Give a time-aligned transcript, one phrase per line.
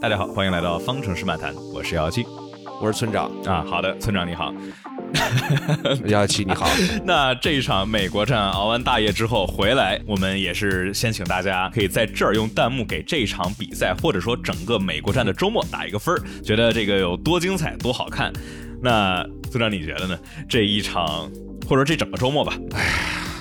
[0.00, 2.24] 大家好，欢迎来到方程式漫谈，我是姚七
[2.80, 3.28] 我是村长。
[3.44, 3.64] 啊。
[3.68, 4.54] 好的，村长你好。
[6.06, 6.68] 幺七你好，
[7.04, 18.32] 那这一场美国站熬完大夜之后回来，我们也是先请大家可以在这儿用弹幕给这场比赛，或者说整个美国站的周末打一个分儿，觉得这个有多精彩、多好看。
[18.80, 20.16] 那村长你觉得呢？
[20.48, 21.28] 这一场
[21.68, 22.54] 或者这整个周末吧，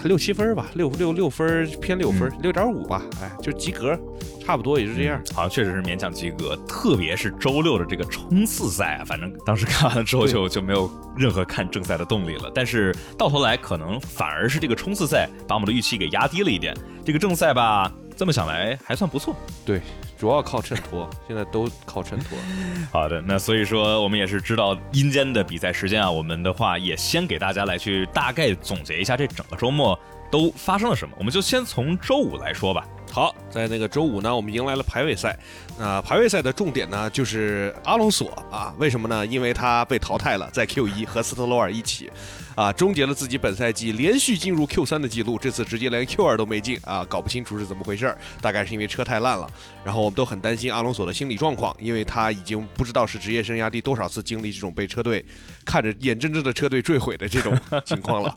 [0.08, 4.00] 六七分吧，六六六分偏六分，六点五吧，哎，就及格，
[4.44, 5.22] 差不多也就这样。
[5.34, 12.52] 好像确实是勉强及格，特别是周六的这个冲刺赛啊，反正当时看完了之后就就没有任何看正赛的动力了。
[12.56, 16.76] 但是到头来可能反而是这个冲刺赛把我们的预期给压低了一点。
[17.06, 19.36] 这个正赛吧，这么想来还算不错。
[19.66, 19.82] 对，
[20.18, 22.38] 主要靠衬托， 现在都靠衬托。
[22.92, 29.98] 好的，那所以说我们也是知道阴间的比赛时间啊，我们的话也先给大家来去大概总结一下这整个周末
[30.32, 31.14] 都发生了什么。
[31.18, 32.86] 我们就先从周五来说吧。
[33.10, 35.36] 好，在那个周五呢，我们迎来了排位赛。
[35.80, 39.26] 那排位赛的重点呢，就是阿隆索啊，为什么呢？
[39.26, 42.12] 因为他被淘汰了，在 Q 一和斯特罗尔一起，
[42.54, 45.40] 啊，终结了自己本赛季连续进入 Q 三的记录。
[45.40, 49.50] 这次直接连 Q 二都没进啊，搞不清楚是怎么回事儿，大概是因为车太烂了。
[49.86, 55.26] 然后我们都很担心阿隆索的心理状况，因为他已经不知道是职业生涯第多少次经历这种被车队
[55.66, 58.36] 看着眼睁睁的车队坠毁的这种情况了。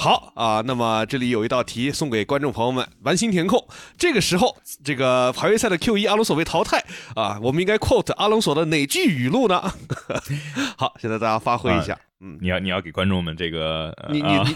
[0.00, 3.62] 好啊，那么这里有一道题送给观众朋友们，完形填空。
[3.98, 6.82] 这个时候，这个排位赛的 Q 一阿隆索被淘汰
[7.14, 9.60] 啊，我们应该 quote 阿隆索的哪句语录呢？
[10.78, 11.98] 好，现在大家发挥一下。
[12.20, 14.54] 嗯，你要你要给观众们这个，呃你你啊你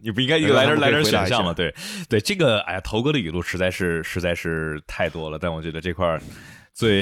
[0.08, 1.54] 你不应该一个来点让他们来点可以回答一下选项吗？
[1.54, 1.74] 对
[2.10, 6.20] 对，这个哎呀，头哥的语录实在是实在是太多了，但我觉得这块儿
[6.74, 7.00] 最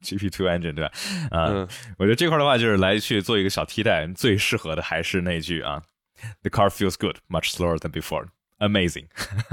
[0.00, 0.90] GP Two Engine 对吧？
[1.30, 5.80] 啊，嗯我觉得这块儿的话就是来去做一个小替代，最适合的还是那句啊
[6.42, 8.32] ，The car feels good, much slower than before.
[8.62, 9.06] Amazing，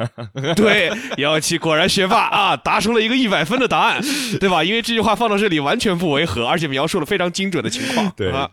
[0.56, 4.00] 对，幺七果然学霸啊，答出了一个一百分的答案，
[4.40, 4.64] 对吧？
[4.64, 8.12] 因为这句话放到这里完全不违和，而且描述了非常精准的情况。
[8.16, 8.48] 对啊，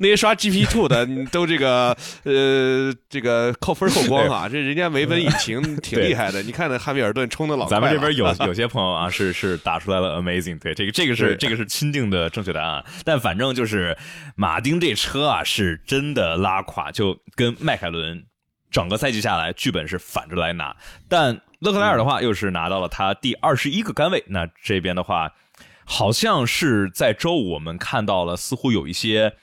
[0.00, 6.42] 那些刷 GP Two 的你都这个呃这个扣分扣光啊，这人家维本引擎挺厉害的。
[6.42, 13.96] 你看那汉密尔顿冲的老快了，咱们这边有 有些朋友啊，是是打出来了 amazing，对，这个这个是这个是钦定的正确答案，但反正就是
[14.34, 18.24] 马丁这车啊，是真的拉垮，就跟迈凯伦
[18.70, 20.76] 整个赛季下来剧本是反着来拿，
[21.08, 25.34] 但勒克莱尔的话又是拿到了他第二十一个杆位，那这边的话
[25.84, 29.34] 好像是在周五我们看到了，似乎有一些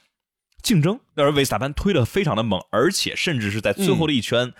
[0.61, 4.53] 竞争，而维斯塔潘推的非常的猛，而且甚至是在最后的一圈、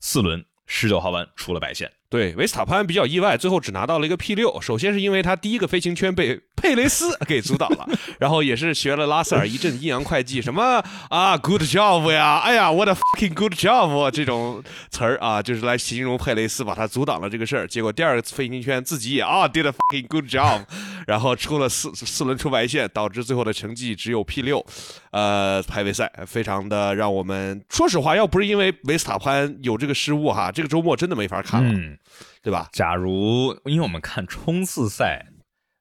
[0.00, 1.92] 四轮十九号弯出了白线。
[2.10, 4.58] 对，维斯塔潘比较意外，最后只拿到了一个 P 六。
[4.62, 7.86] 首先是因为他第一个飞行圈被佩雷斯给阻挡了，
[8.18, 17.66] 然后也是学了拉塞尔一阵阴阳怪气，什么啊 good job 呀，哎呀 what a fucking good job 这种词儿啊，就是来形容佩雷斯把他阻挡了这个事儿。
[17.66, 20.64] 结果第二个飞行圈自己也啊 did a fucking good job，
[21.06, 24.64] 然后出了四四轮出白线，导致最后的成绩只有 P 六。
[25.10, 31.72] 呃，排位赛非常的让我们说实话，要不是因为维斯塔潘有这个失误哈，这个周末真的没法看了。
[31.72, 31.97] 嗯，
[32.42, 32.68] 对吧？
[32.72, 35.26] 假如因为我们看冲刺赛，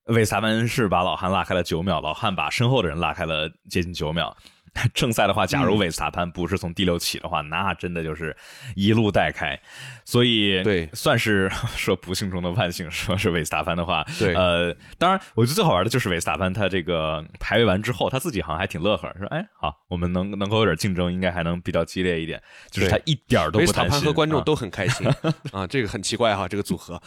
[0.05, 4.35] 韦萨文是把老汉拉开了九秒，老汉把身后的人拉开了接近九秒。
[4.93, 8.35] 正赛的话，假如嗯维斯塔潘不是从第六起的话，那真的就是
[8.75, 9.59] 一路带开，
[10.05, 12.89] 所以对算是 说不幸中的万幸。
[12.89, 23.97] 说是维斯塔潘的话，对呃，当然，我觉得最好玩的就是维斯塔潘他这个排位完之后，他自己好像还挺乐呵，说哎，好，我们能能够有点竞争，应该还能比较激烈一点，就是他一点儿都维斯塔不担心。
[23.97, 25.07] 啊潘和观众都很开心
[25.51, 27.01] 啊，这个很奇怪哈，这个组合。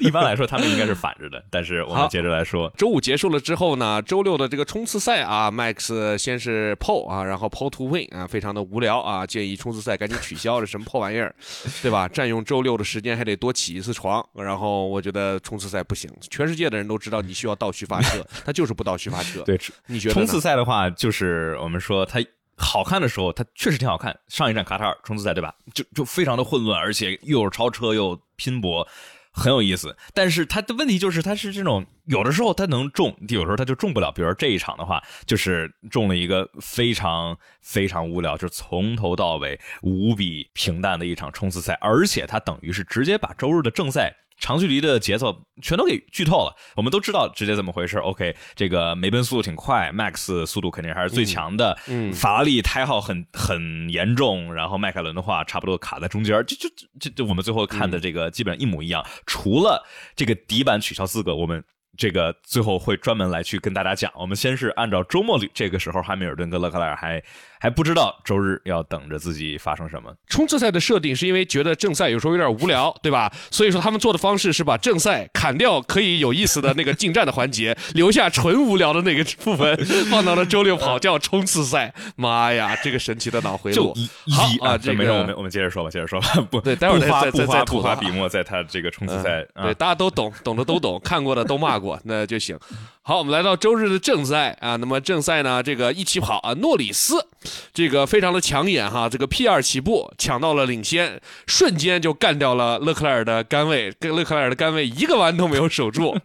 [0.00, 1.42] 一般来说，他们应该是反着的。
[1.50, 11.32] 但是我们接着来说，周五结束了之后呢，周六的这个冲刺赛啊，Max 先是 pole 啊，然后 pole to win 啊，非常的无聊啊，建议冲刺赛赶紧取消，这什么破玩意儿，
[11.80, 12.08] 对吧？
[12.08, 19.42] 占用周六的时间还得多起一次床，然后我觉得冲刺赛不行，全世界的人都知道你需要倒序发车， 他就是不倒序发车。
[19.42, 22.18] 对你觉得冲刺赛的话，就是我们说它
[22.56, 24.18] 好看的时候，它确实挺好看。
[24.28, 25.54] 上一站卡塔尔冲刺赛对吧？
[25.72, 28.86] 就就非常的混乱，而且又是超车又拼搏。
[29.32, 34.12] 很有意思，但是他的问题就是，他是这种有的时候他能中，有时候他就中不了。
[34.12, 46.52] 比如说这一场的话，就是中了一个非常非常无聊，就从头到尾无比平淡的一场冲刺赛，而且他等于是直接把周日的正赛长距离的节奏全都给剧透了。
[46.74, 47.98] 我们都知道直接怎么回事。
[47.98, 51.78] OK，这个梅奔速度挺快，Max 速度肯定还是最强的。
[51.86, 56.68] 嗯法拉利胎耗很很严重，然后迈凯伦的话差不多卡在中间，这这
[56.98, 59.86] 这这我们最后看的这个基本上一模一样，除了
[60.16, 61.62] 这个底板取消资格，我们
[61.96, 64.10] 这个最后会专门来去跟大家讲。
[64.16, 67.22] 我们先是按照周末里这个时候，汉密尔顿跟勒克莱尔还
[67.62, 70.12] 还不知道周日要等着自己发生什么。
[70.26, 73.32] 冲刺赛的设定是因为觉得正赛有时候有点无聊，对吧？
[73.52, 79.78] 所以说他们做的方式是把正赛砍掉可以有意思的那个近战的环节， 留下纯无聊的那个部分，
[80.10, 81.94] 放到了周六跑叫冲刺赛。
[82.16, 83.94] 妈呀，这个神奇的脑回路！
[84.32, 86.28] 好啊，这没事，我们我们接着说吧，接着说吧。
[86.50, 92.58] 不对，待会儿再再再吐花笔墨，在他这个冲刺赛，对，大家都懂，懂的都懂，看过的都骂过，那就行。
[93.04, 97.26] 好，我们来到周日的正赛啊，那么正赛呢，这个一起跑啊，诺里斯，
[97.74, 106.16] 这个非常的抢眼哈，这个 P 二起步抢到了领先，瞬间就干掉了勒克莱尔的杆位，跟勒克莱尔的杆位一个弯都没有守住。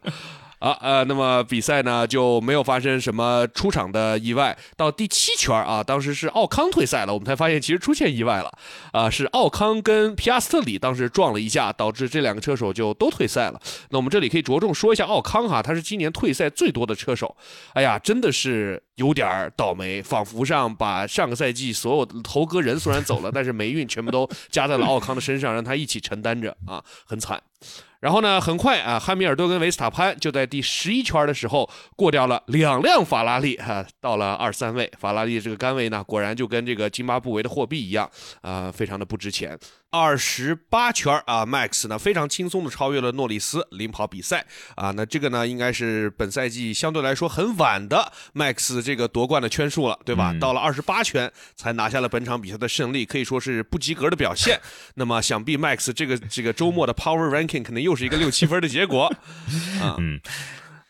[0.60, 4.58] 啊呃，那么比赛呢就没有发生什么出场的意外。
[4.76, 8.52] 到第七圈啊，当时是奥康退赛了，我们才发现其实出现意外了。
[8.92, 13.62] 啊，是奥康跟皮亚斯特里当时撞了一下，导致这两个车手就都退赛了。
[13.90, 17.36] 那我们这里可以着重说一下奥康哈，他是今年退赛最多的车手。
[17.74, 27.40] 哎呀，真的是有点倒霉，仿佛上把上个赛季所有的头哥人虽然走了，但是霉运全部都加在了奥康的身上，让他一起承担着啊，很惨。
[28.00, 34.92] 然后呢，很快啊，汉密尔顿跟维斯塔潘就在第十一圈的时候过掉了两辆法拉利，哈，到了二三位。
[35.00, 38.10] 法拉利这个杆位呢，果然就跟这个津巴布韦的货币一样，
[38.42, 39.58] 啊，非常的不值钱。
[39.90, 44.46] 二十八圈啊，Max 呢非常轻松的超越了诺里斯，领跑比赛
[44.76, 44.92] 啊。
[44.92, 50.34] 那这个呢，应该是本赛季相对来说很晚的 Max 这个夺冠的圈数了，对吧？
[50.40, 54.60] 到了二十八圈才拿下了本场比赛的胜利，可以说是不及格的表现。
[54.96, 59.14] 那么想必 Max 这个这个周末的 Power Ranking 可能又是一个六七分的结果
[59.82, 59.96] 啊。
[60.00, 60.20] 嗯，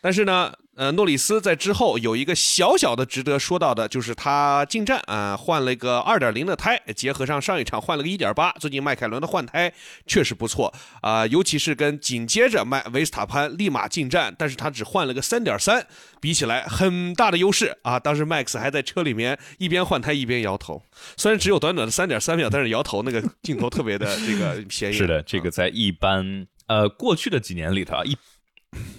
[0.02, 0.52] 但是呢。
[0.78, 8.52] 呃，诺里斯在之后有一个小小的值得说到的，就是他进站啊，换了一个二点零的胎，结合上上一场换了个一点八。
[8.60, 9.74] 最近迈凯伦的换胎
[10.06, 10.72] 确实不错
[11.02, 15.84] 啊，尤其是跟紧接着迈维斯塔潘立马进站，但是他只换了个三点三，
[16.22, 18.00] 比起来很大的优势啊。
[18.00, 20.84] 当时 Max 还在车里面一边换胎一边摇头，
[21.18, 24.94] 虽然只有短短的三点三秒，但是摇头那个镜头特别的这个显眼。
[24.94, 28.16] 是的，这个在一般呃过去的几年里头啊一。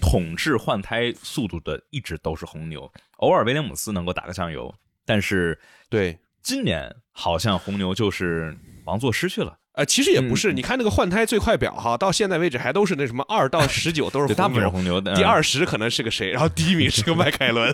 [0.01, 4.73] 统治换胎速度的一直都是红牛，偶尔威廉姆斯能够打个酱油，
[5.05, 5.59] 但是
[5.89, 9.59] 对今年好像红牛就是王座失去了。
[9.79, 14.33] 呃，其实也不是，你看那个换胎最快表哈，到现在为止还都是那什么二到十九都是
[14.69, 17.73] 红牛，第二十可能是个谁，然后第一名是个迈凯伦。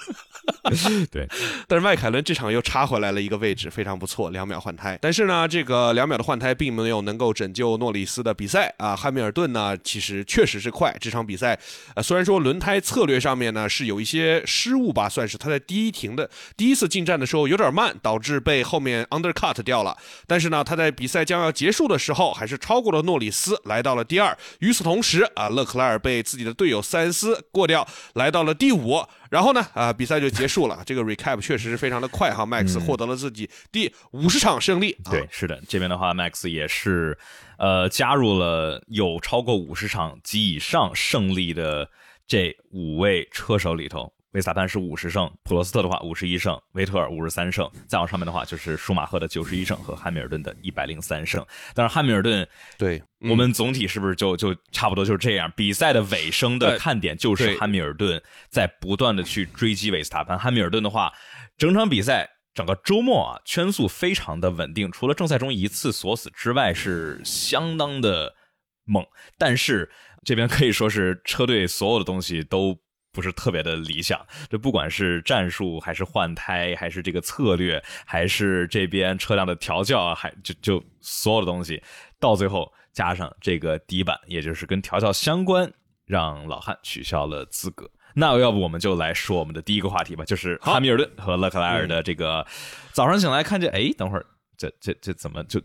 [1.10, 1.28] 对，
[1.68, 5.00] 但是迈凯伦这场又插回来了一个位置，非常不错，两秒换胎。
[5.02, 8.96] 但是呢，这个两秒的换胎并没有能够拯救诺里斯的比赛啊。
[8.96, 11.57] 汉密尔顿呢，其实确实是快，这场比赛
[11.96, 19.98] 呃，虽然说轮胎策略上面呢是有一些失误吧，算是他在第一停的第一次进站的时候有点慢，导致被后面 undercut 掉了。
[20.28, 21.94] 但是呢，他在比赛将要结束的。
[21.95, 24.38] 的时候还是超过了诺里斯，来到了第二。
[24.59, 29.01] 与此同时啊，勒克莱尔被自己的队友塞恩斯过掉，来到了第五。
[29.30, 30.83] 然后呢啊，比赛就结束了。
[30.86, 34.97] 这个 recap 确实是非常的快哈，Max 获得了自己第五十场胜利。
[35.09, 37.18] 对，是的，这边的话，Max 也是
[37.57, 41.89] 呃加入了有超过五十场及以上胜利的
[42.27, 44.12] 这五位车手里头。
[44.35, 51.43] 维斯塔潘是五十胜，普罗斯特的话五十一胜，维特尔五十三胜，再往上面的话就是舒马赫的九十一胜和汉密尔顿的一百零三胜。
[51.73, 52.45] 但是汉密尔顿，
[52.77, 55.49] 对我们总体是不是就就差不多就是这样？
[55.55, 60.37] 比赛的尾声的看点就是汉密尔顿在不断的去追击维斯塔潘。
[60.37, 61.13] 汉密尔顿的话，
[61.57, 68.35] 整场比赛整个周末啊，圈速非常的稳定，除了正赛中一次锁死之外，是相当的
[68.83, 69.05] 猛。
[69.37, 69.89] 但是
[70.25, 72.77] 这边可以说是车队所有的东西都。
[73.15, 74.19] 不是特别的理想，
[74.50, 81.81] 这不管是战术还是换胎，还是这个策略，还是这边车辆的调教，还就就所有的东西，
[82.19, 85.71] 到最后加上这个底板，也就是跟调教相关，
[86.06, 87.90] 让老汉取消了资格。
[88.13, 92.45] 那要不我们就来说我们的第一个话题吧，就是汉密尔顿和勒克莱尔的这个
[92.92, 94.25] 早上醒来看见，哎，等会儿
[94.57, 95.61] 这这这怎么就？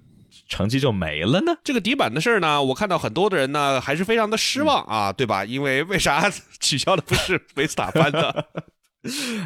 [0.50, 1.56] 成绩就没了呢？
[1.64, 5.44] 这个底板的事儿呢，我看到很多的人呢，还是非常的失望啊，对吧？
[5.46, 8.34] 因为为啥取消的不是维 斯塔潘呢？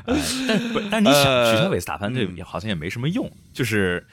[0.04, 4.04] 但但你想取消维斯塔潘，这好像也没什么用，就是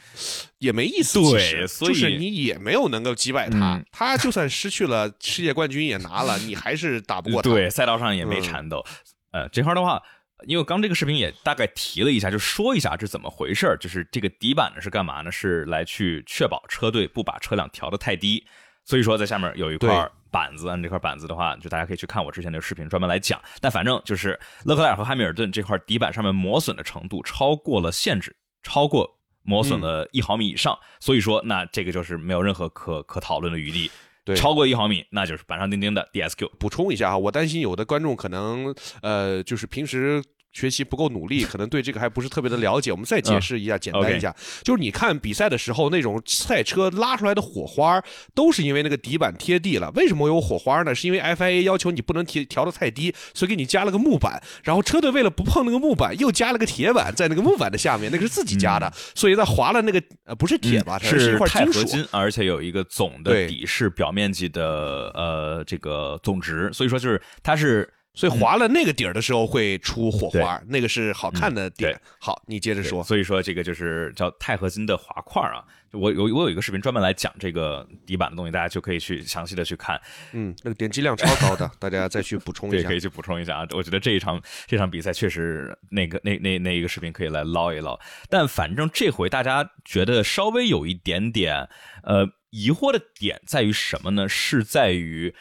[0.59, 1.19] 也没意思。
[1.19, 7.49] 对，所以你也没有能够击败他，他就算失去了世界冠军也拿了，你还是打不过他。
[7.49, 8.85] 对，赛道上也没缠斗。
[9.31, 10.03] 呃，这块的话。
[10.45, 15.31] 因为刚这个视频也大概提了一下，就说一下这怎么回事儿就是这个底板呢是干嘛呢？
[15.31, 18.45] 是来去确保车队不把车辆调得太低。
[18.83, 23.39] 所以说在下面有一块板子，按这块板子的话，就大家可以去看我之前那个视频，专门来讲。
[23.59, 29.07] 但反正就是勒克莱尔和汉密尔顿这块底板上面磨损的程度超过了限制，超过
[29.43, 30.77] 磨损了一毫米以上。
[30.99, 33.91] 所以说，那这个就是没有任何可可讨论的余地。
[34.33, 36.49] 对超过一毫米那就是板上钉钉的 DSQ。
[36.57, 40.23] 补充一下啊，我担心有的观众可能呃，就是平时。
[40.53, 42.91] 学习不够努力，可能对这个还不是特别的了解。
[42.91, 48.03] 我们再解释一下，简单一下，就是你看比赛的时候，那种赛车拉出来的火花，
[48.33, 49.91] 都是因为那个底板贴地了。
[49.95, 50.93] 为什么有火花呢？
[50.93, 54.41] 是因为 FIA 要求你不能调调的太低，所以给你加了个木板。
[54.63, 58.91] 然后车队为了不碰那个木板，又加了个铁板在那个木板的下面，那个是自己加的。
[59.15, 66.69] 所以在划了那个呃不是铁吧，是一块钛合金，而且有一个总的底是表面积的呃这个总值。
[66.73, 67.89] 所以说就是它是。
[68.13, 71.97] 所以划了那个底儿的时候会出火花，那个是好看的点。
[72.19, 73.01] 好，你接着说。
[73.03, 75.63] 所以说这个就是叫钛合金的滑块啊。
[75.93, 79.99] 我有我有一个视频专门来讲这个底板的东西，大家就可以去详细的去看。
[80.33, 82.77] 嗯，那个点击量超高的， 大家再去补充一下。
[82.77, 83.67] 对，可以去补充一下啊。
[83.71, 87.99] 我觉得这一场这场比赛确实那个那那那一个视频可以来捞一捞。
[88.29, 91.69] 但反正这回大家觉得稍微有一点点
[92.03, 94.27] 呃疑惑的点在于什么呢？
[94.27, 95.33] 是在于。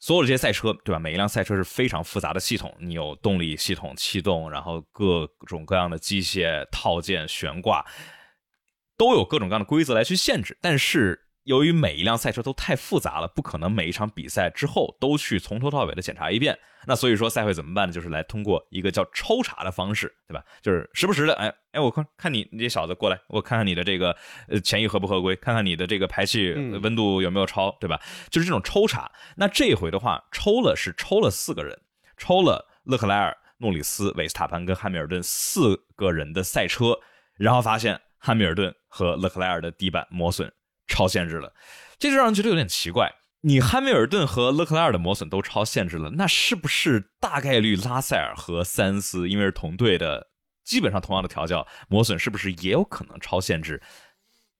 [0.00, 0.98] 所有的这些赛车，对吧？
[0.98, 7.86] 每一辆赛车是非常复杂的系统，你有动力系统、气动，然后各种各样的机械套件、悬挂，
[8.96, 11.26] 都有各种各样的规则来去限制，但是。
[11.44, 16.58] 由于每一辆赛车都太复杂了，不可能每一场比赛之后都去从头到尾的检查一遍。
[16.86, 17.92] 那所以说赛会怎么办呢？
[17.92, 20.42] 就是来通过一个叫抽查的方式，对吧？
[20.62, 24.16] 就是时不时的，哎哎，我看看你你这小子过来，我看看你的这个
[24.48, 28.00] 呃前翼合不合规，看看你的这个排气温度有没有超，对吧？
[28.30, 29.10] 就是这种抽查。
[29.36, 31.78] 那这一回的话，抽了是抽了四个人，
[32.16, 36.98] 抽了勒克莱尔、诺里斯、维斯塔潘跟汉密尔顿四个人的赛车，
[37.34, 40.50] 然后发现汉密尔顿和勒克莱尔的底板磨损。
[40.90, 41.54] 超限制了，
[41.98, 43.14] 这就让人觉得有点奇怪。
[43.42, 50.28] 你汉密尔顿和勒克莱尔的磨损都超限制了，那是不是大概率拉塞尔和塞恩斯因为是同队的，
[50.62, 53.80] 基本上同样的调教，磨损是不是也有可能超限制？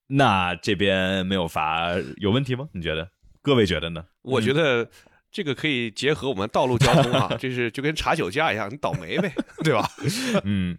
[0.07, 2.69] 那这边没有罚有问题吗？
[2.73, 3.11] 你觉得？
[3.43, 4.07] 各位觉得呢？
[4.23, 4.89] 我觉得
[5.31, 9.31] 这个可以结合我们道路交通啊， 这是就跟查酒驾一样，你倒霉呗，
[9.63, 9.87] 对吧？
[10.45, 10.79] 嗯。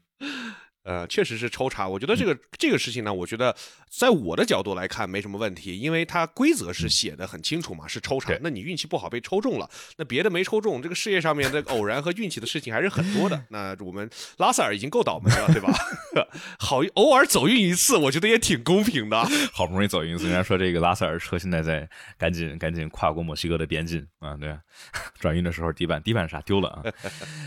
[0.83, 1.87] 呃，确实是抽查。
[1.87, 3.55] 我觉得这个这个事情呢，我觉得
[3.89, 8.33] 在我的角度来看没什么问题，因为它规则是写的很清楚嘛，是抽查。
[8.41, 13.43] 那你运气不好被抽中了，那别的没抽中，这个事业上面的 偶然和运气的事情还是很多的。
[13.49, 15.71] 那我们拉塞尔已经够倒霉了，对吧？
[16.57, 19.23] 好，偶尔走运一次，我觉得也挺公平的。
[19.53, 24.57] 好不容易走运一次，人家说这个拉塞尔车现在在赶紧赶紧跨过墨西哥的边境啊，对，
[25.19, 26.83] 转运的时候底板底板啥丢了啊？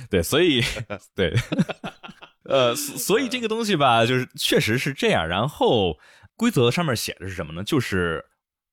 [0.09, 0.63] 对，所以
[1.15, 1.35] 对。
[2.47, 5.27] 呃，所以这个东西吧，就是确实是这样。
[5.27, 5.99] 然后
[6.37, 7.65] 规则上面写的是什么呢？
[7.65, 8.23] 就是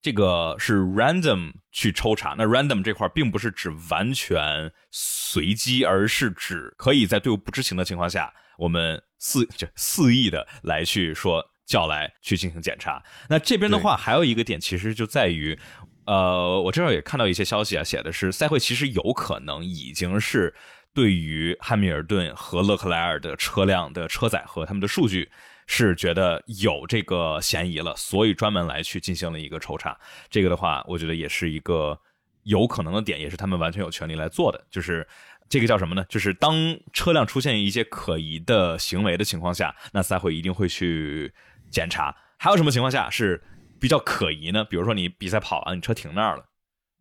[0.01, 2.35] 这个是 random 去抽查。
[2.37, 13.01] 那 random 这块并不是指完全随机，而是指可以在队伍不知情的情况下，我们肆就肆意的来去说叫来去进行检查。
[13.29, 15.57] 那这边的话还有一个点，其实就在于，
[16.05, 20.53] 呃，我这儿也看到一些消息啊，写的是赛会其实有可能已经是。
[20.93, 25.31] 对于汉密尔顿和勒克莱尔的车辆的车载和他们的数据
[25.67, 29.97] 是觉得有这个嫌疑了，所以专门来去进行了一个抽查。
[30.29, 31.97] 这个的话，我觉得也是一个
[32.43, 34.61] 有可能的点，也是他们完全有权利来做的。
[34.69, 35.07] 就是
[35.47, 36.03] 这个叫什么呢？
[36.09, 41.33] 就是当车辆出现一些可疑的行为的情况下，那赛会一定会去
[41.69, 42.13] 检查。
[42.37, 43.41] 还有什么情况下是
[43.79, 44.65] 比较可疑呢？
[44.65, 46.43] 比如说你比赛跑完，你车停那儿了。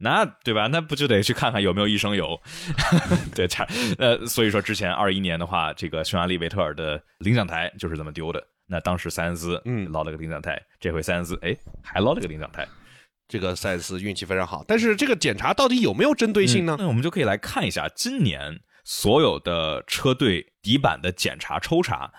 [0.00, 0.66] 那对吧？
[0.68, 2.40] 那不就得去看看有没有一升油？
[3.34, 3.66] 对，差
[3.98, 8.42] 呃，所以说之前二一年的话，这个匈牙利维特尔的领奖台就是这么丢的。
[8.66, 12.66] 那当时塞恩斯嗯捞了个领奖台，这回塞恩斯哎还捞了个领奖台，
[13.28, 14.64] 这个塞恩斯运气非常好。
[14.66, 16.76] 但是这个检查到底有没有针对性呢？
[16.78, 22.10] 那我们就可以来看一下今年所有的车队底板的检查抽查。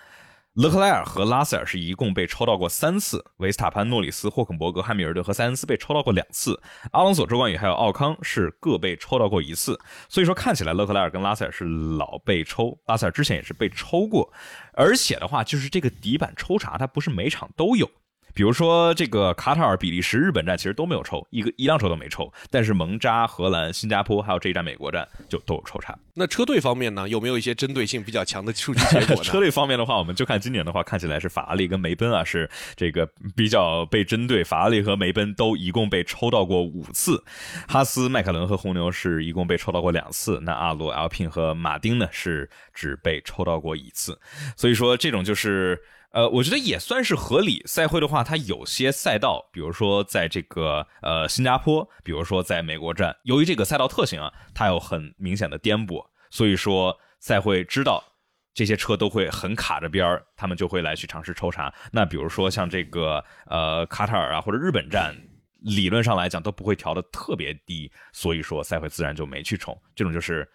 [0.54, 9.80] 勒克莱尔和拉塞尔是一共被抽到过三次，维斯塔潘、诺里斯、霍肯伯格、汉密尔顿和塞恩斯被抽到过两次，阿隆索、周冠宇还有奥康是各被抽到过一次。
[10.10, 14.30] 所以说看起来勒克莱尔跟拉塞尔是老被抽，拉塞尔之前也是被抽过，
[14.74, 17.90] 而且的话就是这个底板抽查，它不是每场都有。
[18.34, 22.32] 比如说这个卡塔尔、比利时、日本站其实都没有抽，一个一辆车都没抽。
[22.50, 25.96] 但是蒙扎、荷兰、新加坡还有这一站美国站就都有抽查。
[26.14, 29.22] 那车队方面呢，有没有一些针对性比较强的数据结果呢？
[29.24, 34.42] 车队方面的话，我们就看今年的话，看起来是法拉利跟梅奔啊是这个比较被针对。
[34.44, 37.22] 法拉利和梅奔都一共被抽到过五次，
[37.68, 40.38] 哈斯、迈凯伦和红牛是一共被抽到过两次。
[40.42, 44.18] 那阿罗、Alpine 和马丁呢是只被抽到过一次。
[44.56, 45.80] 所以说这种就是。
[46.12, 47.62] 呃，我觉得也算是合理。
[47.66, 58.04] 赛会的话，它有些赛道，比如说在这个呃新加坡，比如说在美国站，由于这个赛道特性啊，它有很明显的颠簸，所以说赛会知道
[58.52, 61.72] 这些车都会很卡着边儿，他们就会来去尝试抽查。
[61.90, 65.16] 那比如说像这个呃卡塔尔啊或者日本站，
[65.60, 69.80] 理论上来讲都不会调的特别低，所以说赛会自然就没去冲。
[69.94, 70.46] 这种就是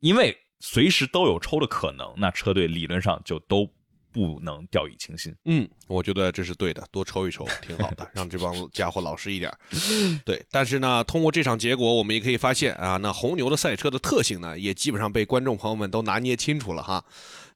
[0.00, 3.68] 因为随时都有抽的可能，那车队理论上就都
[4.14, 5.34] 不能掉以轻心。
[5.44, 9.52] 嗯，我觉得这是对的，多抽一抽 挺好的，让这帮家伙老实一点。
[10.24, 17.04] 对，但是呢，通过这场结果，我们也可以发现啊，那红牛的赛车的特性呢，也基本上被观众朋友们都拿捏清楚了哈。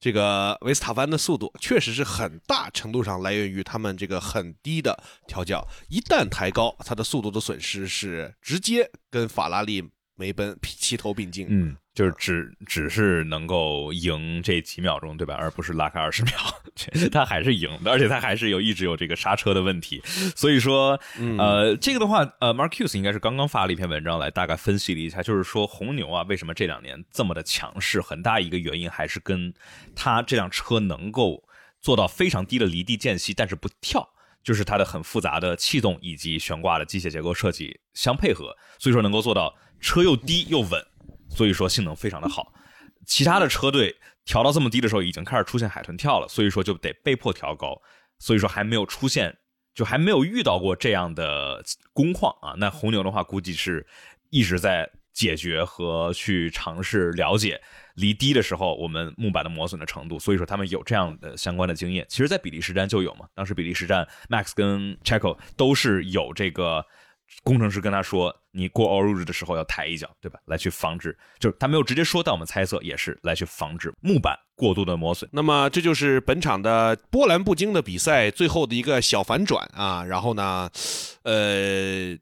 [0.00, 4.96] 这个维斯塔潘的速度确实是很大程度上来源于他们这个很低的
[5.26, 9.82] 调教，一旦抬高，它的速度的损失是直接跟法拉利、
[10.18, 11.46] 梅奔齐头并进。
[11.48, 15.34] 嗯，就是只只是能够赢这几秒钟，对吧？
[15.34, 16.34] 而不是拉开二十秒，
[17.10, 20.02] 他还是赢的，而且他还是有一直有这个刹车的问题。
[20.36, 21.00] 所以说，
[21.38, 28.00] 呃，这个的话，呃，Marcus 应该是刚刚发了一篇文章来大概分析了一下，就是说红牛啊，为什么这两年这么的强势？
[28.00, 29.54] 很大一个原因还是跟
[29.94, 31.44] 他这辆车能够
[31.80, 34.08] 做到非常低的离地间隙，但是不跳，
[34.42, 40.84] 就是它的很复杂的气动以及悬挂的机械结构设计相配合，所以说能够做到车又低又稳。
[41.30, 42.52] 所以说性能非常的好，
[43.06, 43.94] 其他的车队
[44.24, 47.80] 调到这么低的时候，已经开始出现海豚跳了，所以说就得被迫调高，
[48.18, 49.36] 所以说还没有出现，
[49.74, 52.54] 就还没有遇到过这样的工况啊。
[52.56, 53.86] 那红牛的话，估计是
[54.30, 57.60] 一直在解决和去尝试了解
[57.94, 62.04] 离低的时候我们木板的磨损的程度，所以说他们有这样的相关的经验。
[62.08, 66.84] 其实，在比利时站就有嘛，当时比利时站 Max 跟 Checo 都是有这个。
[67.42, 70.38] 工程师跟他说：“你过 All Rouge 的时候要抬一脚，对吧？
[70.46, 75.28] 来去防止，就是他没有直接说，但我们猜测也是来去防止木板过度的磨损。
[75.32, 80.04] 那么这就是本场的波澜不惊的比赛最后的一个小反转啊。
[80.04, 80.70] 然后呢，
[81.22, 82.18] 呃。”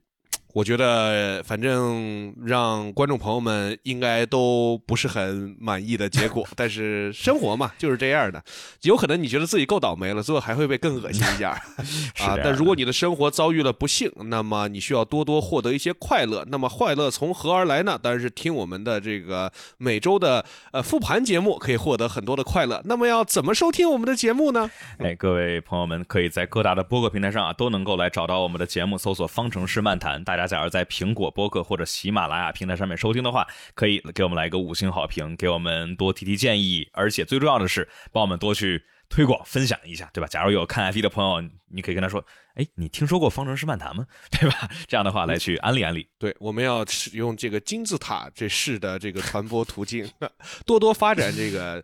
[0.57, 6.47] 我觉得，反正让观众朋友们应该都不是很满意的结果。
[6.57, 8.43] 但是生活嘛，就是这样的。
[8.81, 11.51] 有可能你觉得自己够倒霉了，最后还会被更恶心一下
[12.25, 12.35] 啊！
[12.43, 16.43] 但如果你的生活遭遇了不幸，那么你需要多多获得一些快乐。
[16.49, 17.99] 那么快乐从何而来呢？
[18.01, 22.81] 当然是听我们的这个每周的呃复盘节目，可以获得很多的快乐。
[22.85, 24.71] 那么要怎么收听我们的节目呢？
[24.97, 30.46] 哎，各位朋友们可以在各大的播客平台上啊，都能够来找到我们的节目，搜索“方程式漫谈”，大家。
[30.47, 40.27] 假如在苹果播客或者喜马拉雅平台上面收听的话，可以给我们来一个五星好评，给我们多提提建议，而且最重要的是帮我们多去推广分享一下，对吧？
[40.27, 44.05] 假如有看 F 一的朋友，你可以跟他说：“哎，你听说过方程式漫谈吗？
[44.31, 46.07] 对吧？”这样的话来去安利安利。
[46.17, 50.09] 对，我们要使用这个金字塔这式的这个传播途径，
[50.65, 51.83] 多多发展这个。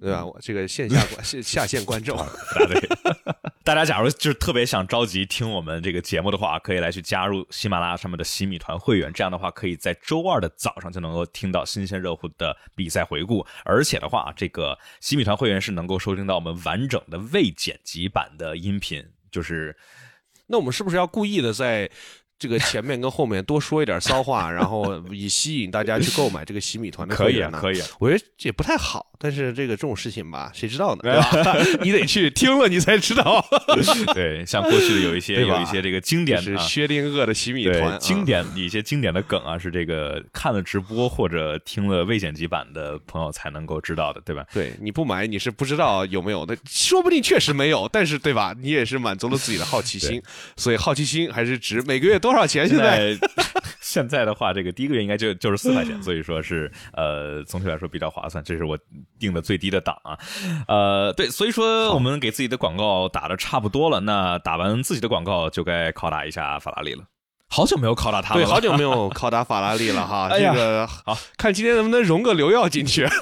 [0.00, 0.26] 对吧？
[0.26, 2.18] 我这个线下观线下线观众，
[3.64, 9.12] 大家假如就是特别想着急听我们这个节目的话，可以来去加入喜马拉雅上面的喜米团会员。
[9.12, 13.46] 这样的话，可以在周二的早上就能够听到新鲜热乎的比赛回顾。
[13.64, 19.04] 而且的话，这个喜米团会员是能够收听到我们完整的未剪辑版的音频。
[19.30, 19.76] 就是，
[20.48, 21.90] 那我们是不是要故意的在？
[22.38, 27.86] 这个前面跟后面多说一点骚话，然后以吸引大家去购买这个洗米团的可以啊，可以啊。
[28.00, 31.02] 我觉得这也不太好，但是这个这种事情吧，谁知道呢？
[31.80, 33.44] 你得去听了，你才知道。
[34.12, 44.44] 对，像过去的有一些有一些这个经典的薛定谔的洗米团，经典一些经典的梗啊，是这个看了直播或者听了未剪辑版的朋友才能够知道的，对吧？
[44.52, 48.52] 对，你不买你是不知道有没有的，说不定确实没有，但是对吧？
[48.60, 50.20] 你也是满足了自己的好奇 心，
[50.56, 52.32] 所以好奇心还是值每个月多。
[52.32, 52.66] 多少钱？
[52.66, 53.14] 现在
[53.92, 58.42] 现在的话，这个第一个月应该就就是四块钱，所以说是呃，总体来说比较划算。
[58.42, 58.78] 这是我
[59.18, 60.18] 定的最低的档啊，
[60.66, 67.04] 呃，对，所以说我们给自己的广告打的差不多了，那打完自己的广告就该拷打一下法拉利了。
[67.50, 70.30] 好久没有拷打他了，对，好久没有拷打法拉利了哈。
[70.32, 73.06] 这个好看，今天能不能融个刘耀进去？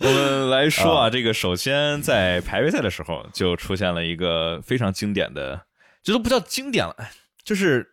[0.00, 5.62] 我们来说啊，这个首先在排位赛的时候就出现了一个非常经典的。
[6.02, 6.96] 这都不叫经典了，
[7.44, 7.86] 就是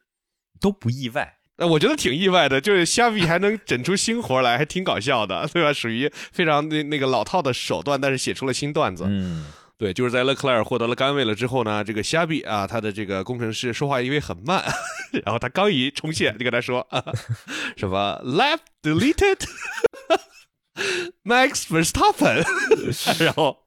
[0.59, 1.35] 都不意外。
[1.57, 5.73] 呃，我觉得挺意外的，就是虾米还能整出新活来，还挺搞笑的，对吧？
[5.73, 9.05] 属于非常那那个老套的手段，但是写出了新段子。
[9.07, 14.63] 嗯，对，就是在勒克莱尔获得了杆位了之后呢，这个虾米啊，他的这个工程师说话因为很慢，
[15.25, 17.03] 然后他刚一冲线就跟他说啊，
[17.75, 22.45] 什么 left deleted，Max Verstappen，
[23.23, 23.63] 然后。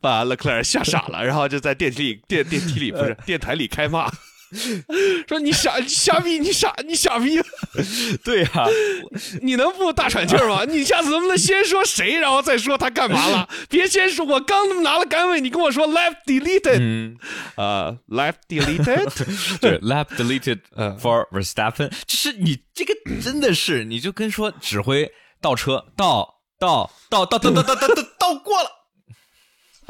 [0.00, 4.10] 把勒克莱尔吓傻了，然后就在电梯里电电梯里不是电台里开骂，
[5.28, 7.40] 说你傻你傻逼你傻你傻逼，
[8.24, 8.66] 对呀，
[9.42, 10.64] 你能不大喘气吗？
[10.68, 13.48] 你下次能不能先说谁，然后再说他干嘛了？
[13.68, 17.16] 别先说我刚拿了杆位，你跟我说 left deleted，
[17.54, 20.60] 啊 left deleted，对 left deleted
[20.98, 25.10] for Verstappen，就是你这个真的是你就跟说指挥
[25.40, 28.79] 倒车倒倒倒倒倒倒倒倒倒过了。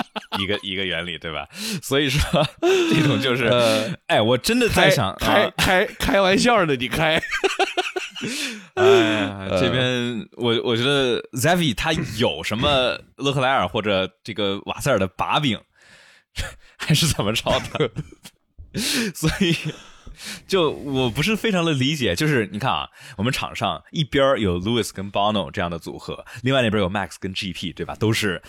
[0.38, 1.46] 一个一个原理，对吧？
[1.82, 3.48] 所以说 这种就是，
[4.06, 7.20] 哎，我真的在想，开开开玩笑的，你开。
[8.74, 15.58] 哎呀，这边我我觉得 Zavi 他有什么勒克莱尔或者这个瓦塞尔的把柄，
[16.76, 17.90] 还是怎么着的？
[19.14, 19.56] 所以
[20.46, 27.94] 就我不是非常的理解，就是你看啊，我们场上一边有 Lewis 跟 Bono 这样的组合，另外那边有 Max 跟 GP，对吧？
[27.94, 28.42] 都是，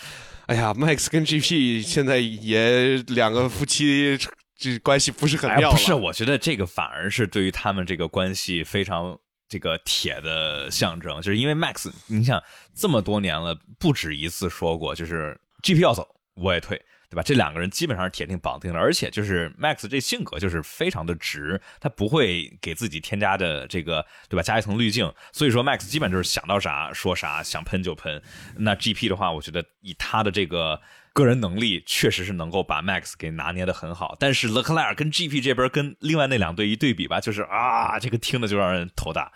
[0.46, 4.18] 哎呀，Max 跟 GP 现在也两个夫妻
[4.56, 5.72] 这关系不是很妙。
[5.72, 9.18] 不是，我觉得这个反而是对于他们这个关系非常。
[9.48, 12.42] 这个铁的象征，就是因为 Max，你想
[12.74, 16.80] 这么多年了，不止一次说过，就是 GP 要走，我也退，
[17.12, 17.22] 对吧？
[17.22, 24.42] 这两个人基本上是铁定绑定的，而且就是 Max 这性格就是非常的直，他不会给自己添加的这个，对吧？
[24.42, 28.22] 加一层滤镜，所以说 Max 基本就是想到啥说啥，想喷就喷。
[28.56, 30.80] 那 GP 的话，我觉得以他的这个。
[31.14, 39.30] 个人能力确实是能够把 Max 给拿捏的很好，但是勒克莱尔跟 GP 这边跟另外那两队一对比吧，就是啊，这个听的就让人头大。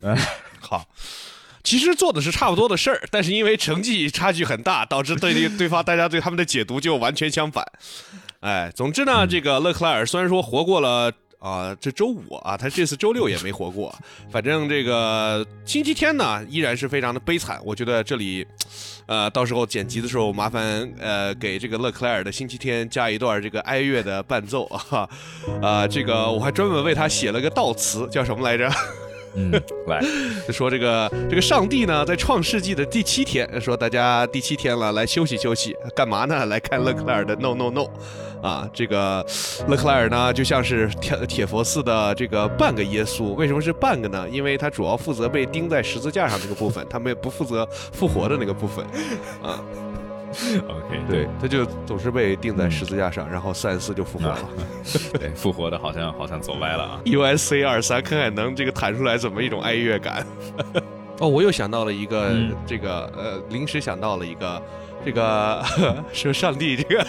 [0.00, 0.16] 嗯，
[0.62, 0.88] 好，
[1.62, 7.64] 其实做的是差不多的事儿，但是因为成绩差距很大，导致对对方大家对他们的解读就完全相反。
[8.40, 11.12] 哎，总之呢，这个勒克莱尔虽然说活过了。
[11.42, 13.92] 啊，这周五啊，他这次周六也没活过。
[14.30, 17.60] 反正这个星期天呢，依然是非常的悲惨。
[17.64, 18.46] 我觉得这里，
[19.06, 25.08] 呃，到时候剪辑的时候，麻烦呃给这个勒克莱尔的星期天加一段这个哀乐的伴奏啊。
[25.60, 28.70] 啊，这个我还专门为他写了个悼词，叫什么来着？
[29.34, 29.50] 嗯，
[29.86, 30.00] 来
[30.52, 36.46] 说这个这个上帝呢，在创世纪的第七天，说大家第七天了，来休息休息，干嘛呢？
[36.46, 37.86] 来看勒克莱尔的 No No No。
[38.42, 39.24] 啊，这个
[39.68, 43.34] 勒克莱尔呢，就像是铁铁佛寺的这个半个耶稣。
[43.34, 44.28] 为什么是半个呢？
[44.28, 48.84] 因为他主要负责被钉在十字架上那个部分，他们不负责复活的那个部分。
[49.40, 49.62] 啊
[50.68, 54.38] ，OK，对，他就总是被钉在十字架上，然后三四就复活了。
[55.18, 57.00] 对，复活的好像好像走歪了啊。
[57.04, 60.26] USC 二三看看能这个弹出来怎么一种哀乐感。
[61.20, 62.32] 哦，我又想到了一个
[62.66, 64.62] 这个呃，临时想到了一个
[65.04, 65.62] 这个
[66.12, 67.06] 说上帝这个。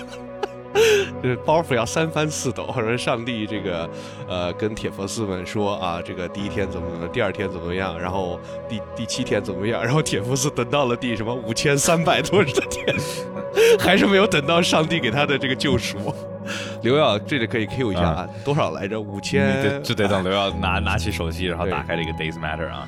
[1.22, 3.90] 就是包袱要三翻四抖，或者上帝这个，
[4.28, 12.96] 呃，跟铁佛寺们说啊，这个第一天怎么怎么，第二天怎么样，然后第第七天怎么样，然后铁佛寺等到了第什么五千三百多的天，
[13.80, 15.98] 还是没有等到上帝给他的这个救赎。
[16.82, 19.00] 刘耀，这里可以 Q 一下啊，多少来着？
[19.00, 19.82] 五千？
[19.82, 22.88] 就得等刘耀拿 拿起手机，然后打开这个 Days Matter 啊。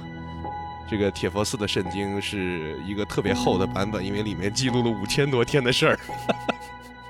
[0.89, 5.99] 这个铁佛寺的圣经是一个特别厚的版本，因为里面记录了五千多天的事儿。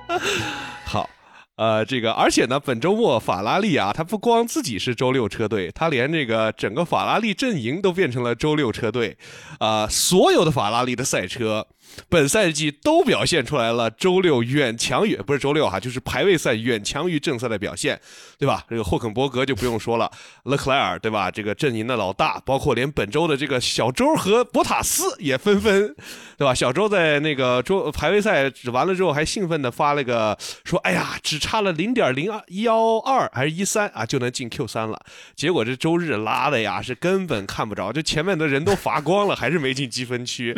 [0.86, 1.10] 好，
[1.56, 9.18] 呃，这个，而且呢，本周末法拉利啊，它不光自己是周六车队，它连这个整个法拉利阵营都变成了周六车队，
[9.60, 11.68] 啊，所有的法拉利的赛车。
[12.10, 18.00] 本赛季都表现出来了，周六远强于不是周六哈，就是排位赛远强于正赛的表现，
[18.38, 18.66] 对吧？
[18.70, 20.12] 这个霍肯伯格就不用说了，
[20.44, 21.32] 勒克莱尔对吧？
[21.32, 25.96] 这个阵营的老大，包括连本周的这个小周和博塔斯也纷纷，
[26.38, 26.54] 对吧？
[26.54, 35.00] 小周在那个周排位赛完了之后，还兴奋的发了个说：“哎呀，只差了零点零二幺二还是一三啊，就能进 Q 三了。”
[35.36, 40.56] 结果这周日拉的呀，是根本看不着，就前面的人都罚光了，还是没进积分区。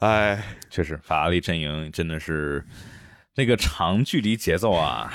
[0.00, 2.64] 哎，确实，法拉利阵营真的是
[3.34, 5.12] 那个长距离节奏啊，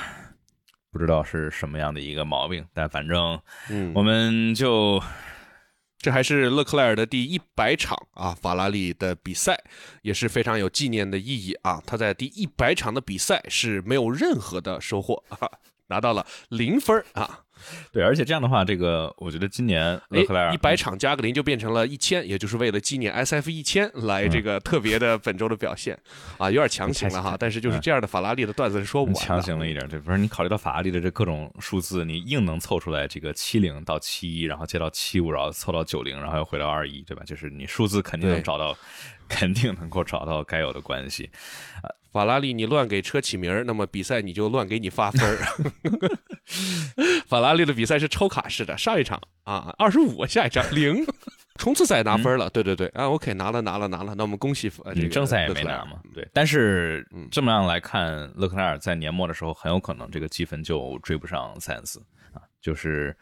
[0.90, 3.40] 不知道是什么样的一个毛病，但反正，
[3.70, 5.00] 嗯，我们就
[5.98, 9.56] 这还是勒克莱尔的第一百场啊，法拉利的比赛
[10.02, 11.80] 也是非常有纪念的意义啊。
[11.86, 15.22] 他在第一百场的比赛是没有任何的收获，
[15.86, 17.44] 拿到了零分啊。
[17.92, 25.98] 对，而且这样的话，这个我觉得今年勒克莱尔一百场加个零就变成了一千，也就是为了纪念 S F 一千来这个特别的本周的表现
[26.38, 27.36] 啊，有点强行了哈。
[27.38, 29.86] 但是就是这样的法拉利的段子是说不完，强行了一点。
[29.88, 37.22] 对，不是你考虑到法拉利的这各种数字，你硬能凑出来这个七零到七一，然后接到七五，然后凑到九零，然后又回到二一，对吧？
[37.24, 38.76] 就是你数字肯定能找到，
[39.28, 41.30] 肯定能够找到该有的关系
[41.82, 41.90] 啊。
[42.12, 45.38] 法拉利，你乱给车起名儿，那么比赛你就乱给你发分儿。
[47.26, 51.06] 法拉利的比赛是抽卡式的，上一场啊二十五，下一场零，
[51.56, 52.50] 冲刺赛拿分了。
[52.50, 56.02] 对对对，啊 OK 拿了拿了拿了，那我们恭喜这个正赛也没拿嘛。
[56.12, 61.98] 对，但是这么样来看，勒克莱尔在年末的时候很有可能这个积分就追不上塞恩斯
[62.34, 63.16] 啊，就是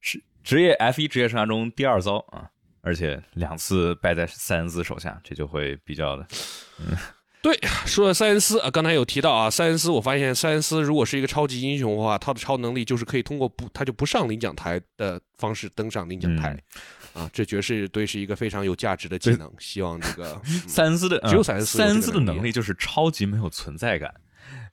[0.00, 2.48] 是职业 F 一职业生涯中第二遭啊，
[2.82, 6.24] 而且两次败在塞恩斯手下，这就会比较的
[6.78, 6.96] 嗯。
[7.46, 7.56] 对，
[7.86, 16.58] 说到塞恩斯啊，刚才有提到啊，塞恩斯，我发现塞恩斯如果是一个超级英雄的话，他的超能力就是可以通过不，他就不上领奖台的方式登上领奖台，
[17.14, 19.48] 啊，这爵士队是一个非常有价值的技能。
[19.60, 24.12] 希望这个塞恩斯的只有塞恩斯塞恩斯的能力就是超级没有存在感，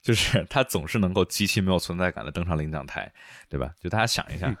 [0.02, 3.12] 就是他总是能够极其没有存在感的登上领奖台，
[3.48, 3.70] 对吧？
[3.80, 4.52] 就大家想一下，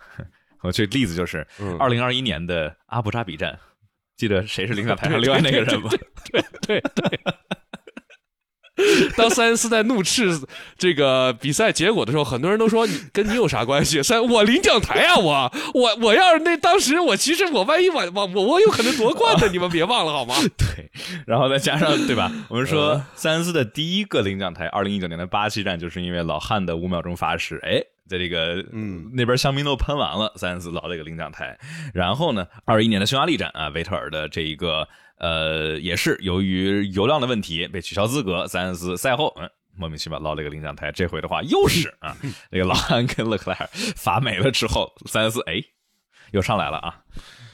[0.60, 3.58] 我这例子就是嗯二零二一年的阿布扎比站，
[4.16, 5.90] 记得谁是领奖台上另外那个人吗？
[6.30, 7.20] 对 对对。
[9.16, 10.40] 当塞恩斯在怒斥
[10.76, 14.02] 这个比赛结果的时候，很多人都说你跟你有啥关系？
[14.02, 20.34] 塞，我领奖台啊，我我我要是那当时我其实我万一我我我我有可能夺冠的，你们别忘了好吗？
[20.58, 20.90] 对，
[21.26, 22.30] 然后再加上对吧？
[22.48, 31.56] 我们嗯说塞恩斯的第一个领奖台，二零一九年的巴西站，就是因为老汉的五秒钟发誓，哎，在这个嗯那边香槟都喷完了，塞恩斯捞了一个领奖台。
[31.92, 39.48] 然后呢，二一年的匈牙利站啊，维特尔的这一个呃，也是由于油量的问题被取消资格，塞恩斯赛后嗯。
[39.76, 42.16] 莫名其妙捞了一个领奖台，这回的话又是啊，
[42.48, 45.60] 那个老汉跟勒克莱尔罚没了之后，塞恩斯哎
[46.30, 47.02] 又上来了啊，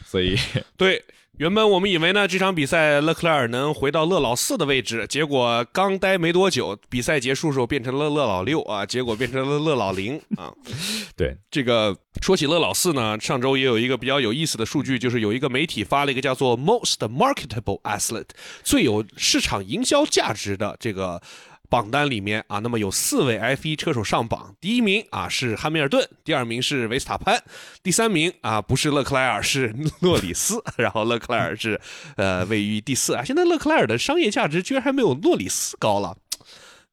[0.05, 0.37] 所以
[0.77, 1.03] 对，
[1.41, 10.53] 原本我们以为呢这场比赛勒克莱尔能回到勒老四的位置，结果刚待没多久，比赛结束时候变成了勒老六啊，结果变成了勒老零啊。
[11.17, 18.29] 对这个说起勒老四呢，上周也有一个比较有意思的数据，就是有一个媒体发了一个叫做 “Most Marketable Athlete”
[18.63, 21.23] 最有市场营销价值的这个。
[21.71, 27.41] 榜单里面啊，那么有四位 F1 车手上榜，第一名啊是汉密尔顿，第二名是维斯塔潘，
[27.83, 31.81] 第三名啊不是勒克莱尔是诺里斯， 然后勒克莱尔是
[32.17, 33.23] 呃位于第四啊。
[33.23, 36.17] 现在勒克莱尔的商业价值居然还没有诺里斯高了，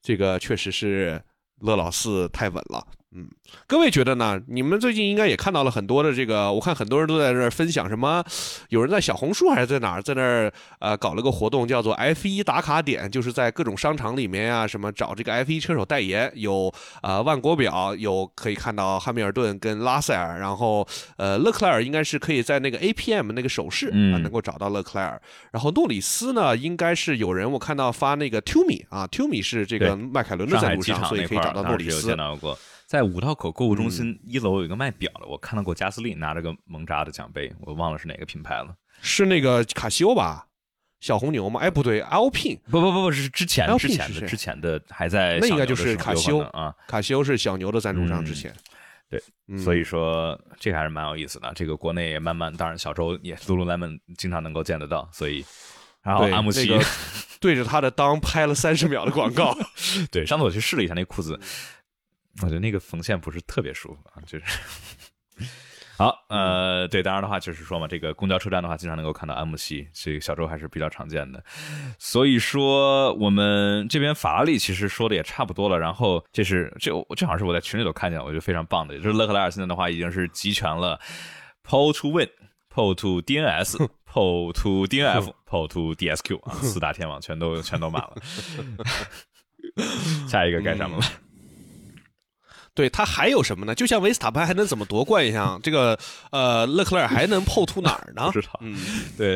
[0.02, 1.20] 这个确实是
[1.60, 2.86] 勒老四太稳了。
[3.18, 3.28] 嗯，
[3.66, 4.40] 各位觉得呢？
[4.48, 8.24] 你们最近应该也看到了很多的这个，我看很多人都在这儿分享什么，
[8.70, 25.20] 有人在小红书还是在哪儿，在那儿呃搞了个活动，叫做 F 一打卡点，就是在各种商场里面啊，什么找这个 F 一车手代言，有呃万国表，有可以看到汉密尔顿跟拉塞尔，然后呃勒克莱尔应该是可以在那个 APM 那个手势啊、嗯能够找到勒克莱尔，
[25.52, 32.16] 然后诺里斯呢应该是有人我看到发那个 Tumi 啊，Tumi 是这个迈凯伦的上海机赞助商，所以可以找到诺里斯
[32.88, 38.74] 在五道口购物中嗯心一楼有一个卖表的，我看到过加斯利拿着个蒙扎的奖杯，我忘了是哪个品牌了。
[39.02, 40.48] 是那个卡西欧吧？
[41.02, 41.60] 小红牛吗？
[41.60, 46.74] 哎，不对，Alpine，不不不不，是之前之前的之前的还在那应该就是卡西欧啊。
[46.88, 48.24] 卡西欧是小牛的赞助商。
[48.24, 48.54] 嗯之前，
[49.10, 51.52] 对嗯，所以说这个还是蛮有意思的。
[51.54, 55.46] 这个国内也慢慢，当然小周也 Lululemon 经常能够见得到，所以。
[56.04, 56.86] 然后对阿姆奇，那个
[57.42, 59.54] 对着他的裆拍了三十秒的广告。
[60.10, 61.38] 对，上次我去试了一下那裤子，
[62.42, 64.46] 我觉得那个缝线不是特别舒服啊，就是。
[65.98, 71.44] 好，呃，对，当然的话就是说嘛，这个公交车站的话，经常能够看到安慕希，这个小周还是比较常见的。
[71.98, 75.80] 所以说，我们这边法拉利其实说的也差不多了。
[75.80, 81.00] 然后这是这这好像是我在群里头看见，我觉得非常棒的，也就是勒克莱尔现在的话已经是集全了
[81.68, 82.30] Pole to Win、
[82.72, 88.16] Pole to DNS、 Pole to DNF、Pole to DSQ 啊，四大天王全都全都满了。
[90.30, 91.04] 下一个该什么了？
[92.78, 93.74] 对他还有什么呢？
[93.74, 95.98] 就像维斯塔潘还能怎么夺冠一样，这个
[96.32, 98.32] 呃勒克莱尔还能破突哪儿呢不？
[98.40, 98.60] 知道。
[98.62, 98.78] 嗯，
[99.18, 99.36] 对，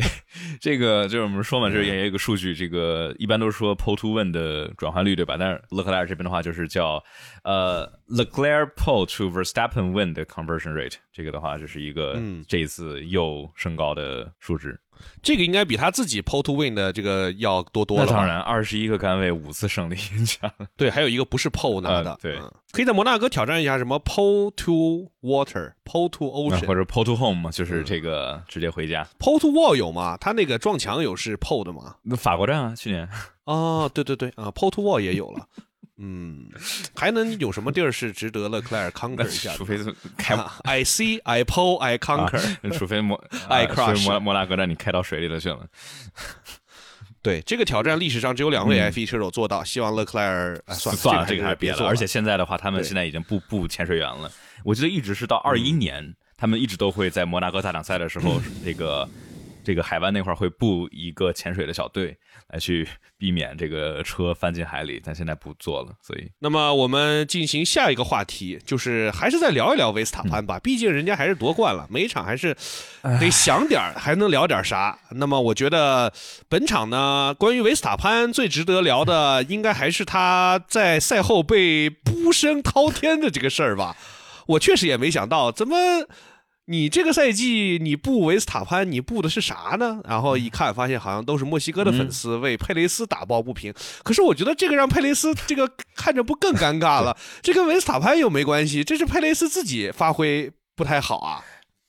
[0.62, 5.38] 这个就是我们说嘛，这也有一个数据，这个一般都是说 pole to win 的转换率，对吧？
[5.40, 7.04] 但是勒克莱尔这边的话，就是叫
[7.44, 14.80] 呃 Leclerc pole to Verstappen win 的 conversion rate，这个的话就是一个嗯这一次又升高的数值。
[15.22, 18.06] 这个应该比他自己 pole to win 的这个要多多了。
[18.06, 19.96] 那当然，二十一个杆位，五次胜利，
[20.76, 21.50] 对，还有一个不是
[21.82, 29.06] 拿的，呃对嗯可以在摩纳哥挑战一下什么 pole to water，pole to 啊 ocean，或者 pole to home 就是这个直接回家。
[29.20, 30.18] pole to wall 有吗？
[30.22, 31.96] 他那个撞墙有是 pole 的吗？
[32.04, 33.08] 那法国站啊，去年
[33.44, 35.46] 哦，对对对啊，pole to wall 也有了。
[36.04, 36.48] 嗯，
[36.96, 39.54] 还能有什么地儿是值得勒克莱尔 conquer 一下？
[39.56, 40.58] 除非是开啊。
[40.66, 42.42] I see, I pull, I conquer、
[42.76, 45.60] 除非摩爱 啊 crush 摩摩纳哥让你开到水里头去了。
[47.22, 54.32] 对这个挑战，历史上只有两位 F1 车手做到，希望勒克莱尔、哎、算了算了，这这个还是别做而且现在的话，他们现在已经不不潜水员了。
[54.64, 59.08] 我记得一直是到二一年，他们一直都会在摩纳哥大奖赛的时候， 这个
[59.63, 62.17] 这个海湾那块儿会布一个潜水的小队，
[62.50, 65.02] 来去避免这个车翻进海里。
[65.04, 72.56] 但现在不做了，所以那么我们进行下一个话题，就是还是再聊一聊维斯塔潘吧，毕竟人家还是夺冠了，每一场还是
[73.19, 74.97] 得想点儿，还能聊点啥。
[75.12, 76.12] 那么我觉得
[76.50, 83.95] 本场呢，关于维斯塔潘最值得聊的，应该还是他在赛后被呼声滔天的这个事儿吧。
[84.47, 85.76] 我确实也没想到，怎么
[86.65, 90.02] 你这个赛季你布维斯塔潘，你布的是啥呢？
[90.06, 93.74] 然后一看发现好像都是墨西哥的粉丝为佩雷斯打抱不平。
[94.04, 97.17] 可是我觉得这个让佩雷斯这个看着不更尴尬了？
[97.41, 101.43] 这跟维斯塔潘又没关系，这是佩雷斯自己发挥不太好啊。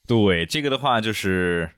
[0.06, 1.70] 对这个的话就是。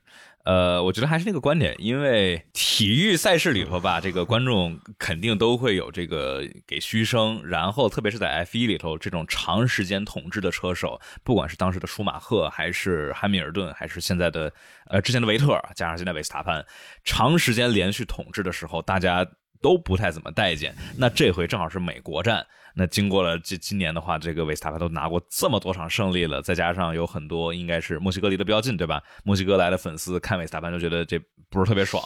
[0.45, 14.53] 呃，我觉得还是那个观点，因为体育赛事里头吧，这个观众肯定都会有这个给嘘声，然后特别是在 F 一里头，这种长时间统治的车手，不管是当时的舒马赫，还是汉密尔顿，还是现在的
[14.87, 16.63] 呃之前的维特尔，加上现在维斯塔潘，
[17.03, 19.27] 长时间连续统治的时候，大家
[19.61, 20.75] 都不太怎么待见。
[20.97, 22.45] 那这回正好是美国站。
[22.77, 29.01] 那经过了这今年的话，这个维斯塔潘都拿过这么多场胜利了，再加上有很多应该是墨西哥离得比较近，对吧？
[29.23, 31.17] 墨西哥来的粉丝看维斯塔潘就觉得这
[31.49, 32.03] 不是特别爽，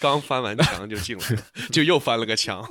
[0.00, 1.22] 刚翻完墙就进了，
[1.70, 2.68] 就又翻了个墙，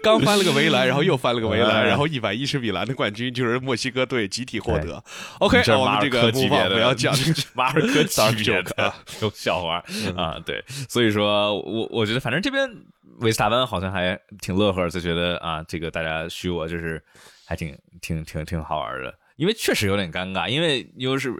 [0.00, 5.02] 刚翻了个围栏，然后又翻了个围栏，然后一百一十米栏的冠军就是墨西哥队集体获得。
[5.40, 7.12] OK，我们这个级别不要讲
[7.52, 9.82] 马尔科级别的 有笑话
[10.16, 12.70] 啊，对，所以说我我觉得反正这边。
[13.20, 17.02] 维斯塔潘好像还挺乐呵，就觉得啊，这个大家虚我就是
[17.46, 21.30] 还挺挺挺挺好玩的，因为确实有点尴尬，因为又是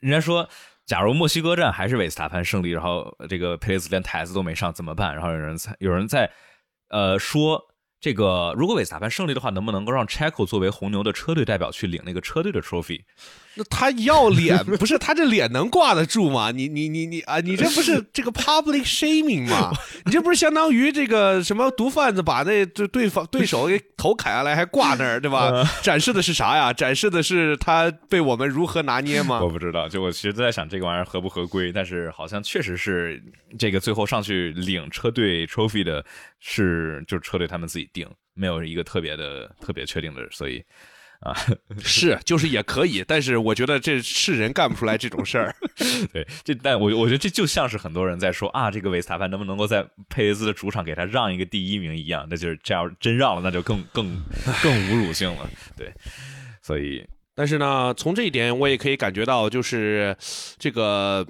[0.00, 0.48] 人家说，
[0.86, 5.14] 假如墨西哥站还是维斯塔潘胜利，然后这个佩雷斯连台子都没上怎么办？
[5.14, 6.30] 然后有人在有人在
[6.88, 7.62] 呃说，
[8.00, 13.02] 这个如果维斯塔潘胜利的话，能不能够让 Checo 作为红牛的车队代表去领那个车队的 trophy？
[13.58, 16.52] 那他要脸不是他这脸能挂得住吗？
[16.52, 19.72] 你你你你啊，你这不是这个 public shaming 吗？
[20.06, 25.68] 你这不是相当于这个什么毒贩子把那对对方对手给头砍下来还挂那儿对吧？
[25.82, 26.72] 展示的是啥呀？
[26.72, 29.40] 展示的是他被我们如何拿捏吗？
[29.42, 33.20] 我不知道，就我其实都在想这个玩意儿合不合规，但是好像确实是
[33.58, 36.04] 这个最后上去领车队 trophy 的
[36.38, 40.64] 是就是车队他们自己定，没有一个特别的特别确定的，所以。
[41.20, 41.34] 啊，
[41.82, 45.54] 是，就是也可以，但是我觉得这是人干不出来这种事儿。
[46.12, 54.22] 对，这但我我觉得这就像是很多人在说啊，这个维斯塔潘能不能够在佩雷兹的主场给他让一个第一名一样，那就是这样真让了，那就更更
[54.62, 55.50] 更侮辱性了。
[55.76, 55.92] 对，
[56.62, 57.04] 所以，
[57.34, 60.16] 但是呢，从这一点我也可以感觉到，就是
[60.58, 61.26] 这个。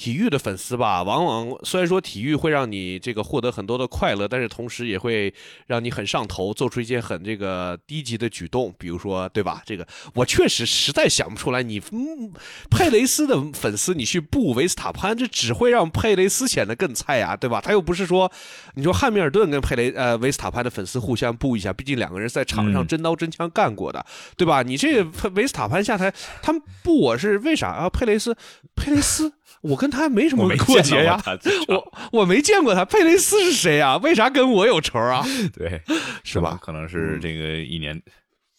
[0.00, 5.30] 体育的粉丝吧，往往虽然说体育会让你这个获得很多的快乐，但是同时也会
[5.66, 9.60] 让你很上头，做出一些很这个低级的举动，比如说，对吧？
[9.66, 12.32] 这个我确实实在想不出来，你嗯
[12.70, 17.60] 佩雷斯的粉丝你去布维斯塔潘，这只会让佩雷斯显得更菜呀，对吧？
[17.60, 18.32] 他又不是说，
[18.76, 24.02] 你说汉密尔顿跟佩雷呃维斯塔潘的粉丝互相布一下，毕竟两个人在场上真刀真枪干过的，
[24.34, 24.62] 对吧？
[24.62, 26.10] 你这个维斯塔潘下台，
[26.40, 27.90] 他们布我是为啥啊？
[27.90, 28.34] 佩雷斯，
[28.74, 29.34] 佩雷斯。
[29.62, 31.22] 我跟他没什么过节呀，
[31.68, 32.84] 我我没见过他。
[32.84, 33.96] 佩雷斯是谁呀？
[33.98, 35.22] 为啥跟我有仇啊？
[35.52, 35.82] 对，
[36.24, 36.58] 是吧？
[36.62, 38.00] 可能是这个一年，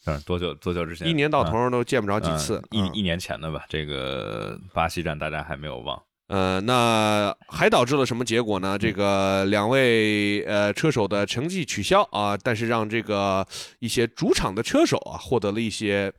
[0.06, 1.08] 嗯，多久多久之前？
[1.08, 3.66] 一年到头都见不着几次，一一年前的吧。
[3.68, 6.00] 这个巴西站大家还没有忘。
[6.28, 8.78] 呃，那还导致了什么结果呢？
[8.78, 13.46] 这个两位呃车手的成绩取消啊，但是让这个
[13.80, 16.14] 一些主场的车手啊获得了一些。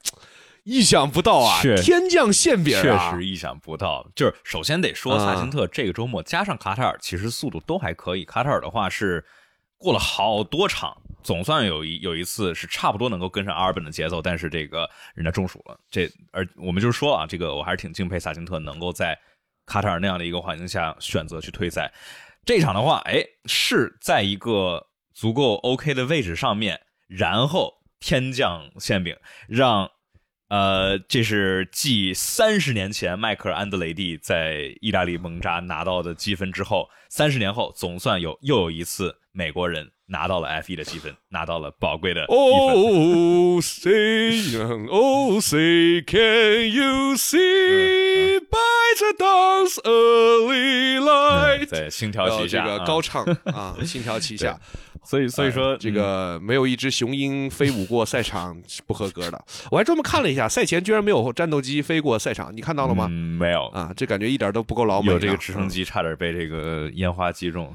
[0.64, 1.60] 意想不到啊！
[1.82, 2.82] 天降馅饼啊！
[2.82, 4.08] 确实意想不到。
[4.14, 8.24] 就是首先得说，萨辛特这个周末加上卡塔尔，其实速度都还可以。
[8.24, 9.24] 卡塔尔的话是
[9.76, 15.76] 过了好多场，总算有一有一次是差不多能够跟上阿尔本的节奏，但是这个人家中暑了。
[15.90, 19.18] 这而我们就是说啊，这个我还是挺敬佩萨辛特能够在
[19.66, 21.92] 卡塔尔那样的一个环境下选择去退赛。
[22.44, 29.16] 这场的话，哎，是在一个足够 OK 的位置上面，然后天降馅饼
[29.48, 29.90] 让。
[30.52, 44.58] 呃，这是继三十年前迈克尔安德雷蒂在意大利蒙扎拿到的积分之后，三十年后总算有又有一次美国人拿到了 F 一的积分， 拿到了宝贵的哦，say
[44.90, 54.58] oh say can you see by the dawn's early light，在星条旗下这个高唱 啊，星条旗下。
[55.04, 59.44] 所以，所以说这个没有一只雄鹰飞舞过赛场是不合格的。
[59.68, 63.08] 我还专门看了一下，赛前居然没有战斗机飞过赛场，你看到了吗？
[63.08, 65.10] 没有啊，这感觉一点都不够老美。
[65.10, 67.74] 有这个直升机差点被这个烟花击中。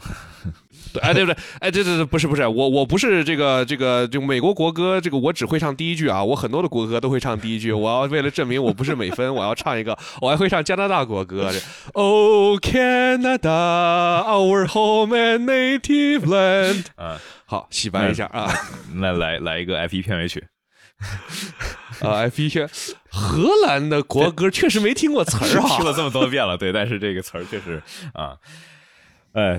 [1.02, 1.38] 哎，对不对？
[1.60, 7.72] 哎，对对对，不是不是，我我不是这个这个就美国国歌，这个我只会唱第一句啊，我很多的国歌都会唱第一句。
[7.72, 11.52] 我要为了证明我不是美分，我要唱一个，我还会唱加拿大国歌。
[11.94, 16.86] Oh Canada, our home and native land。
[16.98, 18.52] 啊，好，洗白一下啊，
[18.96, 20.46] 那来来一个 F 一片尾曲。
[22.02, 22.68] 啊，F 一片，
[23.10, 27.82] 荷兰的国歌确实没听过词儿啊，听了这么多遍了，对，但是这个词儿确实
[28.14, 28.36] 啊，
[29.34, 29.58] 哎。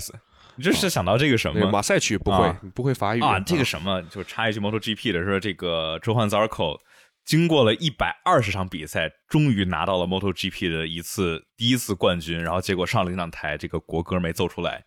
[0.58, 1.70] 你这是想到这个什么？
[1.70, 3.38] 马赛曲不会，不会法语啊？
[3.38, 6.76] 这个什么，就插一句，MotoGP 的说，这个周焕 Zarco
[7.24, 14.84] 经过了一百二十场比赛，终于拿到了 MotoGP 的一次第一次冠军，然后结果上了领奖台，这个国歌没奏出来，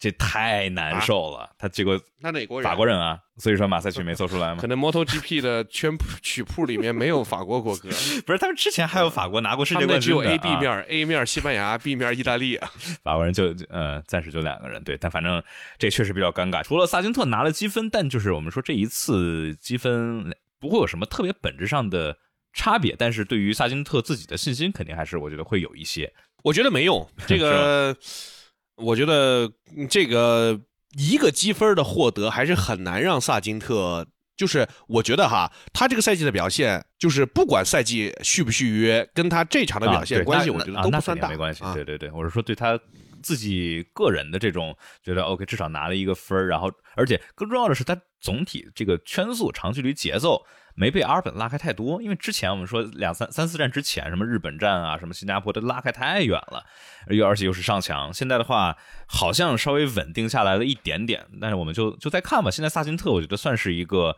[0.00, 1.48] 这太难受了。
[1.58, 2.68] 他结果那哪国人？
[2.68, 4.66] 法国人啊，所以说马赛曲没做出来嘛可。
[4.66, 7.90] 能 MotoGP 的圈谱曲谱里面没有法国国歌，
[8.26, 12.58] 不是，他们之前还有法国拿过世界他们那只有冠军 A、B 啊面，A 面西班牙，B 面意大利。
[13.04, 15.42] 法国人就呃，暂时就两个人，对，但反正
[15.78, 16.64] 这确实比较尴尬。
[16.64, 22.16] 除了萨金特拿了积分，但就是我们说这一次积分不会有什么特别本质上的
[22.54, 26.10] 差别，但是对于萨金特自己的信心，肯定还是我觉得会有一些。
[26.42, 27.94] 我觉得没用，这个
[28.80, 30.60] 我觉得嗯这个
[30.96, 34.06] 一个积分的获得还是很难让萨金特。
[34.36, 41.62] 就是我觉得哈，他这个赛季的表现，就是不管赛季续不续约，跟他这场的表现关系，我觉得都不算大，没关系。
[41.62, 42.80] 啊对对对，我是说对他
[43.22, 44.74] 自己个人的这种
[45.04, 50.42] 觉得 OK，至少拿了一个分儿然后而且更重要的是，他总体这个圈速、长距离节奏
[50.74, 52.00] 没被阿尔本拉开太多。
[52.02, 56.64] 因为之前我们说两三三四站之前，什么日本站啊，什么新加坡都拉开太远了，
[57.08, 58.12] 又而且又是上墙。
[58.12, 62.50] 现在的话，好像稍微稳定下来了一点点，但是我们就就再看吧。
[62.50, 64.16] 现在萨金特，我觉得算是一个。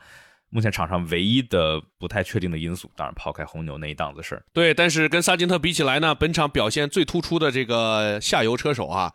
[0.54, 9.14] 目前场上唯一的不太确定的因素，当然抛开红牛那一档子事儿，对，但是跟萨金特比起来呢，本场表现最突出的这个下游车手啊，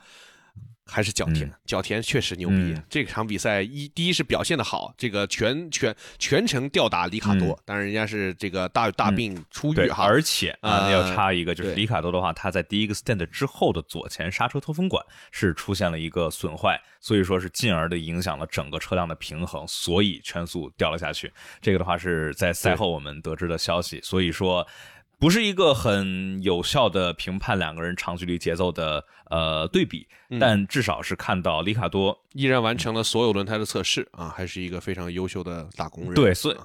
[0.88, 1.54] 还是角田嗯。
[1.66, 10.04] 角田确实牛逼嗯，这场比赛一第一是表现的好，这个全全全程吊打里卡多嗯，当然人家是这个大大病初，愈哈。
[10.06, 21.32] 而且啊，呃要插一个，就是里卡多的话，他在第一个 stand 之后的左前刹车脱风管是出现了一个损坏，所以说是进而的影响了整个车辆的平衡，所以圈速掉了下去。
[21.62, 24.66] 这个的话是在赛后我们得知的消息，所以说。
[25.20, 36.14] 不是一个很有效的评判两个人长距离节奏的呃对比，嗯但至少是看到里卡多依然完成了所有轮胎的测试啊，还是一个非常优秀的打工人。
[36.14, 36.58] 对，所以、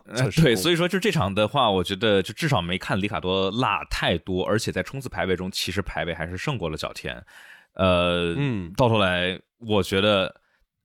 [0.43, 7.25] 对，所以以说就这场的话，我觉得就至少没看里卡多落太多，而且在冲刺排位中，其实排位还是胜过了小天。
[7.75, 10.35] 呃，嗯到头来，我觉得，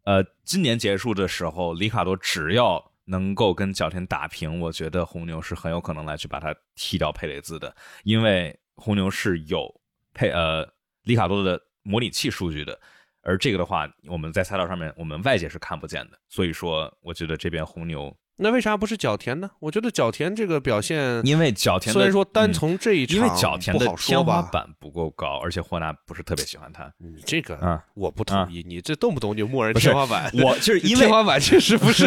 [0.05, 9.82] 呃，今年结束的时候，里卡多只要能够跟角田打平，我觉得红牛是很有可能来去把他踢掉佩雷兹的，因为红牛是有
[10.14, 10.68] 佩呃
[11.03, 12.80] 里卡多的模拟器数据的。
[13.22, 19.50] 而这个的话，我们在赛道上面，我们外界是看不见的，所以说，我觉得这边红牛那为啥不是角田呢？
[19.60, 26.92] 我觉得角田这个表现，因为角田虽然说单嗯从这一场因为角田不好的天花板不够高，而且霍纳不是特别喜欢他。
[27.00, 30.32] 你这个啊我不同意，你这动不动就默认天花板。
[30.44, 32.06] 我就是因为 天花板确实不是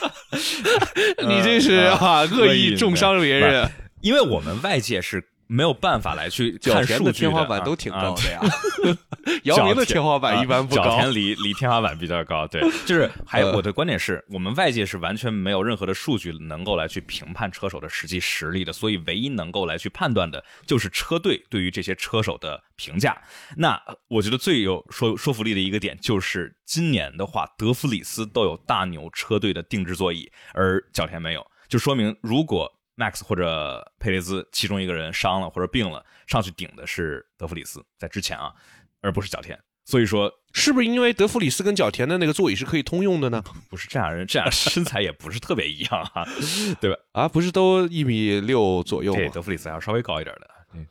[1.26, 3.70] 你这是呃啊恶意重伤别人。
[4.02, 8.40] 因为我们外界是没有办法来去角看数据田的天花板啊都挺啊高的呀，
[9.44, 11.12] 姚明的天花板一般不高脚田。
[11.12, 23.16] 离离天花板比较高，对， 就是还有呃我的观点是我们外界是完全没有任何的数据能够来去评判车手的实际实力的，所以唯一能够来去判断的就是车队对于这些车手的评价。
[23.56, 38.52] 那呃我觉得最有说说服力的一个点就是今年的话，德弗里斯都有大牛车队的定制座椅，而角田没有，就说明如果 Max 或者佩雷兹其中一个人伤了或者病了，上去顶的是德弗里斯，在之前啊，
[39.00, 39.58] 而不是角田。
[39.84, 43.40] 所以说是不是因为德弗里斯跟角田的那个座椅是可以通用的呢？
[43.70, 46.26] 不是这样人，这样身材也不是特别一样啊，
[46.80, 46.96] 对吧？
[47.12, 49.20] 啊，不是都一米六左右吗？
[49.20, 50.50] 这德弗里斯还要稍微高一点的。
[50.74, 50.84] 嗯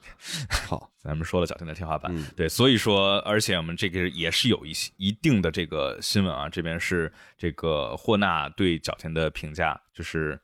[0.68, 10.40] 好， 咱们说了角田的天花板，嗯对，所以说，而且我们这个也是有一些一定的这个新闻啊，这边是这个霍纳对角田的评价，就是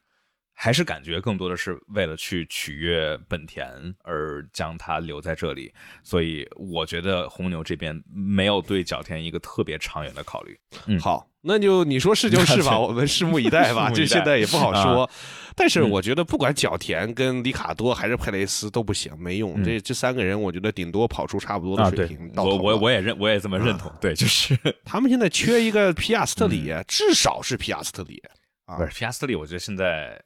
[0.53, 3.67] 还是感觉更多的是为了去取悦本田
[4.03, 5.73] 而将他留在这里，
[6.03, 10.55] 所以我觉得红牛这边没有对角田一个特别长远的考虑。
[10.85, 13.89] 嗯好，那就你说是就是吧，我们拭目以待吧。
[13.95, 15.09] 这现在也不好说。
[15.55, 19.59] 但是嗯我觉得不管角田跟里卡多还是佩雷斯都不行，没用。
[19.59, 22.31] 嗯这这三个人，我觉得顶多跑出差不多的啊，水平。
[22.35, 28.21] 我我我也认我也这么认同，对，就是 他们现在缺一个皮亚斯特里，至少是皮亚斯特里。
[28.27, 28.37] 啊嗯
[28.77, 30.17] 不是皮亚斯特里，我觉得现在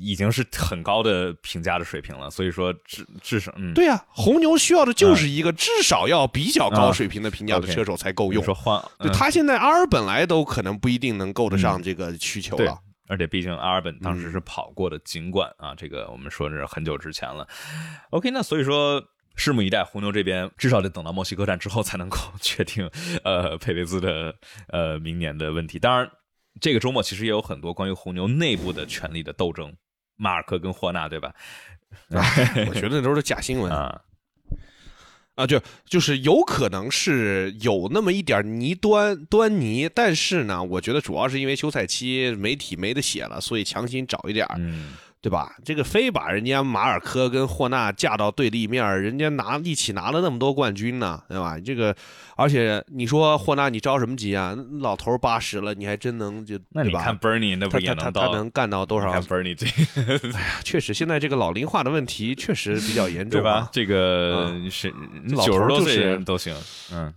[0.00, 8.44] 已经是很高的评价的水平了，所以说至至少嗯，对呀、红牛需要的就是一个至少要比较高水平的评价的车手才够你用。
[8.44, 12.78] 说换嗯对他现在阿尔本来都可能不一定能够得上这个需求了。
[13.08, 17.46] 而且毕竟阿尔本当时是嗯跑过的，尽管啊，这个我们说是很久之前了。
[18.10, 19.02] OK，那所以说。
[19.34, 22.86] 拭目以待，红牛这边至少得等到墨西哥站之后才能够 确定，
[23.24, 24.34] 呃，佩雷兹的
[24.68, 25.78] 呃明年的问题。
[25.78, 26.06] 当然，
[26.60, 29.74] 这个周末其实也有很多关于红牛内部的权力的斗争，
[30.16, 31.34] 马尔科跟霍纳，对吧？
[32.68, 34.00] 我觉得那都是假新闻 啊，
[35.34, 44.56] 啊，就就是有可能是有那么一点泥端端倪，但是呢，我觉得主要是因为休赛期媒体没得写了，所以强行找一点儿。
[44.58, 45.54] 嗯，对吧？
[45.64, 51.56] 这个非把人家马尔科跟霍纳架到对立面，人家拿一起拿了那么多冠军呢，对吧？
[51.64, 51.94] 这个，
[52.36, 54.56] 而且你说霍纳，你着什么急啊？
[54.80, 58.28] 老头八十了，你还真能就那你看 Bernie 那不也他他能到？
[58.28, 59.12] 他能干到多少？
[59.12, 59.66] 看 Bernie 这
[60.64, 63.68] 确实，现在这个老龄化的问题确实比较严重对吧。
[63.70, 64.92] 这个是
[65.30, 66.52] 老九十多岁人都行，
[66.90, 67.14] 嗯，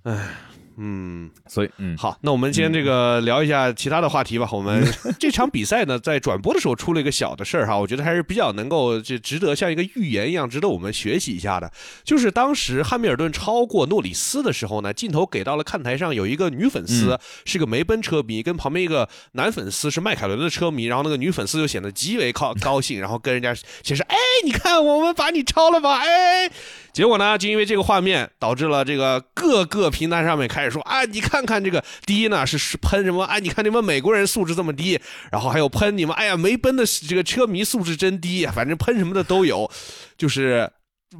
[0.78, 4.48] 嗯，所以嗯，好，那我们先这个聊一下其他的话题吧。
[4.52, 4.86] 我们
[5.20, 11.72] 这场比赛呢，在转播的时候出了一个小的事儿哈，我觉得还是比较能够这值得像一个预言一样，值得我们学习一下的。
[12.04, 26.52] 就是当时汉密尔顿超过诺里斯的时候呢，镜头给到了看台上有一个女粉丝，是个梅奔车迷，跟旁边一个男粉丝是迈凯伦的车迷，然后那个女粉丝就显得极为高高兴，然后跟人家显示，哎，你看我们把你超了吧，哎。
[26.96, 34.98] 结果呢，就因为这个画面，导致了这个各个平台上面开始说啊，你看看这个，第一呢是是喷什么啊，你看你们美国人素质这么低，
[35.30, 39.70] 然后还有喷你们，哎呀，梅奔的这个车迷素质真低，反正喷什么的都有，
[40.18, 40.72] 就是。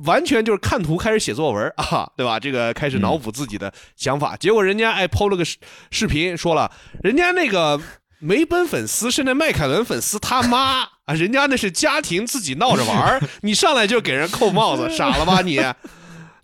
[0.04, 2.38] 完全就是看图开始写作文啊，对吧？
[2.38, 5.58] 这个开始脑补自己的想法，结果人家哎抛了个视
[5.90, 6.70] 视频，说了
[7.02, 7.80] 人家那个
[8.20, 15.60] 梅奔粉丝是那迈凯伦粉丝他妈啊，人家那是家庭自己闹着玩儿， 你上来就给人扣帽子， 傻了吧你？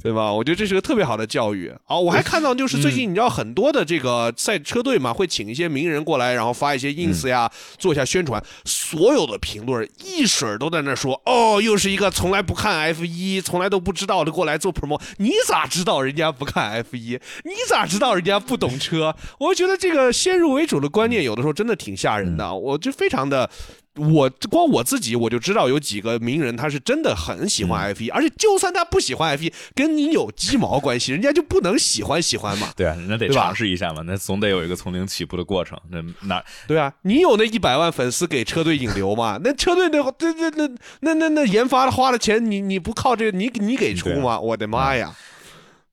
[0.03, 0.33] 对吧？
[0.33, 1.95] 我觉得这是个特别好的教育啊！
[1.95, 7.47] 我还看到，就是最近你知道很多的这个赛车队嘛，会请一些名人过来，然后发一些 ins 呀，
[7.77, 8.43] 做一下宣传。
[8.65, 14.99] 所有的评论一水儿都在那说：“哦，又是一个从来不看 F 一，从来都不知道的过来做 promo。
[15.17, 17.19] 你咋知道人家不看 F 一？
[17.43, 22.51] 你咋知道人家不懂车？”我觉得这个先入为主的观念，有的时候真的挺吓人的。
[22.51, 23.47] 我就非常的。
[23.95, 31.11] 我光我自己我就知道有几个名人他是真的很喜欢 F 一、而且就算他不喜欢 F 一，跟你有鸡毛关系？
[31.11, 32.69] 人家就不能喜欢喜欢嘛？
[32.75, 35.77] 对啊，那得尝试一下嘛，那总得有一个从零起步的过程。
[35.89, 39.37] 那哪对啊，你有那一百万粉丝给车队引流吗？
[39.43, 44.39] 那车队那那那那那那那研发的花的钱，你你不靠这个，你你给出吗？
[44.39, 45.13] 我的妈呀！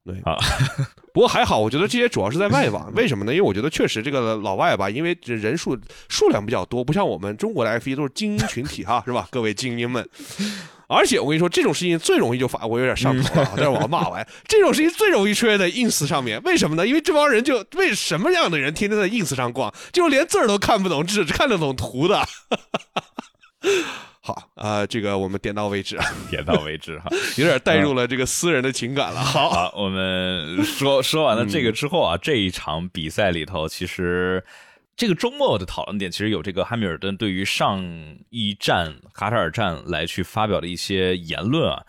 [0.09, 0.39] 对啊，
[1.13, 3.33] 不过还好，我觉得这些主要是在外网， 为什么呢？
[3.35, 5.79] 因为我觉得确实这个老外吧，因为这人数
[6.09, 9.29] 数量比较多，不像我们中国的 F 一都是精英群体哈， 是吧？
[9.31, 10.09] 各位精英们。
[10.87, 14.27] 而且我跟你说，这种事情最容易就发，我有点上头了啊，但是我要骂完。
[14.47, 16.87] 这种事情最容易出现在 ins 上面，为什么呢？
[16.87, 22.27] 因为这帮人就为什么样的人天天在 ins 上逛，就连字儿都看不懂，只看得懂图的。
[24.29, 25.99] 好啊、呃这个我们点到为止，
[26.29, 27.09] 点到为止哈。
[27.39, 29.25] 有点带入了这个私人的情感了。
[29.25, 34.45] 好，好，我们说说完了这个之后啊，这一场比赛里头，其实
[34.95, 37.83] 这个周末的讨论点，其实有这个汉密尔顿对于上
[38.29, 41.83] 一站卡塔尔站来去发表的一些言论啊。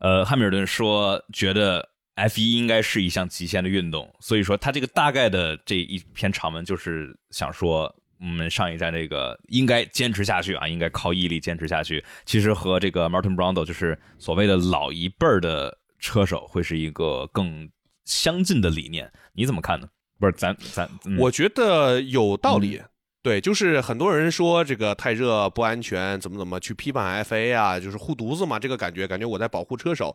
[0.00, 7.94] 呃，汉密尔顿说觉得 F 一应该是一项极限的运动，所以说他这个大概的这一篇长文就是想说。
[8.20, 12.04] 我们上一站这个应该坚持下去啊，应该靠毅力坚持下去。
[12.24, 17.68] 其实和这个 Martin Brundle 就是所谓的老一辈儿的车手，会是一个更
[18.04, 19.10] 相近的理念。
[19.32, 19.88] 你怎么看呢？
[20.18, 22.82] 不是咱咱，嗯、我觉得有道理。
[23.22, 30.14] 对，就是很多人说这个太热不安全，怎么怎么去批判 FA 啊，就是护犊子嘛，这个感觉，感觉我在保护车手。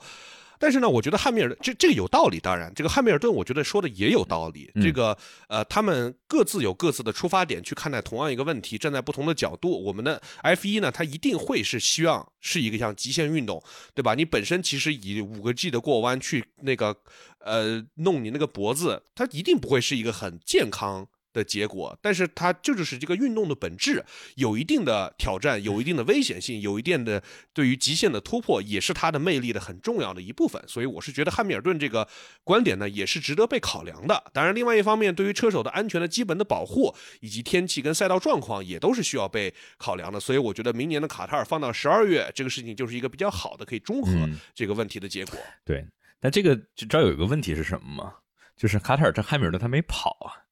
[0.64, 4.72] 但是呢，我觉得汉密尔顿这这个有道理，当然，这个汉密尔顿我觉得说的也有道理。
[4.76, 5.18] 嗯这个
[5.49, 9.84] 呃，他们各自有各自的出发点去看待同样一个问题，站在不同的角度。
[9.84, 13.61] 我们的 F 一呢，它一定会是希望是一个像极限运动，
[13.93, 14.16] 对吧？
[14.16, 16.95] 你本身其实以五个 G 的过弯去那个
[17.39, 21.09] 呃弄你那个脖子，它一定不会是一个很健康。
[21.34, 24.06] 的结果，但是它这就是这个运动的本质，
[24.36, 27.22] 有一定的挑战，有一定的危险性，有一定的
[27.52, 30.64] 对于极限的突破，也是它的魅力的很重要的一部分。
[30.68, 32.08] 所以我是觉得汉密尔顿这个
[32.44, 34.24] 观点呢，也是值得被考量的。
[34.32, 40.20] 当然，另外一方面，对于车手的安全的基本的保护，以及天气跟赛道状况，也都是需要被考量的。
[40.20, 45.38] 所以我觉得明年的卡塔尔放到十二月，这个事情就是一个比较好的可以中和嗯这个问题的结果。
[45.66, 45.86] 对，
[46.20, 48.14] 但这个就知道有一个问题是什么吗？
[48.56, 50.46] 就是卡塔尔这汉密尔顿他没跑啊，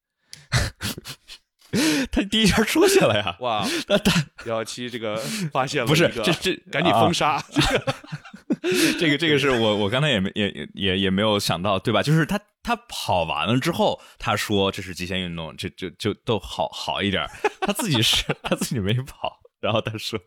[2.12, 3.36] 他第一下出去了呀。
[3.40, 5.16] 哇，那他幺七这个
[5.50, 7.42] 发现了不是这这赶紧封杀。
[8.98, 12.02] 这个 这个是我我刚才也没也也也也没有想到，对吧？
[12.02, 17.26] 就是他他跑完了之后，他说这是极限运动，这就就都好好一点。
[17.60, 20.20] 他自己是他自己没跑，然后他说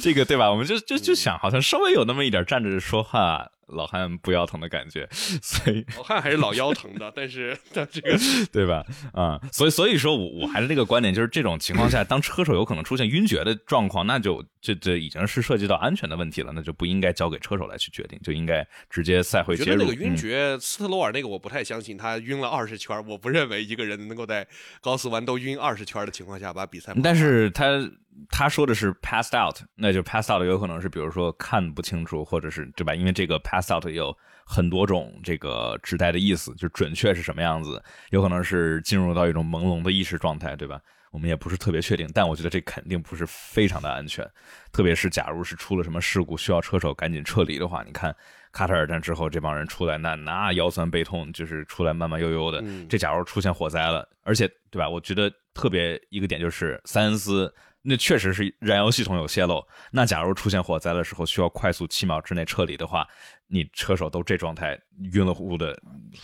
[0.00, 0.50] 这个对吧？
[0.50, 8.18] 我们就就就想，好像稍微有那么一点站着说话老汉不腰疼的感觉，所以老汉还是老腰疼的，但是他这个
[8.52, 8.84] 对吧？
[9.12, 19.70] 啊、所以所以说我我还是这个观点，就是这种情况下，当车手有可能出现晕厥的状况，那就这这已经是涉及到安全的问题了，那就不应该交给车手来去决定，就应该直接赛会介入。
[19.72, 24.46] 我觉得那个晕嗯厥，斯特罗尔那个我不太相信，他晕了二十圈，我不认为一个人能够在
[24.80, 26.94] 高速弯都晕二十圈的情况下把比赛。
[27.02, 27.90] 但是他
[28.30, 32.94] 他说的是 passed out，那就 passed out 有可能是比如说看不清楚，或者是对吧？
[32.94, 40.80] 因为这个 pass out 有很多种这个指代的意思，就准确是什么样子，有可能是进入到一种朦胧的意识状态，对吧？
[41.10, 44.28] 我们也不是特别确定，但我觉得这肯定不是非常的安全，
[44.70, 48.14] 特别是假如是出了什么事故需要车手赶紧撤离的话，你看
[48.52, 52.62] 卡塔尔站之后这帮人出来，那那腰酸背痛，就是出来慢慢悠悠的。
[52.88, 54.86] 这假如出现火灾了，而且对吧？
[54.86, 57.54] 我觉得特别一个点就是塞恩斯。
[57.88, 59.64] 那确实是燃油系统有泄漏。
[59.92, 63.06] 那假如出现火灾的时候需要快速七秒之内撤离的话，
[63.48, 64.78] 你车手都这状态
[65.12, 65.78] 晕了乎乎的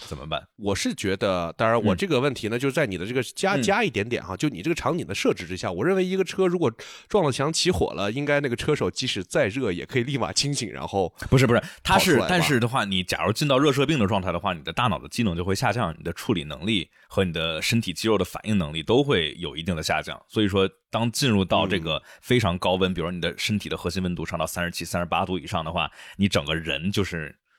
[0.08, 0.42] 怎么办？
[0.56, 6.72] 我是觉得，当然我这个问题呢，就是在你的这个加加一点点哈，就你这个场景的设置之下，我认为一个车如果
[7.08, 20.68] 撞了墙起火了，应该那个车手即使再热也可以立马清醒，然后 不是不是，他是但是的话，你假如进到热射病的状态的话，你的大脑的机能就会下降，你的处理能力和你的身体肌肉的反应能力都会有一定的下降，所以说。
[20.92, 27.11] 当进入到这个非常高温，比如你的身体的核心温度上到三十七、三十八度以上的话，你整个人就是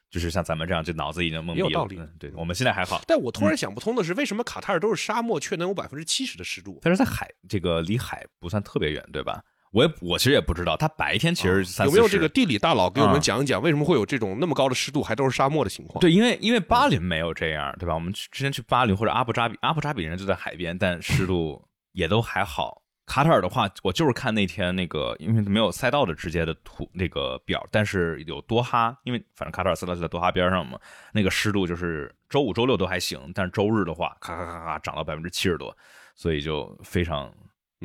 [0.09, 1.67] 就是像咱们这样，就脑子已经懵逼了。
[1.67, 3.01] 有道理，对，我们现在还好。
[3.07, 6.79] 但我突然想不通的是，为什么卡塔尔都是沙漠，却能有百分之七十的湿度？
[6.83, 9.43] 但是在海，这个离海不算特别远，对吧？
[9.71, 15.99] 我也我其实也不知道，它白天其实有没有这个地理大佬给我们讲一讲，为什么会有这种那么高的湿度，还都是沙漠的情况？
[15.99, 17.95] 对，因为因为巴林没有这样，对吧？
[17.95, 21.59] 我们之前去巴林或者阿布扎比，阿布扎比人就在海边，但湿度
[21.93, 22.82] 也都还好。
[23.05, 30.79] 卡塔尔的话，我就是看那天那个，因为没有赛道的直接的图那个表，但是有多哈，因为反正卡塔尔赛道就在多哈边上嘛，
[31.11, 35.75] 那个湿度就是周五、周六都还行，但是周日的话，咔咔咔咔涨到百分之七十多，
[36.15, 37.29] 所以就非常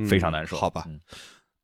[0.08, 0.56] 非常难受。
[0.56, 0.86] 好吧，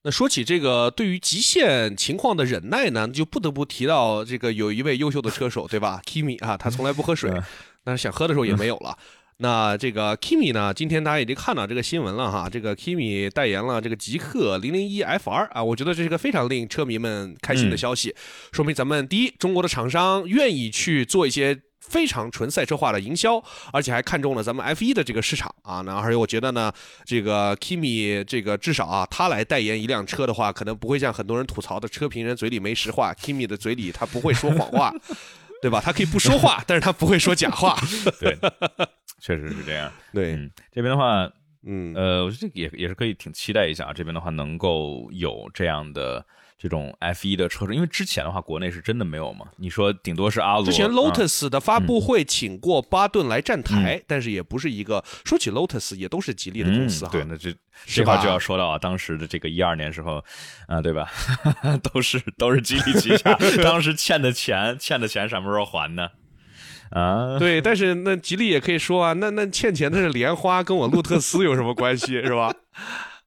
[0.02, 7.30] 那说起这个对于极限情况的忍耐呢，就不得不提到这个有一位优秀的车手，对吧？Kimi 啊，他从来不喝水，
[7.84, 8.98] 但是想喝的时候也没有了。
[9.38, 10.72] 那这个 Kimi 呢？
[10.72, 12.48] 今天大家已经看到这个新闻了哈。
[12.48, 18.14] 这个 Kimi 代言了这个极氪零零一 FR 啊，我觉得这是个非常令车迷们开心的消息，
[18.52, 25.80] 说明咱们第一，中国的厂商愿意去做一些非常纯赛车化的营销，而且还看中了咱们 F 一的这个市场啊。
[25.80, 26.72] 那而且我觉得呢，
[27.04, 34.94] 这个 Kimi 这个至少啊，他来代言一辆车的话，可能不会像很多人吐槽的车评人嘴里没实话，Kimi 的嘴里他不会说谎话，
[35.60, 35.80] 对吧？
[35.84, 37.76] 他可以不说话，但是他不会说假话。
[38.20, 38.38] 对。
[39.24, 40.36] 确实是这样， 对
[40.70, 41.26] 这边的话，
[41.66, 46.22] 嗯，呃，我觉得也也是可以挺期待一下这边的话能够有这样的
[46.58, 49.46] 这种 F 一的车手，因为之前的话国内是真的没有嘛。
[49.56, 57.10] 你说顶多是阿罗，之前 Lotus 的发布会请过巴顿来站台，但是也不是一个说起 Lotus 也都是吉利的公司哈。
[57.10, 57.54] 对，那这
[57.86, 60.22] 这话就要说到啊，当时的这个一二年时候，
[60.68, 61.10] 啊，对吧？
[61.82, 66.10] 都是都是吉利旗下， 当时欠的钱欠的钱什么时候还呢？
[66.90, 72.54] 啊，对，但是那吉利也可以说啊，那那欠钱的是莲花，跟我路特斯有什么关系， 是吧？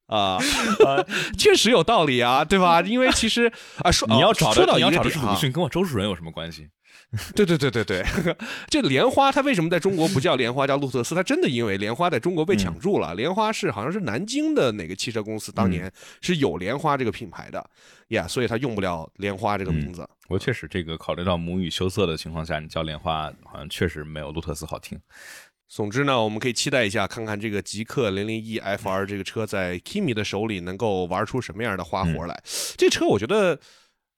[0.07, 0.37] 啊
[0.85, 1.03] 啊，
[1.37, 2.81] 确实有道理啊，对吧？
[2.81, 3.51] 因为其实
[3.83, 6.69] 啊，说你要找说到你要找的是鲁迅，跟我周树人有什么关系？
[7.33, 8.03] 对对对对对，
[8.67, 11.15] 这莲花它为什么在中国不叫莲花，叫路特斯？
[11.15, 13.15] 它真的因为莲花在中国被抢注了。
[13.15, 15.89] 莲花是好像是南京的哪个汽车公司当年
[16.19, 17.65] 是有莲花这个品牌的
[18.09, 20.07] 呀，所以它用不了莲花这个名字。
[20.27, 24.99] 我确实这个考虑到母语羞涩的情况下，你叫莲花好像确实没有路特斯好听。
[25.69, 32.37] 总之呢，我们可以期待一下，看看这个极氪零零一 FR 这个车在 Kimi 的手里能够玩出什么样的花活来。
[32.75, 33.57] 这车我觉得。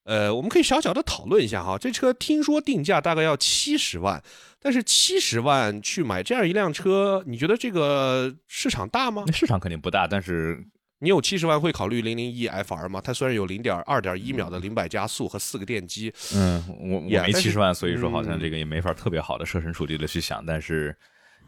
[0.09, 4.19] 呃，我们可以小小的讨论一下哈，这车听说定价大概要七十万，
[4.59, 9.23] 但是七十万去买这样一辆车，你觉得这个市场大吗？
[9.31, 10.65] 市场肯定不大，但是
[10.97, 12.99] 你有七十万会考虑零零一 FR 吗？
[12.99, 20.97] 它虽然有零点二点一秒的零百加速和四个电机，嗯，我我没七十万，所以说好像这个也没法特别好的设身处地的去想，但是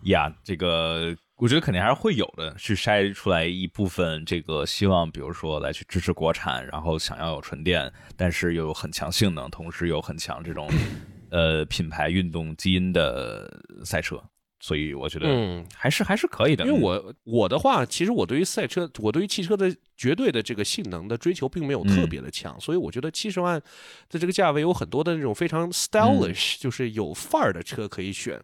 [0.04, 1.16] 呀，这个。
[1.42, 10.70] 我觉得肯定还是会有的，去筛出来一部分这个希望，比如说来去支持国产，然后想要有纯电，但是又有很强性能，同时有很强这种
[11.32, 14.22] 呃品牌运动基因的赛车。
[14.60, 16.64] 所以我觉得，嗯，还是还是可以的。
[16.64, 22.60] 因为我我的话，其实我对于赛车，我对于汽车的绝对的这个性能的追求，并没有特别的强。
[22.60, 23.62] 所以我觉得七十万
[24.10, 28.42] 的这个价位有很多的那种非常 stylish，就是有范儿的车可以选。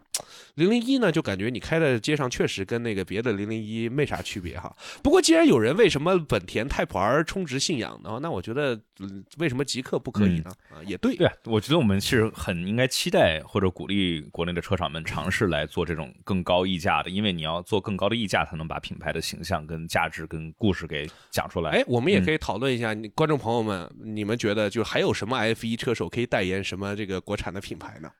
[0.54, 4.76] 零零一呢，就感觉你开在街上确实跟那个别的零零一没啥区别哈。
[5.02, 8.20] 不过既然有人为什么本田 Type R 充值信仰呢？
[8.22, 8.80] 那我觉得，
[9.38, 10.52] 为什么极客不可以呢？
[10.70, 11.16] 啊，也对。
[11.16, 16.14] 对，我觉得我们其实很应该期待或者鼓励国内的车厂们尝试来做这种。
[16.24, 21.72] 更高溢价的，因为你要做更高的溢价，才能把品牌的形象、跟价值、跟故事给讲出来。
[21.72, 28.12] 哎，我们也可以讨论一下，观众朋友们，你们觉得就还有什么 F 一车手可以代言什么这个国产的品牌呢？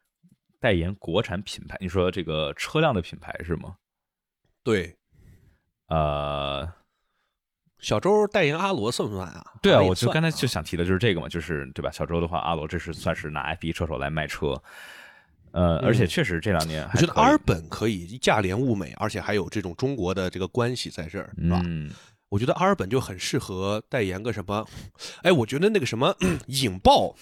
[0.60, 3.76] 代言国产品牌，你说这个车辆的品牌是吗？
[4.64, 4.98] 对，
[5.88, 6.68] 呃，
[7.80, 9.54] 小周代言阿罗算不算啊？
[9.62, 11.92] 对啊，我就刚才就想提的就是这个嘛，就是对吧？
[11.92, 14.62] 小周的话，阿罗这是算是拿 F 一车手来卖车，
[15.52, 21.62] 呃，而且确实这两年我还觉得阿尔本可以价廉物美，而且还有这种中国的这个关系在这儿，是吧？
[21.66, 21.92] 嗯，
[22.30, 24.68] 我觉得阿尔本就很适合代言个什么，
[25.24, 26.16] 哎，我觉得那个什么
[26.48, 27.16] 引爆，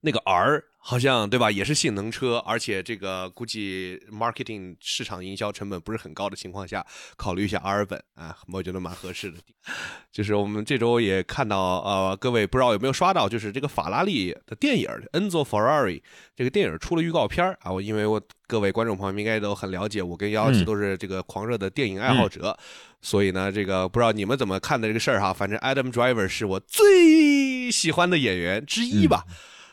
[0.00, 6.84] 那个 R 好像对吧，也是性能车，而且这个估计 marketing 市场营销成本不是很高的情况下，
[7.16, 9.38] 考虑一下阿尔本啊，我觉得蛮合适的。
[10.10, 16.00] 就是我们这周也看到，呃，各位不知道有没有刷到，就是这个法拉利的电影《Enzo Ferrari》
[16.34, 22.58] 这个电影出了预告片儿啊，我因为我各位观众朋友们应该都很了解，我跟姚老师嗯都是这个狂热的电影爱好者。
[23.00, 29.24] 所以呢，这个不知道你们怎么看的这个事儿哈，反正 Adam Driver 是我最喜欢的演员之一吧，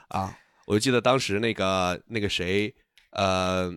[0.10, 0.38] 啊，
[0.70, 2.72] 我就记得当时那个那个谁，
[3.14, 3.70] 呃，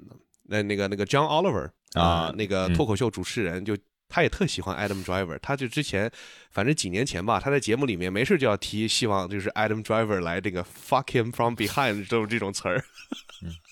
[0.45, 3.75] 那那个那个 John Oliver 啊那个嗯脱口秀主持人就。
[4.15, 6.13] 他也特喜欢 Adam Driver，他就之前，
[6.51, 12.85] 反正几年前吧，他在节目里面没事就要提，希望就是 Adam Driver 来这个 fuck him from behind 这种这种词儿，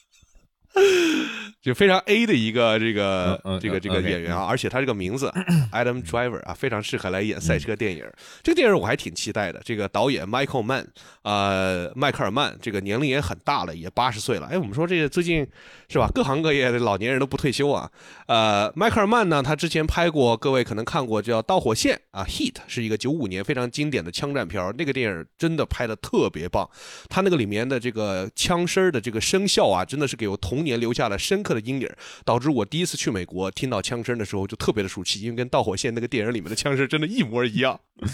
[1.61, 5.31] 就非常 A 的一个这个嗯嗯这个这个演员啊，而且他这个名字
[5.72, 8.03] Adam Driver 啊，非常适合来演赛车电影。
[8.43, 9.61] 这个电影我还挺期待的。
[9.62, 10.87] 这个导演 Michael Mann，
[11.22, 14.47] 呃，迈克尔曼，这个年龄也很大了，也八十岁了。
[14.47, 15.47] 哎，我们说这个最近
[15.91, 17.91] 是吧，各行各业的老年人都不退休啊。
[18.26, 26.66] 呃，迈克尔曼呢，他之前拍过，各位可能看过叫《导火线》啊，《Heat》是一个九五年非常经典的枪战片儿那个电影真的拍的特别棒。
[27.11, 37.81] 他那个里面的这个枪声的这个声效啊，真的是给我童年留下了深刻的阴影儿，导致我第一次去美国听到枪声的时候就特别的熟悉，因为跟《导火线》那个电影里面的枪声真的一模一样。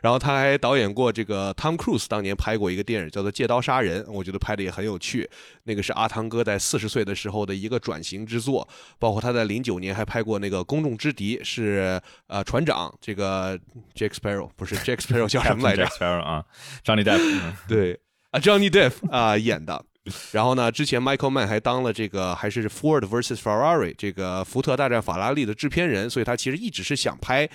[0.00, 5.28] 然后他还导演过这个 Tom Cruise 当年拍过一个电影叫做《借刀杀人》，我觉得拍的也很有趣。
[5.64, 8.68] 那个是阿汤哥在四十岁的时候的一个转型之作，
[9.00, 13.58] 包括他在零九年还拍过那个《公众之敌》，是呃船长这个
[13.92, 16.44] Jack Sparrow 不是 Jack Sparrow 叫什么来着 Jack？Sparrow 啊
[16.84, 17.98] ，Johnny Depp，嗯 对
[18.30, 19.84] 啊，Johnny Depp 啊、演的。
[20.32, 27.46] 然后呢，之前 Michael Mann 还当了这个还是 Ford vs Ferrari 这个福特大战法拉利的制片人，所以他其实一直是想拍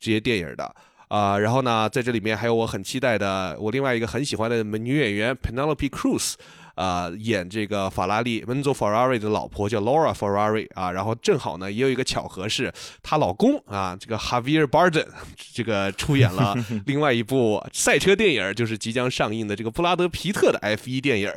[0.00, 0.74] 这些电影的。
[1.08, 6.32] 啊、然后呢，在这里面还有我很期待的，我另外一个很喜欢的女演员 Penelope Cruz，
[6.74, 15.06] 啊、演这个法拉利 Enzo Ferrari 的老婆叫 Laura Ferrari 啊，然后正好呢也有一个巧合是，她老公啊，这个 Javier Bardem
[15.52, 16.56] 这个出演了
[16.86, 21.30] 另外一部赛车电影，就是即将上映的这个布拉德皮特的 F 1电影。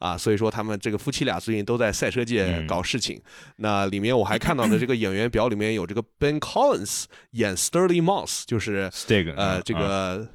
[0.00, 3.20] 啊，所以说他们这个夫妻俩最近都在赛车界嗯搞事情。
[3.56, 8.90] 那里面我还看到的这个演员表里面有这个 Ben Collins 演 Sterling Moss，就是
[9.36, 10.28] 呃，这嗯个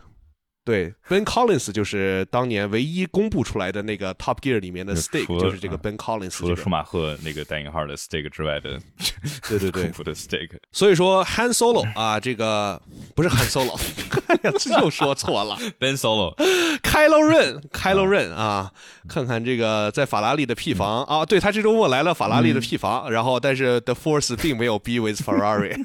[0.65, 8.79] 对 Ben Collins 就是当年唯一公布出来的那个 Top Gear 里面的 Stick，就是这个嗯 Ben Collins 除了，舒马赫那个带引号的 Stig 之外的，
[9.47, 9.85] 对对对。
[10.05, 12.81] 的 Stig，所以说 Han Solo 啊，这个
[13.15, 13.79] 不是 Han Solo，
[14.27, 15.57] 哎呀，这又说错了。
[15.79, 18.71] Ben Solo，Kylo Ren，Kylo Ren 啊，
[19.07, 25.75] 看看这个在法拉利的 P 房啊，对他这周末来了法拉利的 P 房，然后但是 The Force 并没有 be with Ferrari，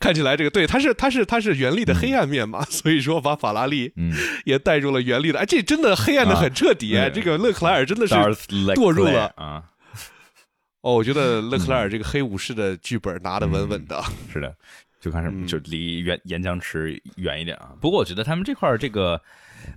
[0.00, 4.12] 看起来这个对他是他是他是原力的黑暗面嘛，所以说把法拉利嗯。
[4.44, 9.32] 也带入了原力的，哎，这真的黑暗的很彻底，哎，这个勒克莱尔真的是堕入了。
[9.36, 9.62] 啊，
[10.82, 14.54] 哦，我觉得勒克莱尔这个黑武士的剧本拿的稳稳的， 是的，
[15.00, 15.46] 就看什么，嗯。
[15.46, 17.72] 就离岩岩浆池远一点啊。
[17.80, 19.20] 不过我觉得他们这块儿这个，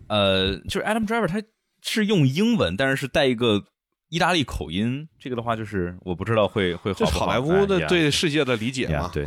[0.07, 1.41] 呃，就是 Adam Driver 他
[1.81, 3.63] 是用英文，但是是带一个
[4.09, 7.27] 意大利口音，这个的话就是我不知道会会好不好。
[7.31, 9.25] 莱坞的对世界的理解嘛，呀对。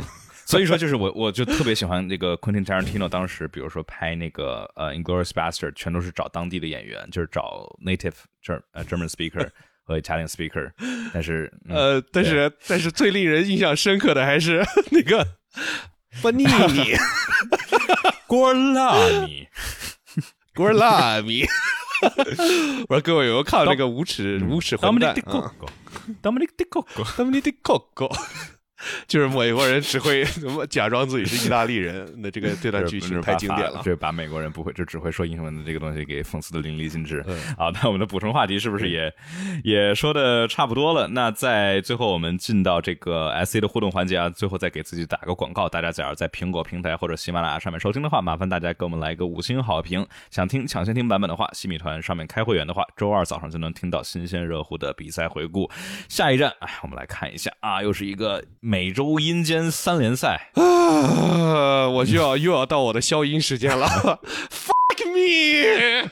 [0.51, 9.49] 所以说，就是我， 我就特别喜欢那个 Quentin Tarantino，当时比如说拍那个呃《Inglourious Bastard》，全都是找当地的演员，就是找 native Ger 呃 German speaker
[9.83, 10.71] 和 Italian speaker，
[11.13, 15.25] 但是、嗯、呃，但是但是最令人印象深刻的还是那个
[16.21, 16.95] 班尼尼。
[18.27, 18.95] 郭拉
[19.25, 19.47] 米，
[20.53, 21.45] 锅拉米。
[22.89, 23.43] 我说各位有没有
[29.07, 33.81] 就是美国人只会怎么假装自己是意大利人，那这个 这段剧情太经典了。
[33.83, 37.23] 这把美国人不会就只会说英文的这个东西给讽刺的淋漓尽致。
[37.27, 39.13] 嗯好，那我们的补充话题是不是也
[39.63, 41.07] 也说的差不多了？
[41.07, 45.67] 那在最后我们进到这个 S C 的互动环节啊，最后再给自己打个广告。
[45.67, 50.05] 大家假如在苹果平台或者喜马拉雅上面收听的话，麻烦大家给我们来个五星好评。
[50.29, 55.69] 想听抢先听版本的话，西米团上面开会员的话，周二早上就能听到新鲜热乎的比赛回顾。
[56.07, 60.49] 下一站，哎，我们来看一下啊，又是一个美洲阴间三连赛。
[60.53, 63.85] 啊，我就要又要到我的消音时间了。
[64.49, 66.09] Fuck me！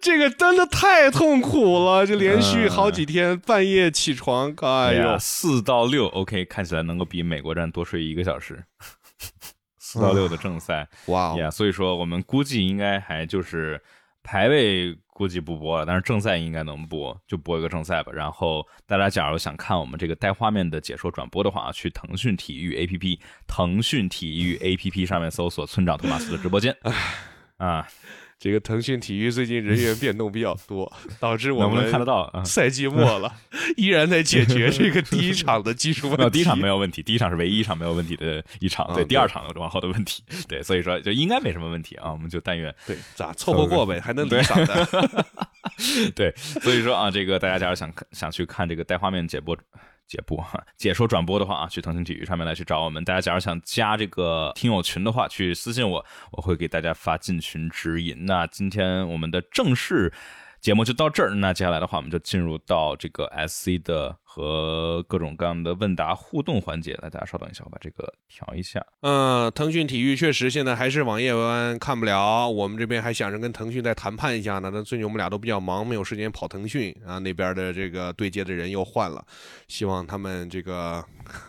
[0.00, 8.64] 这个真的太痛苦了，就连续好几天半夜起床，哎呦呀，，四到六，OK，看起来能够比美国站多睡一个小时。
[9.78, 10.88] 四到六的正赛。
[11.06, 13.80] 哇哦，呀，所以说我们估计应该还就是
[14.24, 18.10] 排位估计不播了，但是正赛应该能播，就播一个正赛吧。
[18.12, 26.76] 然后大家假如想看我们这个带画面的解说转播的话，去腾讯体育 APP，腾讯体育 APP 上面搜索村长托马斯的直播间。
[27.58, 27.86] 啊，
[28.42, 32.42] 这个腾讯体育最近人员变动比较多， 导致我们看得到啊？
[32.42, 33.32] 赛季末了，
[33.78, 36.30] 依然在解决这个第一场的技术问，题。
[36.34, 45.24] 第一场没有问题，第一场是唯一一场没有问题的一场，对，嗯第二场往后的问题，对，所以说就应该没什么问题啊，我们就但愿对，咋凑合过呗，还能离场的。
[46.16, 49.56] 对，所以说啊，这个大家假如想看想去看这个带画面解播。
[50.06, 53.04] 解播、哈 解说、转播的话啊，去腾讯体育上面来去找我们。
[53.04, 58.26] 大家假如想加这个听友群的话，去私信我，我会给大家发进群指引。
[58.26, 60.12] 那今天我们的正式
[60.62, 66.94] 节目就到这儿，那接下来的话，我们就进入到这个 SC 的和各种各样的问答互动环节。
[67.02, 68.80] 来，大家稍等一下，我把这个调一下。
[69.00, 74.70] 嗯，腾讯体育确实现在还是网页端看不了，我们这边还想着跟腾讯再谈判一下呢。
[74.72, 79.26] 但最近我们俩都比较忙，没有时间跑腾讯啊，那边的这个对接的人又换了，
[79.66, 81.04] 希望他们这个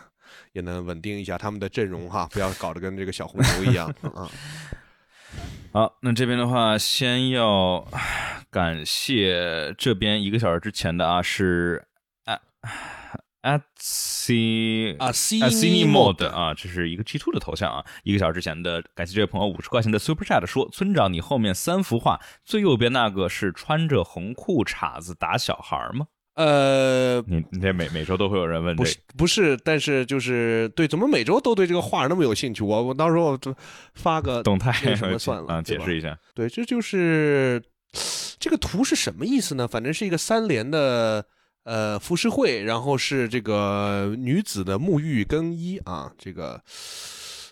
[0.54, 4.28] 也能稳定一下他们的阵容哈，不要搞得跟这个小红牛一样啊。
[5.74, 7.84] 好，那这边的话，先要
[8.48, 11.88] 感谢这边一个小时之前的啊，是
[12.26, 12.38] 啊
[13.42, 17.84] at c 啊，C at c n mode 啊，这是一个 G two 的头像啊。
[18.04, 26.06] 一个小时之前的，感谢这位朋友五十块钱的 super chat 说，村长，你后面三幅画最右边那个是穿着红裤衩子打小孩吗？
[26.34, 32.62] 呃，你你这每每周都会有人问这个不是不是，但是就是对，怎么每周都对这个画那么有兴趣？
[32.64, 33.54] 我我到时候就
[33.94, 36.18] 发个动态什么 算了解释一下。
[36.34, 37.62] 对，这就是
[38.38, 39.66] 这个图是什么意思呢？
[39.68, 41.24] 反正是一个三联的
[41.62, 46.60] 呃浮世绘，然后是这个女子的沐浴更衣啊，这个。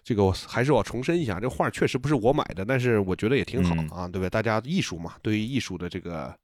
[0.05, 4.29] 这个我还是我重申一下，这画确实不是我买的，但是我觉得也挺好嗯啊，对吧？
[4.29, 6.35] 大家艺术嘛，对于艺术的这个，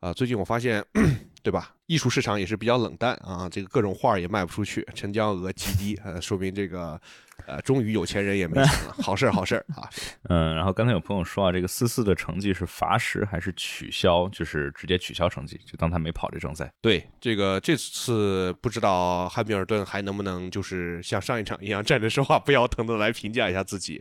[0.00, 0.84] 啊，最近我发现，
[1.42, 1.74] 对吧？
[1.86, 7.00] 艺术市场也是比较冷淡啊，这个各种画也卖不出去，成交额极低，呃，说明这个，
[7.46, 9.90] 呃，终于有钱人也没钱了，好事儿好事儿啊。
[10.28, 14.28] 嗯，然后刚才有朋友说啊，这个思思的成绩是罚时还是取消？
[14.28, 16.70] 就是直接取消成绩，就当他没跑这正赛。
[16.80, 24.00] 对，这个这次不知道汉密尔顿还能不能就是像上一场一样站着说话不腰疼的来评价一下自己。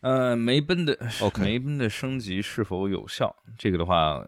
[0.00, 3.36] 呃，梅奔的 OK 梅奔的升级是否有效？
[3.58, 4.24] 这个的话，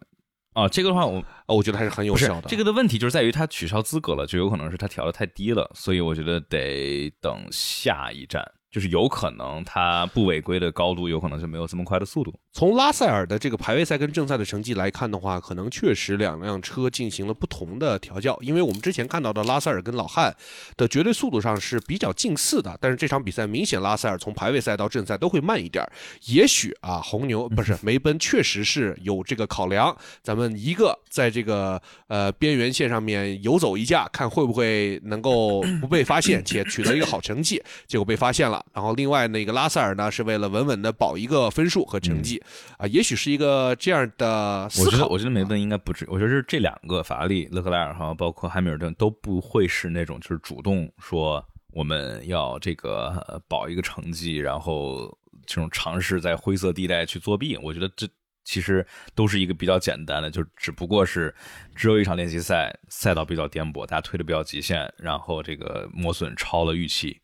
[0.53, 2.49] 啊，这个的话我哦，我觉得还是很有效的。
[2.49, 12.39] 这个的问题就是在于他取消资格了，就有可能是他调的太低了，所以我觉得得等下一站，就是有可能他不违规的高度有可能就没有这么快的速度。
[12.53, 18.39] 从拉塞尔的这个排位赛跟正赛的成绩来看的话，可能确实两辆车进行了不同的调教。
[18.43, 20.35] 因为我们之前看到的拉塞尔跟老汉
[20.77, 25.83] 的绝对速度上是比较近似的，但是这场比赛明显拉塞尔从排位赛到正赛都会慢一点。
[26.27, 38.63] 也许啊，红牛不是 梅奔确实是有这个考量，咱们一个在这个呃边缘线上面游走一架，看会不会能够 不被发现且取得一个好成绩，结果被发现了。
[38.75, 42.42] 然后另外那个拉塞尔呢，是为了稳稳的保一个分数和成绩。
[42.79, 45.09] 啊，也许是一个这样的思我觉得，考。
[45.09, 55.17] 我觉得梅奔应该不止，我觉得是这两个法拉利、勒克莱尔哈，包括汉密尔顿都不会是那种就是主动说我们要这个呃保一个成绩，然后
[55.47, 57.57] 这种尝试在灰色地带去作弊。
[57.57, 58.09] 我觉得这
[58.45, 58.85] 其实
[59.15, 61.33] 都是一个比较简单的，就只不过是
[61.77, 67.22] 只有一场练习赛，赛道比较颠簸，大家推的比较极限，然后这个磨损超了预期。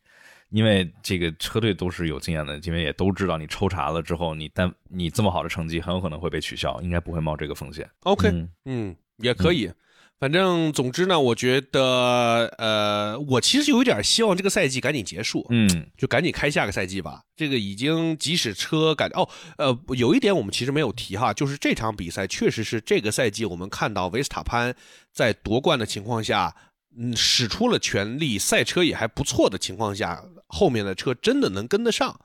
[0.49, 7.89] 因为这个车队都是有经验的，因为也都知道你抽查了之后，你但你这么好的成绩很有可能会被取消，应该不会冒这个风险。
[8.01, 9.71] OK，嗯嗯，也可以。
[10.19, 17.21] 反正总之呢，我觉得，呃，我其实有一点希望这个赛季赶紧结束，嗯就赶紧开下个赛季吧。
[17.37, 24.75] 这个已经即使车感哦，呃，有一点我们其实没有提哈，就是这场比赛确实是这个赛季我们看到维斯塔潘
[25.13, 26.53] 在夺冠的情况下，
[26.99, 32.19] 嗯，使出了全力，赛车也还不错的情况下，后面的车真的能跟得上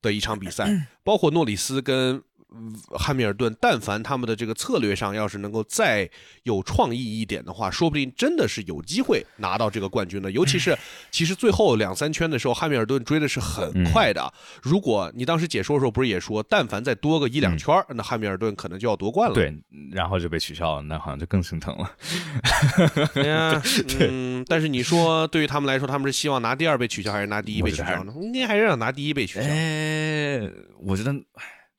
[0.00, 2.22] 的一场比赛，包括诺里斯跟。
[2.52, 6.08] 嗯汉密尔顿，但凡他们的这个策略上要是能够再
[6.42, 10.30] 有创意一点的话，说不定真的是有机会拿到这个冠军的。
[10.30, 10.76] 尤其是，
[11.10, 14.32] 其实最后两三圈的时候，汉密尔顿追的是很快的。
[14.62, 19.34] 如果你当时解说的时候不是也说，但凡再多个一两圈，那汉密尔顿可能就要夺冠了。
[19.34, 19.56] 对，
[19.92, 21.90] 然后就被取消了，那好像就更心疼了。
[23.14, 28.12] 对，嗯，但是你说对于他们来说，他们是希望拿第二被取消，还是拿第一被取消呢？
[28.20, 29.46] 应该还是要拿第一被取消。
[29.48, 31.14] 哎，我觉得，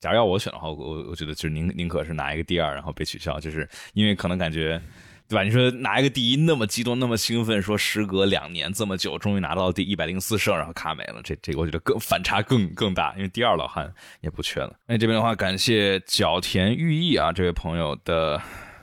[0.02, 4.82] 假如要我选的话，我我觉得就是宁宁可是拿一个第二，然后被取消，就是因为可能感觉
[5.30, 5.44] 对吧？
[5.44, 14.76] 你说拿一个第一那么激动，那么兴奋，说时隔两年这么久，终于拿到第一百零四胜，然后卡没了，这这个我觉得更反差更更大，因为第二老汉也不缺了。
[14.88, 18.42] 那这边的话，感谢角田寓意啊这位朋友的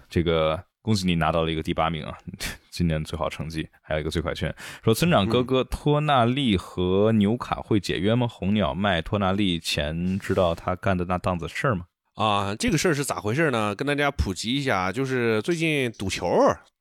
[0.09, 0.68] 这个。
[0.89, 2.17] 恭喜你拿到了一个第八名啊！
[2.73, 4.55] 今年最好成绩，还有一个最快圈。
[4.83, 8.27] 说村长哥哥托纳利和纽卡会解约吗？
[8.27, 11.85] 红鸟卖托纳利前，知道他干的那档子事儿吗？
[12.15, 13.75] 啊，这个事儿是咋回事呢？
[13.75, 16.27] 跟大家普及一下，就是最近赌球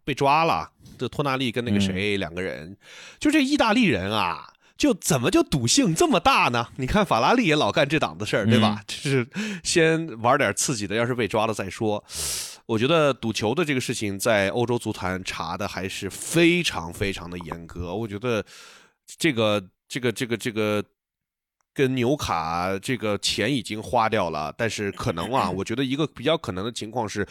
[0.06, 2.78] 被抓了，这托纳利跟那个谁两个人，
[3.20, 6.70] 就这意大利人啊，就怎么就赌性这么大呢？
[6.78, 8.82] 你看法拉利也老干这档子事儿，对吧？
[8.88, 9.28] 就是
[9.66, 12.02] 先玩点刺激的，要是被抓了再说。
[12.68, 17.96] 我觉得赌球的这个事情在欧洲足坛查的还是非常非常的严格。
[17.96, 18.46] 我觉得
[19.06, 20.84] 这个这个这个这个
[21.74, 27.26] 跟纽卡这个钱已经花掉了，但是可能啊，我觉得一个比较可能的情况是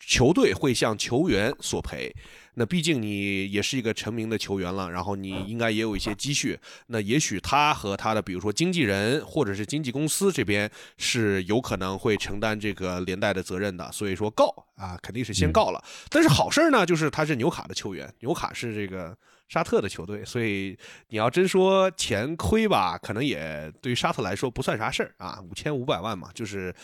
[0.00, 2.14] 球队会向球员索赔。
[2.58, 6.58] 那毕竟你也是一个成名的球员了，然后你应该也有一些积蓄。
[6.86, 13.92] 那也许他和他的比如说经纪人或者是经纪公司这边是有可能会承担这个连带的责任的。
[13.92, 15.84] 所以说告啊，肯定是先告了。
[16.08, 19.14] 但是好事呢，就是他是纽卡的球员，纽卡是这个
[19.48, 20.76] 沙特的球队，所以
[21.08, 26.74] 你要真说钱亏吧，可能也对于沙特来说不算啥事儿啊，五千五百万嘛，就是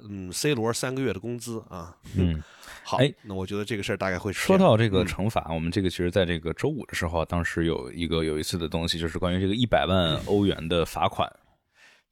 [0.00, 1.96] 嗯，C 罗三个月的工资啊。
[2.16, 2.42] 嗯。
[2.84, 11.30] 好，哎，那我觉得这个事儿大概会说到这个惩罚，我们这个其实在这个周五的时候，当时有一个有一次的东西，就是关于这个一百万 欧元的罚款，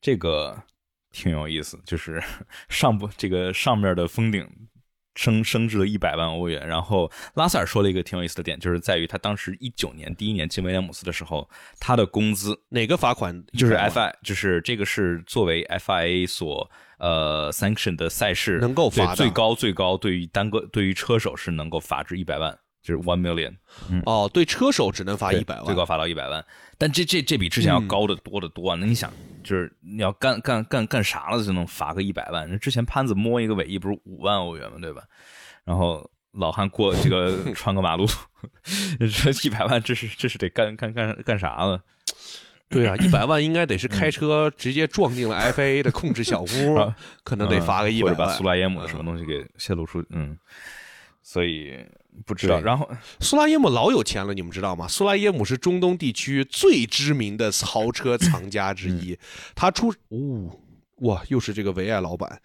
[0.00, 0.56] 这个
[1.10, 2.22] 挺有意思，就是
[2.70, 4.48] 上不这个上面的封顶
[5.20, 11.46] 升升至了一百万欧元，然后拉塞尔说了一个挺有意思的点，就是在于他当时一九年第一年进威廉姆斯的时候，
[11.78, 16.70] 他的工资哪个罚款就是 FI，就是这个是作为 FIA 所。
[17.02, 23.54] 呃，sanction 的赛事能够罚最高最高，对于单个对于车手是能够罚至一百万，就是 one million。
[24.04, 26.44] 哦，对车手只能罚一百万，最高罚到一百万。
[26.76, 28.76] 但这这这比之前要高的多得多。
[28.76, 29.10] 那你想，
[29.42, 32.48] 就是你要干干干干啥了就能罚个一百万？
[32.50, 34.78] 那之前潘子摸一个尾翼不是五万欧元吗？
[34.80, 35.02] 对吧？
[35.64, 38.06] 然后老汉过这个 穿个马路，
[38.98, 41.82] 这一百万，这是这是得干干干干啥了？
[42.68, 46.92] 对啊， 一百万应该得是开车直接撞进了 FAA 的控制小屋，
[47.24, 50.38] 可能得罚个一百万，把苏拉耶姆的什么东西给泄露出，嗯，
[51.22, 51.84] 所以
[52.26, 52.60] 不知道。
[52.60, 52.88] 然后
[53.20, 54.86] 苏拉耶姆老有钱了，你们知道吗？
[54.88, 59.18] 苏拉耶姆是中东地区最知名的豪车藏家之一，
[59.54, 60.60] 他出，哦，
[60.96, 62.40] 哇，又是这个维爱老板。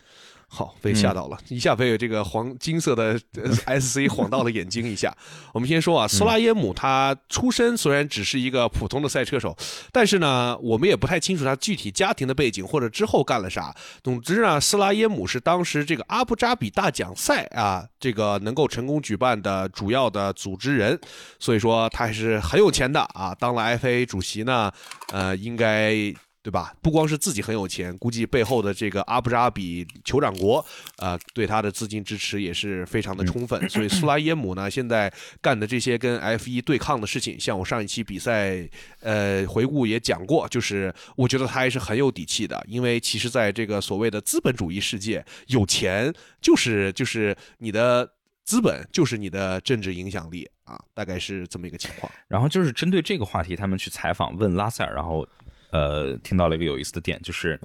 [0.47, 3.19] 好，被吓到了，一下被这个黄金色的
[3.79, 5.13] SC 晃到了眼睛一下。
[5.51, 9.55] 我们先说啊，苏拉耶姆他出身虽然只是一个普通的赛车手，
[9.91, 13.75] 但是呢，我们也不太清楚他具体家庭的背景或者之后干了啥。
[14.03, 20.97] 总之呢，斯拉耶姆是当时这个阿布扎比大奖赛啊，这个能够成功举办的主要的组织人，
[21.39, 23.35] 所以说他还是很有钱的啊。
[23.37, 24.71] 当了 FA 主席呢，
[25.11, 26.13] 呃，应该。
[26.45, 26.75] 对吧？
[26.79, 30.63] 不光是自己很有钱，估计背后的这个阿布扎比酋长国，
[30.97, 33.67] 呃，对他的资金支持也是非常的充分。
[33.67, 38.69] 所以苏拉耶姆呢，现在干的这些跟 F 一对抗的事情，像我上一期比赛，
[38.99, 42.63] 呃，回顾也讲过，就是我觉得他还是很有底气的。
[42.67, 48.07] 因为其实在这个所谓的资本主义世界，有钱就是就是你的
[48.43, 52.11] 资本，就是你的政治影响力啊，大概是这么一个情况。
[52.27, 55.27] 然后就是针对这个话题，他们去采访问拉塞尔，然后。
[55.75, 57.59] 呃，听到了一个有意思的点，就是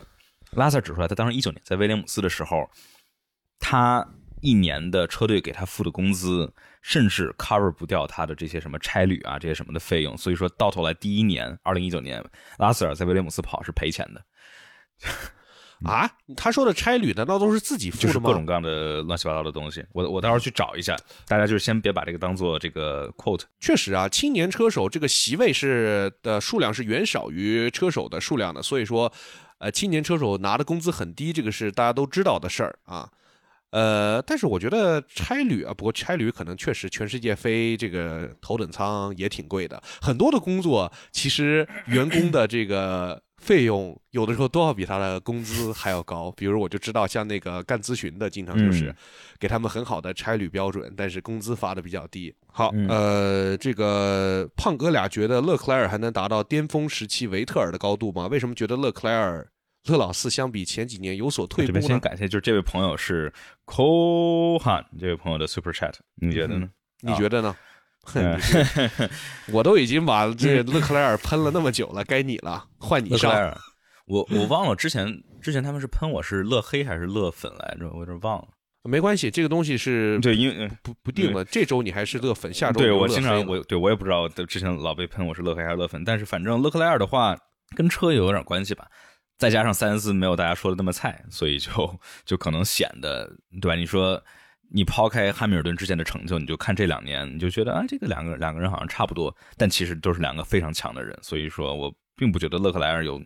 [0.51, 2.69] 拉塞尔指出来，他当时一九年在威廉姆斯的时候，
[3.61, 4.05] 他
[4.41, 6.53] 一年的车队给他付的工资，
[6.83, 10.19] 甚至 cover 不掉他的这些什么差旅啊，这些什么的费用。
[10.19, 12.21] 所以说到头来，第一年，二零一九年，
[12.59, 14.25] 拉塞尔在威廉姆斯跑是赔钱的。
[15.85, 18.13] 啊，他说的差旅难道都是自己付的吗？
[18.13, 19.83] 就是各种各样的乱七八糟的东西。
[19.93, 20.95] 我我待会儿去找一下。
[21.27, 23.45] 大家就是先别把这个当做这个 quote。
[23.59, 29.11] 确实啊，青年车手这个席位是的数量是远少于车手的数量的，所以说，
[29.57, 33.09] 呃，青年车手拿的工资很低，这个是大家都知道的事儿啊。
[33.71, 43.23] 呃，但是我觉得差旅啊，不过差旅可能确实全世界飞这个头等舱也挺贵的，很多的工作其实员工的这个。
[43.41, 48.95] 费用有的时候都要比他的工资还要高，比如我就知道，像那个干咨询的，经常就是
[49.39, 52.33] 给他们很好的差旅标准，但是工资发的比较低。
[52.47, 58.27] 好，呃，这个胖哥俩觉得勒克莱尔还能达到巅峰时期维特尔的高度吗？
[58.27, 59.51] 为什么觉得勒克莱尔、
[59.87, 61.81] 勒老四相比前几年有所退步呢？
[61.81, 63.33] 先感谢，就是这位朋友是
[63.65, 66.69] Kohan 这位朋友的 Super Chat，你觉得呢？
[67.01, 67.57] 你觉得呢？
[69.53, 73.33] 我都已经把这勒克莱尔喷了那么久了，该你了， 换你上。
[74.07, 78.49] 我我忘了之前之前他们是喷我是乐黑还是乐粉来着，我有点忘了。
[78.85, 81.45] 没关系，这个东西是对，因为不不定的。
[81.45, 87.37] 这周你还是乐粉，下周对我经常我对我也不知道，之前老被喷我是乐黑还是乐粉，但是反正勒克莱尔的话
[87.77, 88.87] 跟车有点关系吧，
[89.37, 93.31] 再加上塞恩斯没有大家说的那么菜，所以就就可能显得
[93.61, 93.77] 对吧？
[93.77, 94.21] 你说
[94.71, 103.21] 你抛开汉密尔顿之前的成就，你就看这两年，你就觉得啊，这个两个两个人好像差不多，但其实都是两个非常强的人，所以说我并不觉得勒克莱尔有。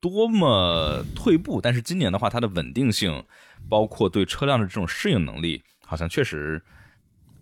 [0.00, 3.24] 多么退步，但是今年的话，它的稳定性，
[3.70, 6.62] 包括对车辆的这种适应能力，好像确实，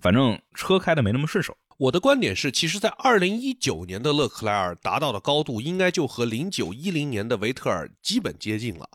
[0.00, 1.56] 反正车开的没那么顺手。
[1.76, 8.88] 我的观点是，其实，在二零一九年的勒克莱尔达到的高度，应该就和零九一零年的维特尔基本接近了。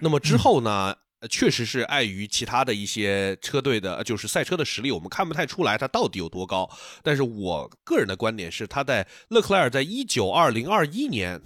[0.00, 0.96] 那么之后呢，
[1.28, 6.70] 确实是碍于其他的一些车队的，就是赛车的实力，我们看不太出来他到底有多高。
[7.02, 11.40] 但是我个人的观点是，他在勒克莱尔在一九二零二一年。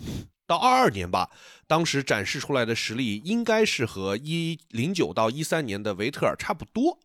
[0.49, 1.29] 到二二年吧，
[1.67, 6.99] 当时展示出来的实力应该是和一零九到一三年的维特尔差不多，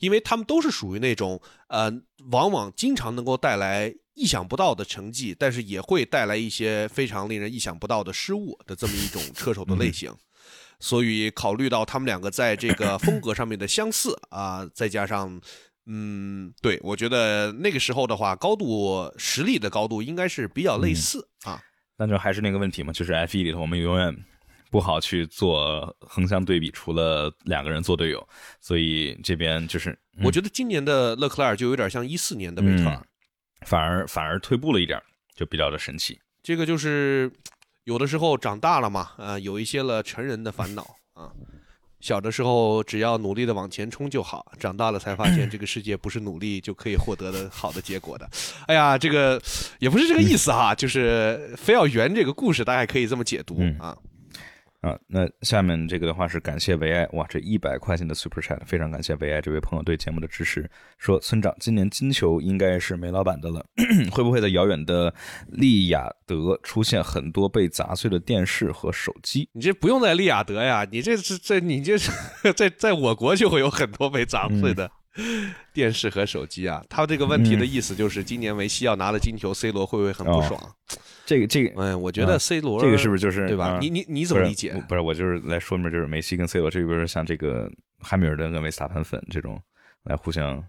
[0.00, 1.90] 因为他们都是属于那种呃，
[2.30, 10.14] 往往经常能够带来意想不到的成绩，但是也会带来一些非常令人意想不到的失误的这么一种车手的类型。
[10.80, 15.40] 所以考虑到他们两个在这个风格上面的相似 啊，再加上
[15.86, 21.60] 嗯，对我觉得那个时候的话，高度实力的高度应该是比较类似啊。
[21.96, 24.16] 那就还是那个问题嘛，就是 F 一里头我们永远
[24.70, 28.26] 不好去做横向对比，除了两个人做队友，
[28.60, 33.02] 所以这边就是我觉得今年的勒克莱尔就有点像一四年的维特尔，
[33.66, 34.98] 反而反而退步了一点，
[35.34, 36.18] 就比较的神奇。
[36.42, 37.30] 这个就是
[37.84, 41.30] 有的时候长大了嘛，啊，有一些了成人的烦恼啊。
[42.00, 48.26] 小的时候只要努力的往前冲就好，长大了才发现这个世界不是努力就可以获得的好的结果的。
[48.66, 49.38] 哎呀，这个
[49.78, 53.94] 也不是这个意思哈，就是非要圆这个故事，大家可以这么解读啊。
[54.80, 60.70] 啊，那下面这个的话是感谢维埃哇，这一百块钱的 Super Chat，非常感谢维埃这位朋友对节目的支持。
[60.96, 63.64] 说村长，今年金球应该是梅老板的了，
[64.10, 65.14] 会不会在遥远的
[65.48, 69.48] 利雅得出现很多被砸碎的电视和手机？
[69.52, 72.10] 你这不用在利雅得呀，你这是在你这是
[72.56, 74.90] 在在我国就会有很多被砸碎的。
[75.74, 80.58] 电视和手机啊，他这个问题的意思就是，今年梅西要拿了金球，C 罗会不会很不爽？
[81.30, 83.78] 这个这个，嗯，我觉得 C 罗这个是不是就是对吧？
[83.80, 84.72] 你你你怎么理解？
[84.88, 87.70] 不是，我就是来说明，就是梅西跟 C 罗这边像这个
[88.00, 89.56] 汉密尔顿跟维斯塔潘粉这种
[90.02, 90.60] 来互相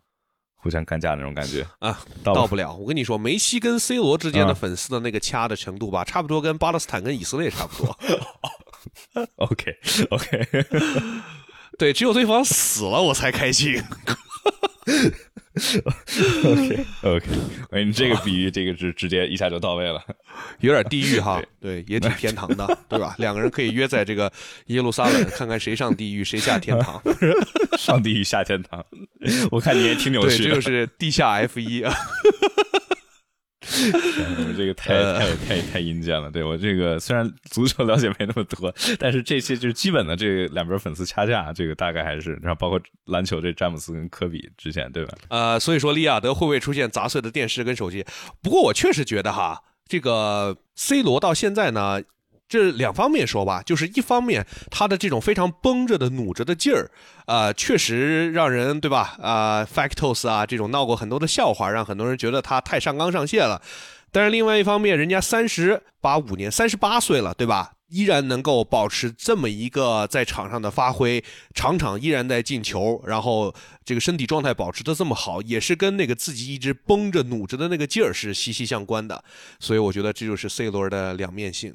[0.53, 2.75] 互相干架那种感觉啊，到不了。
[2.75, 7.97] 我跟你说，梅西跟 C 罗之间的粉丝的那个掐的程度吧，差不多跟巴勒斯坦跟以色列差不多。
[9.37, 9.75] OK
[10.11, 10.47] OK，
[11.79, 13.81] 对，只有对方死了我才开心。
[16.43, 17.25] OK OK，
[17.71, 20.01] 哎，你这个比喻，这个是直接一下就到位了，
[20.59, 23.15] 有点地狱哈，对，也挺天堂的，对吧？
[23.19, 24.31] 两个人可以约在这个
[24.67, 27.01] 耶路撒冷，看看谁上地狱，谁下天堂。
[27.77, 28.83] 上地狱下天堂，
[29.51, 30.43] 我看你也挺扭曲。
[30.43, 31.93] 这就是地下 F 一啊。
[33.61, 45.13] 我这个太太太太阴间了，对我这个虽然足球了解没那么多，但是这些就是基本的这两边粉丝掐架，这个大概还是，然后包括篮球这詹姆斯跟科比之前，对吧？
[45.29, 48.05] 呃，所以说利亚德会不会出现砸碎的电视跟手机？
[48.41, 52.01] 不过我确实觉得哈，这个 C 罗到现在呢。
[52.51, 56.91] 这两方面说吧，就是一方面他的这种非常绷着的努着的劲儿，
[57.25, 59.15] 啊，确实让人对吧？
[59.21, 63.61] 啊，Factos 啊，这种闹过很多的笑话，让很多人觉得他太上纲上线了。
[64.11, 67.71] 但是另外一方面，人家三十八五年，三十八岁了，对吧？
[67.87, 71.23] 依然能够保持这么一个在场上的发挥，
[71.53, 73.53] 场场依然在进球，然后
[73.85, 79.21] 这个身体状态保持的这么好，也是跟那个自己一直绷着努着的那个劲儿是息息相关的。
[79.59, 81.73] 所以我觉得这就是 C 罗的两面性。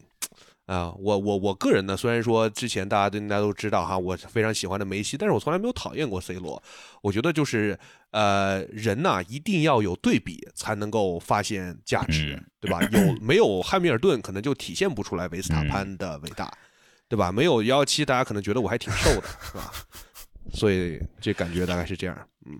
[0.66, 6.60] 啊，我我我个人呢，虽然说之前大家都大家都知道哈，我非常喜欢的梅西，但是我从来没有讨厌过 C 罗。
[7.02, 7.78] 我觉得就是
[8.10, 12.80] 呃，人呐一定要有对比才能够发现价值，对吧？
[12.90, 16.52] 有没有汉密尔顿，可能就体现不出来维斯塔潘的伟大，
[17.08, 17.30] 对吧？
[17.30, 19.72] 没有幺幺七，大家可能觉得我还挺瘦的，是吧？
[20.52, 22.58] 所以这感觉大概是这样，嗯。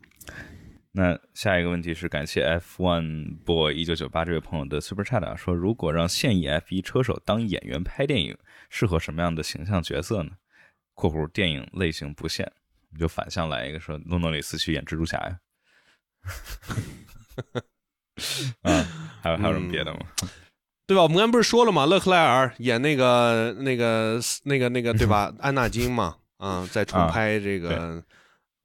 [0.98, 8.34] 那下一个问题是，感谢 F One Boy 一九九八这位朋友的 Super Chat 啊，说如果让现役 F 一车手当演员拍电影，
[8.70, 10.30] 适合什么样的形象角色呢
[10.96, 12.50] ？（括弧电影类型不限）
[12.90, 15.38] 你就反向来一个，说诺诺里斯去演蜘蛛侠呀？
[18.62, 18.86] 啊，
[19.20, 20.00] 还有还有什么别的吗？
[20.86, 21.02] 对吧？
[21.02, 21.84] 我们刚才不是说了吗？
[21.84, 25.30] 勒克莱尔演那个那个那个那个对吧？
[25.40, 28.02] 安纳金嘛，啊，在重拍这个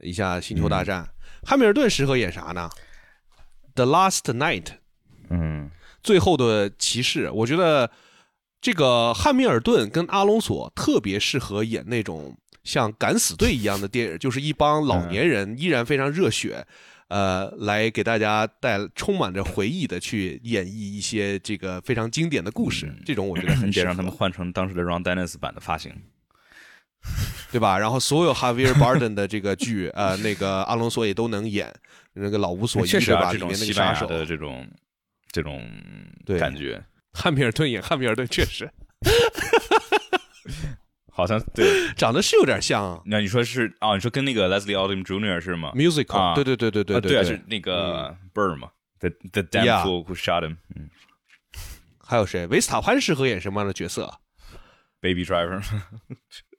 [0.01, 1.07] 一下星球大战。
[1.43, 2.69] 汉密尔顿适合演啥呢
[3.75, 4.67] ？The Last Night，
[5.29, 5.71] 嗯，
[6.03, 7.29] 最后的骑士。
[7.31, 7.89] 我觉得
[8.59, 16.63] 这个汉密尔顿跟阿隆索特别适合演那种像敢死队一样的电影，就是一帮老年人依然非常热血，
[17.07, 22.93] 呃，来给大家带充满着回忆的去演绎一些这个非常经典的故事。
[23.03, 25.91] 这种我觉得 很得让他们换成当时的 Ron Dennis 版的发型，
[27.51, 27.77] 对吧？
[27.77, 31.73] 然后所有 Javier Bardem 的这个剧，呃，那个阿隆索也都能演，
[32.13, 33.31] 那个老无所依，对吧？
[33.31, 34.67] 这种西班牙的这种
[35.31, 35.69] 这种
[36.39, 36.81] 感觉，
[37.13, 38.71] 汉密尔顿演汉密尔顿确实。
[41.13, 42.99] 好像对， 长得是有点像。
[43.05, 43.95] 那你说是啊？
[43.95, 45.41] 你说跟那个 Leslie Odom Jr.
[45.41, 48.69] 是吗？Musical，对对对对对对，是那个 Bird 嘛
[48.99, 50.55] ？The The Damn Fool Who Shot Him。
[50.73, 50.89] 嗯，
[51.99, 52.47] 还有谁？
[52.47, 54.19] 维斯塔潘适合演什么样的角色
[55.01, 55.61] ？Baby Driver。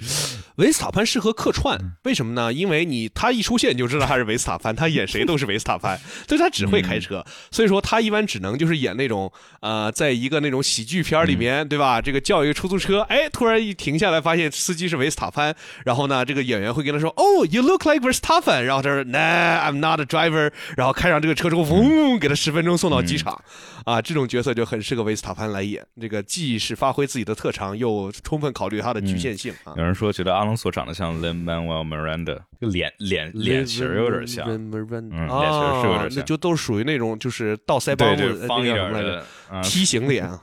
[0.56, 2.52] 维斯塔潘适合客串，为什么呢？
[2.52, 9.30] 因为你他一出现你就知道他是维斯塔潘，他演谁都是维斯塔潘， 所以他只会开车，所以说他一般只能就是演那种
[9.60, 12.00] 呃，在一个那种喜剧片里面，对吧？
[12.02, 15.54] 这个叫一个出租车，哎，突然一停下来，发现司机是维斯塔潘，
[15.84, 23.40] 然后呢，这个演员会跟他说：“哦，You look like Verstappen。”然后他说：“Nah，I'm not a driver。”然后开上这个车之后，嗡，给他十分钟送到机场。
[23.84, 29.72] 啊，这种角色就很适合维斯塔潘来演，这个既是发挥自己的特长，又充分考虑他的局限性啊。
[29.88, 39.24] 有人说觉得阿隆索长得像 Lin Manuel Miranda，就脸脸脸型有点像，嗯，脸型是有点像，那就都是属于那种就是倒腮帮子那个什么来着，
[39.62, 40.38] 梯形脸 啊。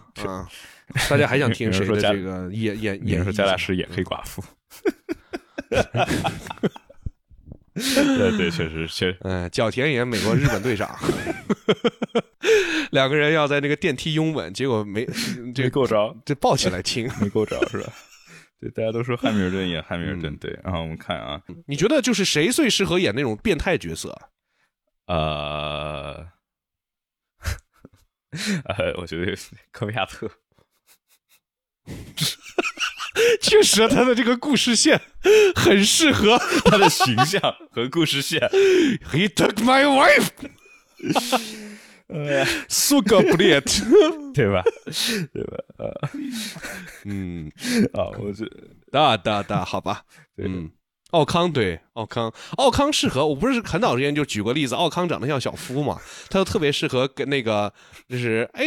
[1.10, 3.24] 大家还想听谁的这个演演演？
[3.24, 4.44] 说加大师演黑寡妇。
[7.76, 10.98] 对对，确实确实，嗯，角田演美国日本队长，
[12.92, 15.08] 两个人要在那个电梯拥吻，结果没
[15.54, 17.94] 这够着，这抱起来亲，没够着是吧？
[18.66, 24.18] 对，大家都说汉密尔顿演汉密尔顿，对，然后我们看啊，你觉得就是谁最适合演那种变态角色？
[25.06, 26.28] 呃，
[28.66, 29.38] 呃，我觉得
[29.72, 30.32] 科维亚特。
[33.40, 35.00] 确实，他的这个故事线
[35.56, 37.40] 很适合他的形象
[37.70, 38.40] 和故事线。
[39.12, 40.30] He took my wife，
[42.70, 43.84] 苏格布列特，
[44.34, 44.64] 对吧？
[45.34, 45.58] 对吧？
[45.78, 46.10] 啊，
[47.06, 47.52] 嗯，
[47.94, 48.50] 啊，我是
[48.92, 50.04] 哒哒哒，好吧，
[50.38, 50.70] 嗯。
[51.16, 55.98] 奥康对奥康，奥康适合我不是很早之前就举过例子，奥康长得像小夫嘛，
[56.30, 57.74] 他就特别适合跟那个
[58.10, 58.66] 就是哎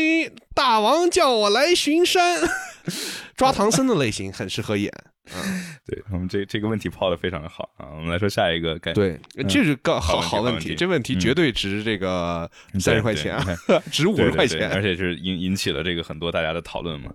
[0.54, 2.40] 大王叫我来巡山
[3.36, 4.90] 抓唐僧的类型，很适合演。
[5.30, 8.78] 嗯，对我们这这个问题抛的非常的好啊，我们来说下一个。
[8.78, 12.50] 对，这是个好好问题，这问题绝对值这个
[12.80, 13.44] 三十块钱，啊
[13.92, 17.12] 值五十块钱，而且是引引起了这个很多大家的讨论嘛。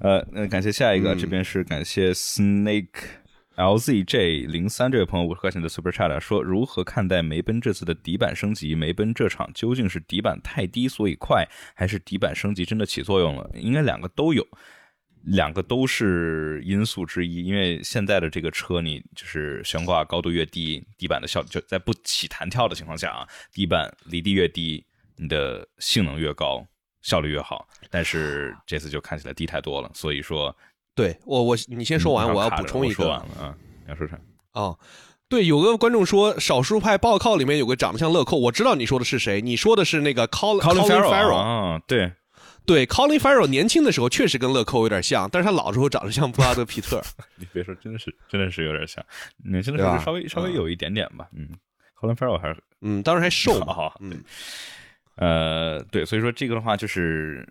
[0.00, 3.19] 呃，那感谢下一个，这边是感谢 Snake。
[3.60, 8.74] LZJ 零三这位朋友五十块钱的 Super Chat 说：如何看待梅奔这次的底板升级？
[8.74, 13.50] 梅奔这场究竟是底板太低所以快，还是底板升级真的起作用了？
[13.52, 14.42] 应该两个都有，
[15.24, 17.44] 两个都是因素之一。
[17.44, 26.66] 因为现在的这个车，你就是悬挂高度越低，底板的效就在不起弹跳的情况下啊，底板离地越低，你的性能越高，
[27.02, 27.68] 效率越好。
[27.90, 30.56] 但是这次就看起来低太多了，所以说。
[31.00, 33.04] 对我我你先说完，我要补充一个。
[33.04, 33.54] 说完了啊，
[33.88, 34.18] 要说啥？
[34.52, 34.78] 哦，
[35.28, 42.12] 对，有个观众说少数派报告里面有个长得像乐扣，我知道你说的是谁，你说的是那个 Colin Farrell 啊，对
[42.66, 47.00] 对，Colin Farrell 年轻的时候确实跟乐扣有点像，但是他老时候长得像布拉德皮特。
[47.36, 49.02] 你别说，真的是真的是有点像，
[49.42, 51.28] 年轻的时候稍微稍微有一点点吧。
[51.32, 51.48] 嗯
[51.98, 53.92] ，Colin Farrell 还是嗯，当时还瘦嘛。
[54.00, 54.22] 嗯，
[55.16, 57.48] 呃，对，所以说这个的话就是。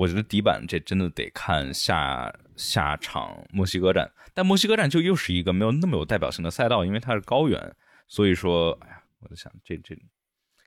[0.00, 7.76] 我觉得底板这真的得看下下场墨西哥站，但墨西哥站就又是一个没有那么有代表性的赛道，因为它是高原，
[8.08, 9.94] 所以说，哎呀，我就想这这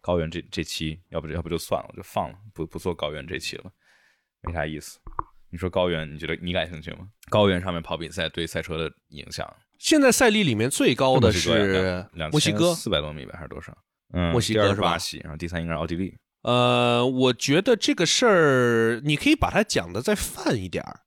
[0.03, 3.71] 高原这这期要不要不就算了，就放了，不不做高原这期了，
[4.41, 4.99] 没啥意思。
[5.49, 7.09] 你说高原，你觉得你感兴趣吗？
[7.31, 9.51] 高原上面跑比赛对赛车的影响？
[9.79, 11.49] 现在赛例里面最高的是
[12.31, 13.75] 墨西哥四百多米吧，还是多少？
[14.13, 16.15] 嗯，墨西哥是巴西，然后第三应该是奥地利。
[16.43, 20.99] 呃，我觉得这个事儿你可以把它讲的再泛一点儿，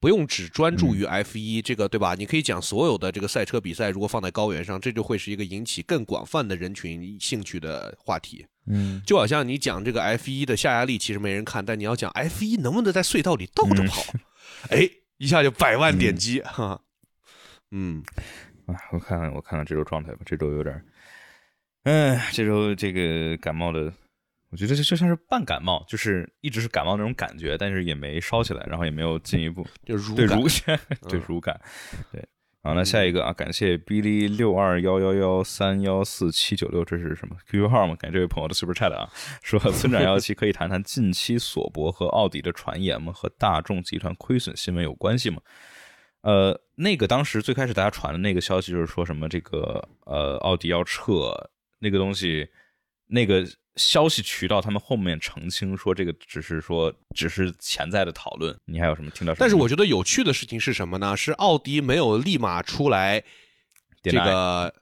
[0.00, 2.14] 不用只专注于 F 一这个，对吧？
[2.14, 8.46] 你可以讲所有的这个赛车比赛，如果放在高原上，这就会是一个引起更广泛的人群兴趣的话题。
[8.66, 14.02] 嗯，就好像你讲这个 F 一的下压力，其实没人看，但你要讲 F 一能不能在隧道里倒着跑，
[14.70, 14.88] 哎，
[15.18, 16.80] 一下就百万点击哈。
[17.70, 18.02] 嗯，
[18.66, 20.82] 啊，我看看我看看这周状态吧，这周有点，
[21.82, 23.92] 哎，这周这个感冒的。
[24.54, 31.60] 我觉得这就像是半感冒，就是一直是感冒那种感觉，但是也没烧起来，然后也没有进一步就如对如感， 对如感，
[32.12, 32.24] 对。
[32.62, 37.96] 好，那下一个啊，感谢 Billy 六二幺幺幺三幺四七九六，这是什么 QQ 号吗？
[37.96, 39.10] 感谢这位朋友的 Super Chat 啊，
[39.42, 43.12] 说村长幺七可以谈谈近期索博和奥迪的传言吗？
[43.12, 45.42] 和大众集团亏损新闻有关系吗？
[46.20, 51.50] 呃，那个当时最开始大家传的那个消息就是说什么这个呃奥迪要撤
[51.80, 52.48] 那个东西，
[53.08, 53.44] 那个
[53.76, 58.56] 消息渠道他们后面澄清说这个只是说只是潜在的讨论。
[58.64, 59.40] 你还有什么听到什么？
[59.40, 61.16] 但是我觉得有趣的事情是什么呢？
[61.16, 63.22] 是奥迪没有立马出来
[64.02, 64.74] 这个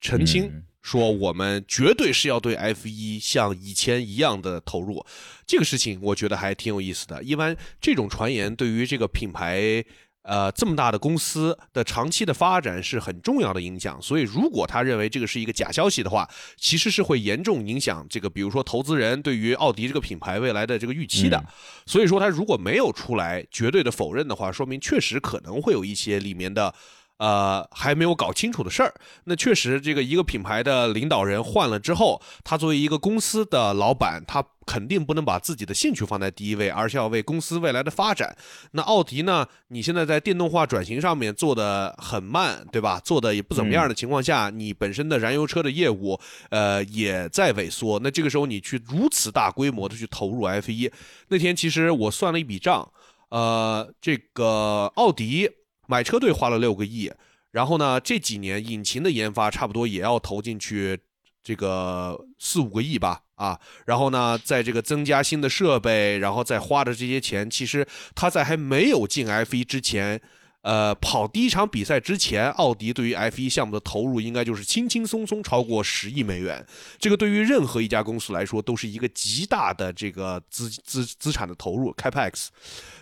[0.00, 0.44] 澄清。
[0.44, 5.04] 嗯说我们绝对是要对 F 一像以前一样的投入，
[5.46, 7.22] 这个事情我觉得还挺有意思的。
[7.22, 9.84] 一般这种传言对于这个品牌，
[10.28, 14.00] 呃，这么大的公司的长期的发展是很重要的影响。
[14.02, 16.28] 所以，如果他认为这个是一个假消息的话，
[16.58, 21.42] 其实是会严重影响这个，比如说投资人对于奥迪这个品牌未来的这个预期的。
[21.86, 26.74] 所以说，他如果没有出来绝对的否认的话，说明确实可能会有一些里面的。
[27.18, 38.36] 呃，还没有搞清楚的事儿，那确实，这个一个品牌的领导人换了之后，他作为一个公司的老板，他肯定不能把自己的兴趣放在第一位，而是要为公司未来的发展。
[38.72, 39.46] 那奥迪呢？
[39.68, 43.00] 你现在在电动化转型上面做的很慢，对吧？
[43.00, 46.20] 做的也不怎么样的情况下，你本身的燃油车的业务，
[46.50, 47.98] 呃，也在萎缩。
[47.98, 50.88] 那这个时候你去如此大规模的去投入 F 一，
[51.28, 52.88] 那天其实我算了一笔账，
[53.30, 55.50] 呃，这个奥迪。
[55.88, 57.10] 买车队花了六个亿，
[57.50, 61.00] 然后呢，这几年引擎的研发差不多也要投进去
[61.42, 70.20] 这个四五个亿吧，啊，然后呢，在这个增加新的设备，然后再花的这些钱，其实他在还没有进 F 一之前。
[70.62, 76.66] 呃，跑第一场比赛之前，奥迪对于 F1 项目的投入应该就是轻轻松松超过十亿美元。
[76.98, 82.48] 这个对于任何一家公司来说，都是一个极大的这个资资资产的投入 Capex。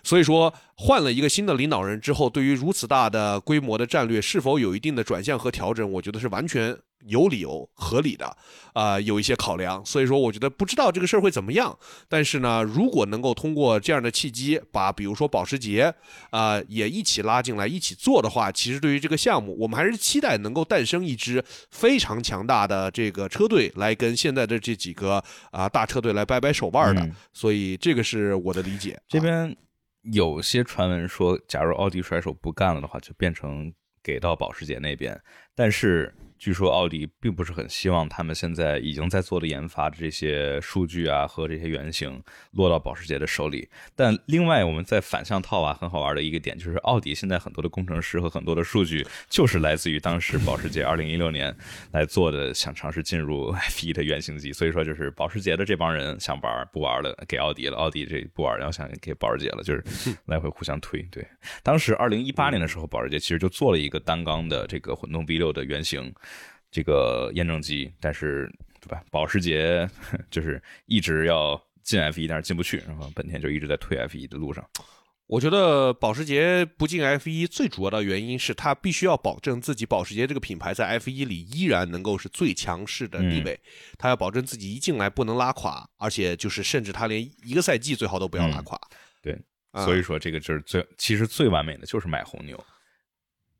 [0.05, 6.77] 所以说，换了一个新的领导人之后，对于如此大的规模的战略是否有一定的转向和调整，我觉得是完全。
[7.07, 8.37] 有理由、合理的，
[8.73, 11.79] 啊，有一些考量，所以说我觉得不知道这个事儿会怎么样。
[12.09, 15.95] 但是呢，如果能够通过这样的契机，把比如说保时捷
[16.31, 27.09] 啊也一起拉进来一起做的话，其实对于这个项目，我们还是期待能够诞生一支非常强大的这个车队，来跟现在的这几个啊大车队来掰掰手腕的。
[27.33, 28.99] 所以这个是我的理解。
[29.07, 29.57] 这边
[30.13, 33.73] 有些传闻说，假如奥迪甩手不干了的话，就变成
[34.03, 35.19] 给到保时捷那边，
[35.55, 36.13] 但是。
[36.39, 42.23] 据说奥迪并不是很希望他们现在已经在做的研发的这些数据啊和这些原型
[42.53, 43.69] 落到保时捷的手里。
[43.95, 51.57] 但另外，我们在反向套啊，很好玩的一个点就是，奥迪现在很多的工程师和很多的数据就是来自于当时保时捷2016年
[51.93, 54.53] 来做的，想尝试进入 F1 的原型机。
[54.53, 59.83] 所以说，就是保时捷的这帮人想玩不玩了，给奥迪了；奥迪这不玩，然后想给保时捷了，就是
[60.27, 61.03] 来回互相推。
[61.11, 61.27] 对，
[61.63, 66.13] 当时2018年的时候，保时捷其实就做了一个单缸的这个混动 V6 的原型。
[66.77, 68.47] 这个验证机，但是
[68.83, 69.03] 对吧？
[69.11, 69.89] 保时捷
[70.31, 74.63] 就是一直要进 F 一，但是进不去，然后本田就一直在退 F 一的路上。
[75.27, 83.59] 我觉得保时捷不进 F 一最主要的原因是它必须要保证自己保时捷这个品牌在 F 一里依然能够是最强势的地位，
[83.97, 88.79] 它要保证自己一进来不能拉垮，而且就是甚至它连一个赛季最好都不要拉垮。
[89.23, 89.35] 对，
[89.83, 92.63] 所以说这个就是最其实最完美的就是买红牛。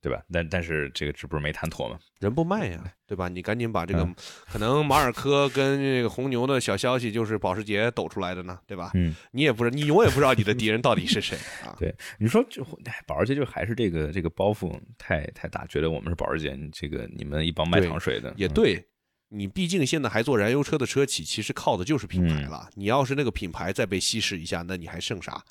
[0.07, 0.23] 对吧？
[0.33, 1.99] 但但是这个这不是没谈妥吗？
[2.21, 3.29] 人不卖呀， 对吧？
[3.29, 4.09] 你赶紧把这个
[4.47, 8.93] 可能马尔科跟这个红牛的小消息，就是保时捷抖出来的呢，对吧？
[8.95, 11.75] 嗯，你也不知道，你永远不知道你的敌人到底是谁啊？
[11.81, 12.65] 对，你说就
[13.05, 18.33] 保时捷就还是这个这个包袱太太大，觉得我们是保时捷，这个你们一帮卖糖水的。
[18.37, 18.87] 也对，
[19.29, 22.71] 你毕竟现在还做燃油车的车企，其实靠的就是品牌了。
[22.77, 25.43] 你要是那个品牌再被稀释一下，那你还剩啥？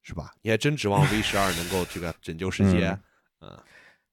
[0.00, 0.30] 是吧？
[0.40, 2.96] 你还真指望 V 十二能够这个拯救世界？
[3.40, 3.50] 嗯，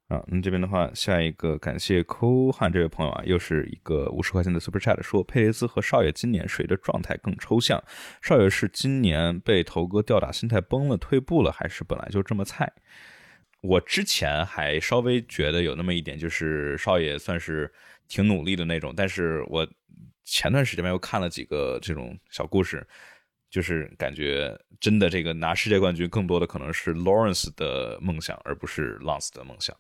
[0.10, 7.82] 啊，那这边的话，下一个感谢抠汉这位朋友啊，又是一个五十块钱的 Super Chat，说佩雷斯和少爷今年谁的状态更抽象？
[8.22, 12.72] 少爷是今年被头哥吊打，心态崩了，退步了，还是本来就这么菜？
[13.62, 17.72] 我之前还稍微觉得有那么一点，就是少爷算是
[18.10, 19.66] 挺努力的那种，但是我
[20.26, 22.86] 前段时间又看了几个这种小故事。
[23.54, 29.78] 就是感觉真的这个拿世界冠军，更多的可能是 Lawrence 的梦想，而不是 Lance 的梦想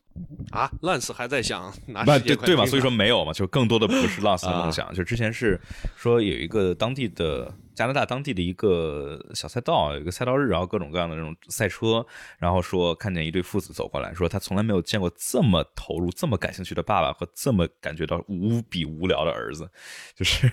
[0.51, 0.69] 啊。
[0.83, 2.67] Lance 还在想拿世界冠军，对嘛？
[2.67, 4.93] 所以说没有嘛，就更多的不是 Lance 的梦想。
[4.93, 5.59] 就之前是
[5.95, 12.05] 说有一个当地的加拿大当地的一个小赛道，有一个赛道日，然后各种各样的那种赛车，
[12.37, 19.67] 然后说看见一对父子走过来说他从来没有见过这么投入、这么感兴趣的爸爸和这么感觉到无比无聊的儿子，
[20.15, 20.47] 就是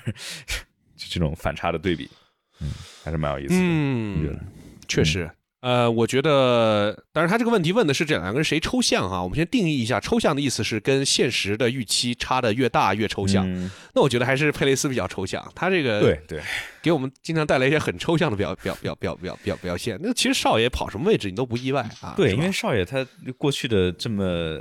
[0.97, 2.09] 就这种反差的对比。
[2.61, 2.69] 嗯，
[3.03, 3.61] 还是蛮有意思的。
[3.61, 4.39] 嗯，
[4.89, 5.31] 确实，
[5.61, 13.47] 呃，我觉得，当然他这个问题问的是这两个人谁抽象哈，我们先定义一下，抽象的意思是跟现实的预期差的越大越抽象。
[13.47, 16.43] 嗯那我觉得还是佩雷斯比较抽象，他这个对对，
[16.81, 19.99] 给我们经常带来一些很抽象的表表表表表表表现。
[20.03, 23.07] 那其实少爷跑什么位置你都不意外啊，对，因为少爷他
[23.37, 24.59] 过去的这么，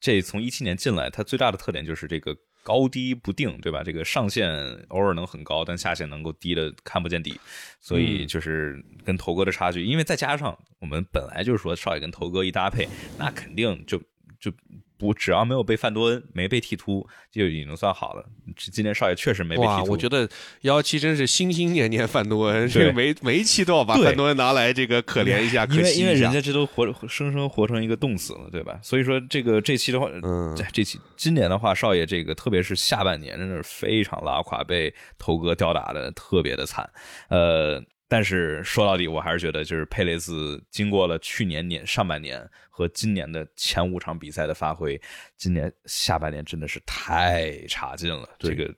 [0.00, 2.34] 这从一七年进来，他最大的特点就是这个
[2.66, 3.84] 高低不定，对吧？
[3.84, 4.50] 这个上限
[4.88, 7.38] 偶尔能很高，但下限能够低的看不见底，
[7.80, 9.84] 所以嗯就是跟头哥的差距。
[9.84, 14.02] 因为再加上我们本来就是说少爷跟头哥一搭配，那肯定就
[14.40, 14.50] 就。
[14.98, 18.24] 不，只要没有被范多恩，没被剃秃，就已经算好了。
[18.56, 20.28] 这今年少爷确实没被剃哇，秃，我觉得
[20.62, 28.78] 幺七真是心心念念范多恩，对这个每每一期都要把对范多恩拿来这个可怜一下， 可惜一下因为人家这都活生生活成一个冻死了，对吧？
[28.82, 36.88] 所以说这个这期的话，嗯这这期今年的话，少爷这个特别是下半年真的是非常拉垮，被头哥吊打的特别的惨。
[37.28, 45.00] 呃，但是说到底，我还是觉得就是佩雷斯经过了去年年上半年和今年的前五场比赛的发挥，
[45.36, 48.28] 今年下半年真的是太差劲了。
[48.38, 48.72] 这个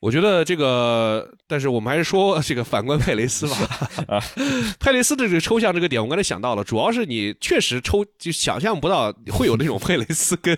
[0.00, 3.56] 我觉得这个，但是我们还是说这个反观佩雷斯吧。
[4.06, 4.22] 啊，
[4.78, 10.56] 佩雷斯的这个抽象这个点，我刚才想到了，主要是你确实抽就想象不到会有那种佩雷斯跟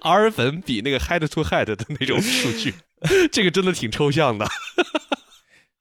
[0.00, 2.74] 阿尔粉比那个 head to head 的那种数据，
[3.30, 4.44] 这个真的挺抽象的。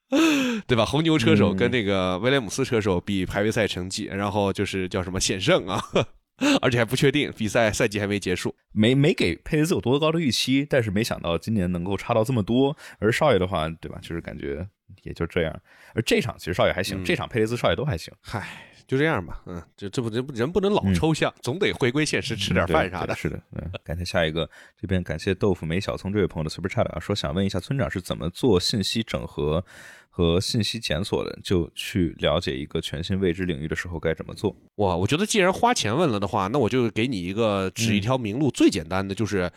[0.68, 0.86] 对吧？
[0.86, 5.82] 红牛车手跟那个威廉姆斯车手比排位赛成绩，然后就是叫什么险胜啊，
[6.62, 8.56] 而且还不确定比赛赛季还没结束。
[8.72, 12.76] 没没给佩雷斯有多高的预期，但是没想到今年能够差到这么多。
[13.00, 14.00] 而少爷的话，对吧？
[14.02, 14.68] 就是感觉
[15.04, 15.62] 也就这样。
[15.94, 18.48] 而这场其实少爷还行，嗯这场佩雷斯少爷都还行，嗨，
[18.90, 19.44] 就这样吧。
[19.46, 23.14] 嗯，这这不人不人不能老嗯抽象，总得回归现实，吃点饭啥的。
[23.14, 24.50] 对是的，嗯，感谢下一个，
[24.82, 29.64] 这边感谢豆腐梅小葱这位朋友的 super chat 啊，说想问一下村长是怎么做信息整合
[30.10, 31.40] 和信息检索的？
[31.44, 34.56] 就去了解一个全新未知领域的时候该怎么做？
[34.78, 39.52] 哇，我觉得既然花钱问了的话，那我就给你一个指一条明路，最简单的就是，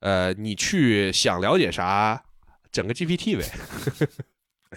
[0.00, 2.22] 呃，你去想了解啥，
[2.70, 3.46] 整个 GPT 呗。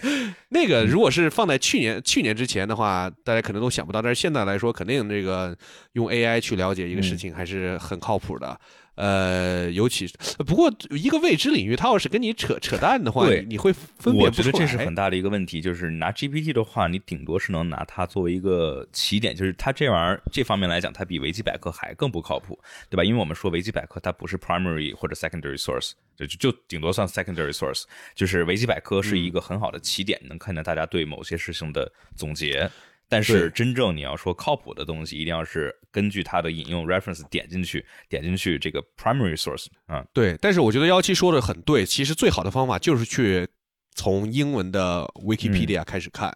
[0.49, 5.55] 那个如果是放在去年去年之前的话，大家可能都想不到，但是现在来说，肯定这个
[5.93, 8.59] 用 AI 去了解一个事情还是很靠谱的。
[8.97, 14.45] 呃，尤其是不过一个未知领域，它要是跟你扯扯淡的话，对你你会分辨我不出来。
[14.45, 22.59] 觉得这是很大的一个问题，就是拿 GPT 的话，你顶多是能拿它作为一个起点，就是它这玩意儿这方面来讲，它比维基百科还更不靠谱，
[22.89, 23.03] 对吧？
[23.03, 27.83] 因为我们说维基百科它不是 primary 或者 secondary source，就就就顶多算 secondary source，
[28.15, 32.67] 就是维基百科是一个很好的起点，能看见大家对某些事情的总结。
[33.09, 43.47] 但是真正你要说靠谱的东西，一定要是根据它的引用 reference 点进去，点进去这个 primary source 啊，对，但是我觉得幺七说的很对，其实最好的方法就是去
[43.95, 46.29] 从英文的嗯 Wikipedia 开始看，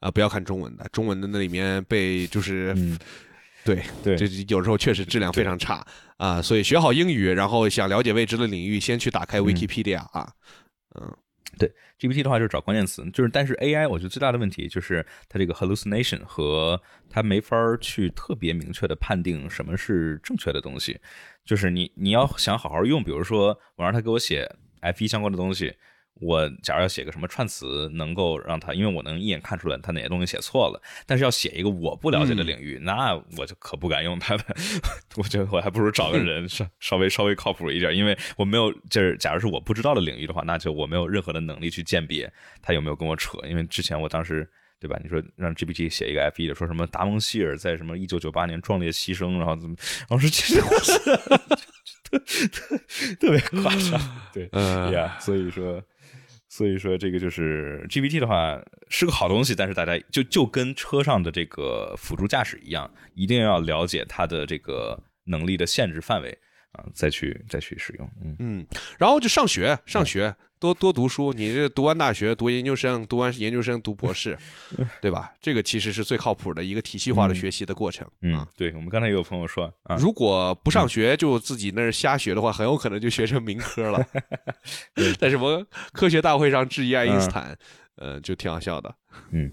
[0.00, 2.74] 啊、不要看中文的，中文的那里面被就是。
[2.76, 2.98] 嗯
[3.64, 5.84] 对对这有时候确实质量非常差
[6.18, 10.30] 啊，所以学好英语，然后想了解未知的领域，先去打开 Wikipedia 啊。
[11.58, 21.00] 对 GPT 的话就是找关键词，就是但是 AI 我觉得最大的问题就是它这个 hallucination 和它没法去特别明确的判定什么是正确的东西，
[21.44, 24.46] 就是你你要想好好用，比如说我让它给我写
[24.82, 25.74] F1 相关的东西。
[26.20, 34.44] 我假如要写个什么串词，能够让他，因为我能一眼看出来他哪些东西写错了，但是要写一个我不了解的领域，那我就可不敢用他的。
[35.16, 42.32] 我觉得我还不如找个人 稍稍微稍微靠谱一点，因为我没有，就是假如是我不知道的领域的话，那就我没有任何的能力去鉴别
[42.62, 43.38] 他有没有跟我扯。
[43.48, 44.48] 因为之前我当时
[44.80, 44.98] 对吧？
[45.02, 49.76] 你说让 GPT 写一个 F 一的，说什么达蒙希尔在什么一九九八年壮烈牺牲，然后怎么，
[50.08, 50.98] 然后说这种是
[52.06, 52.78] 特特
[53.20, 54.00] 特别夸张，
[54.32, 55.82] 对，呃呀，所以说。
[56.48, 66.38] 所以说，这个就是 GPT 的话是个好东西，但是大家就就跟车上的这个辅助驾驶一样，一定要了解它的这个能力的限制范围
[66.76, 68.10] 啊，再去再去使用。
[68.22, 68.66] 嗯，嗯，
[68.98, 71.32] 然后就上学，上学多多读书。
[71.32, 74.36] 你这读完大学，读研究生，读完研究生读博士，
[75.00, 75.32] 对吧？
[75.40, 78.06] 这个其实是最靠谱的一个体系化的学习的过程。
[78.22, 84.06] 嗯啊，对，我们刚才也有朋友说啊，如果不上学就自己那儿瞎学的话，很有可能就学成民科了。
[85.18, 87.56] 在什么科学大会上质疑爱因斯坦，
[87.96, 88.94] 呃，就挺好笑的。
[89.32, 89.50] 嗯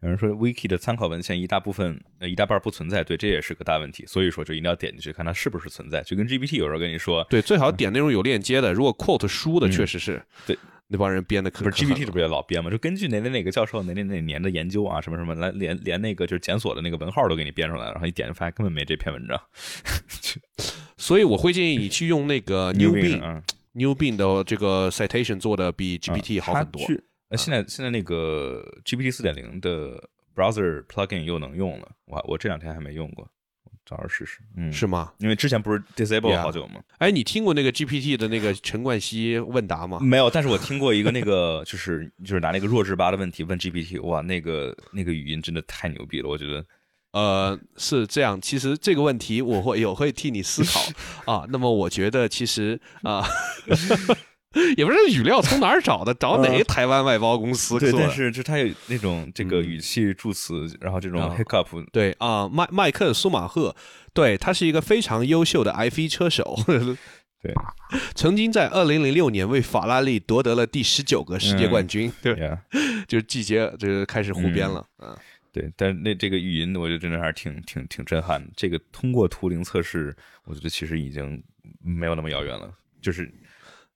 [0.00, 8.72] 有人说 Wiki 的参考文献一大部分呃一大半不存在，对，这也是个大问题，所以说就一定要点进去看它是不是存在，就跟 GPT 有时候跟你说，对，最好点那种有链接的。
[8.72, 10.58] 如果 quote 书的，嗯确实是对
[10.88, 12.68] 那帮人编的可不是 GPT 这了不也老编吗？
[12.68, 19.40] 就根据哪哪哪个教授哪哪哪年的研究啊，什么什么，来连连那个就是检索的那个文号都给你编出来了，然后一点就发现根本没这篇文章。
[20.98, 22.92] 所以我会建议你去用那个 New
[23.22, 23.40] 啊
[23.74, 27.02] ，Newbin 的这个 citation 做的比 GPT 好很多它。
[27.36, 31.88] 现在现在那个 GPT 四点零的 browser plugin 又能用了。
[32.06, 33.28] 我我这两天还没用过，
[33.84, 34.40] 找着试试。
[34.56, 35.12] 嗯，是吗？
[35.18, 36.82] 因为之前不是 disable 好久吗？
[36.98, 39.98] 哎，你听过那个 GPT 的那个陈冠希问答吗？
[40.00, 46.64] 没有，但是我听过一个那个，就是就是拿那个弱智吧的问题问 GPT，哇，那个那个语音真的太牛逼了，我觉得。
[47.12, 50.80] 呃，是这样，其实这个问题我会有会替你思考
[51.30, 51.46] 啊。
[51.50, 53.22] 那么我觉得其实啊，
[54.76, 61.34] 也不知道语料从哪儿找的，找哪个台湾外包公司对，做的但是就他有那种这个语气助词，然后这种啊。
[61.38, 63.74] hiccup，对啊，麦麦克苏马赫，
[64.12, 66.56] 对他是一个非常优秀的 F 1车手，
[67.40, 67.52] 对，
[68.14, 72.60] 曾经在二零零六年为法拉利夺得了第十九个世界冠军，对， 呀，
[73.08, 75.16] 就是季节这个开始胡编了，嗯，
[75.50, 78.48] 对，但是那这个语音，我觉得真的还是挺挺挺震撼的。
[78.54, 80.14] 这个通过图灵测试，
[80.44, 81.42] 我觉得其实已经
[81.82, 82.70] 没有那么遥远了，
[83.00, 83.32] 就是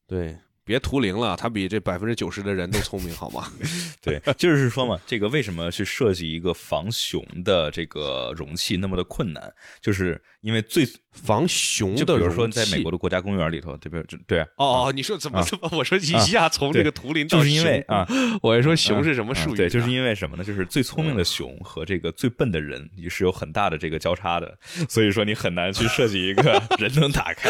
[0.09, 0.37] 对。
[0.67, 3.49] 别图灵了，他比这百分之九十的人都聪明，好吗？
[4.03, 9.53] 对，就是说嘛，这个为什么去设计一个防熊的这个容器那么的困难？
[9.81, 15.71] 就是因为最防熊就比如说在美国的国家公园里头，这边就对啊，哦哦，你说怎么啊怎么？
[15.73, 18.05] 我说一下从这个图灵到就是因为啊，
[18.43, 20.43] 我还说熊是什么术语对，就是因为什么呢？
[20.43, 27.49] 就是最聪明的熊和这个最笨的人也是有很大的这个交叉的，所以说你很难去设计一个 人能打开，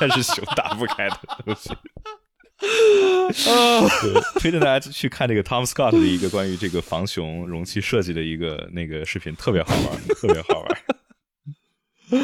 [0.00, 1.70] 但是熊打不开的东西。
[2.60, 10.82] 对，推荐大家去看这个 Tom Scott 的一个关于这个防熊容器设计的一个那个视频，特别好玩，特别好玩。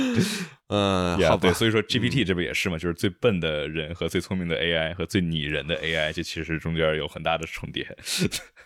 [0.68, 2.78] 嗯好吧对，，所以说 GPT 这不也是嘛？
[2.78, 7.86] 就是最笨的人和最聪明的 AI 和最拟人的 AI，这其实中间有很大的重叠。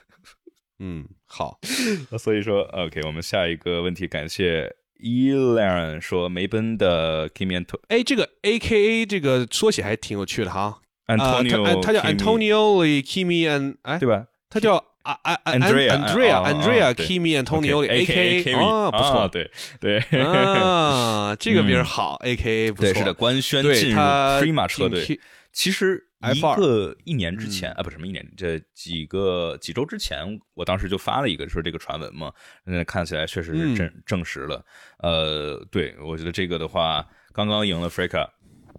[0.78, 1.58] 嗯，好，
[2.18, 10.80] 所以说，OK，我们下一个问题，感谢 Elan 说梅奔的 Kimi 哎，这个 A K A 这个缩写还挺有趣的哈。
[11.08, 14.26] 啊，他 Antonio，他叫 Antonioli Kimi and 哎，对吧？
[14.50, 24.40] 他叫啊啊啊 Andrea，Andrea 哦哦 Andrea 对 Kimi Antonioli A K A 啊，不错，对对 啊， 这个名儿好，A K A 不错，对，是的，官宣对进入他
[24.40, 25.18] Prima 车队
[25.52, 30.18] 其实一 F2 个一年之前、嗯啊，不是什么一年，这几个几周之前，
[30.54, 32.30] 我当时就发了一个说这个传闻嘛，
[32.64, 34.64] 那看起来确实是证、证实了。
[34.98, 38.28] 呃，对我觉得这个的话，刚刚赢了 Freka，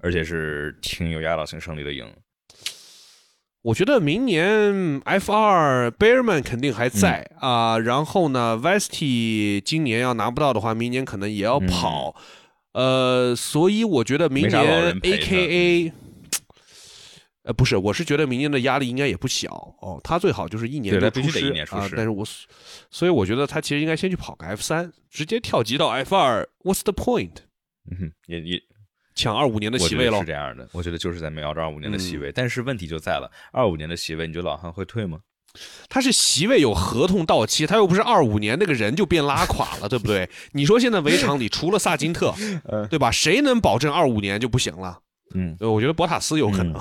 [0.02, 2.06] 而且是挺有压倒性胜利的赢。
[3.62, 12.16] 我觉得明年 F 二 Bearman 肯定还在嗯啊、然后呢，Vesty 今年要拿不到的话，明年可能也要跑，
[12.72, 15.92] 呃，所以我觉得明年 AKA，
[17.44, 19.50] 呃，不是，我是觉得明年的压力应该也不小
[19.82, 22.26] 哦，他最好就是一年就对他必须得出师一年出师，啊但是我
[22.90, 27.40] 所以我觉得他其实应该先去跑个 F 三，直接跳级到 F 二，What's the point？
[27.92, 28.62] 嗯哼，也也
[29.16, 35.20] 抢二五年的席位了是这样的，我觉得就是在瞄着二五年的席嗯位，但是问题就在了，二五年的席位，你觉得老汉会退吗？
[35.90, 40.30] 他是席位有合同到期，他又不是二五年那个人就变拉垮了， 对不对？
[40.52, 42.34] 你说现在围场里 除了萨金特，
[42.90, 43.10] 对吧？
[43.10, 45.00] 谁能保证二五年就不行了？
[45.34, 46.74] 嗯，呃我觉得博塔斯有可能，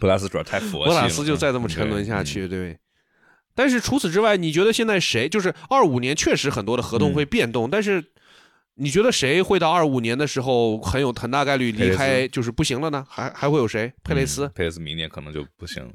[0.00, 2.76] 博塔斯主要太佛系了，博塔斯就再这么沉沦下去，对。
[3.54, 8.11] 但是除此之外，你觉得现在谁就是二五年确实很多的合同会变动，但是
[8.82, 13.06] 你觉得谁会到二五年的时候很有很大概率离开就是不行了呢？
[13.08, 13.92] 还还会有谁？
[14.02, 15.88] 佩雷斯嗯，佩雷斯明年可能就不行。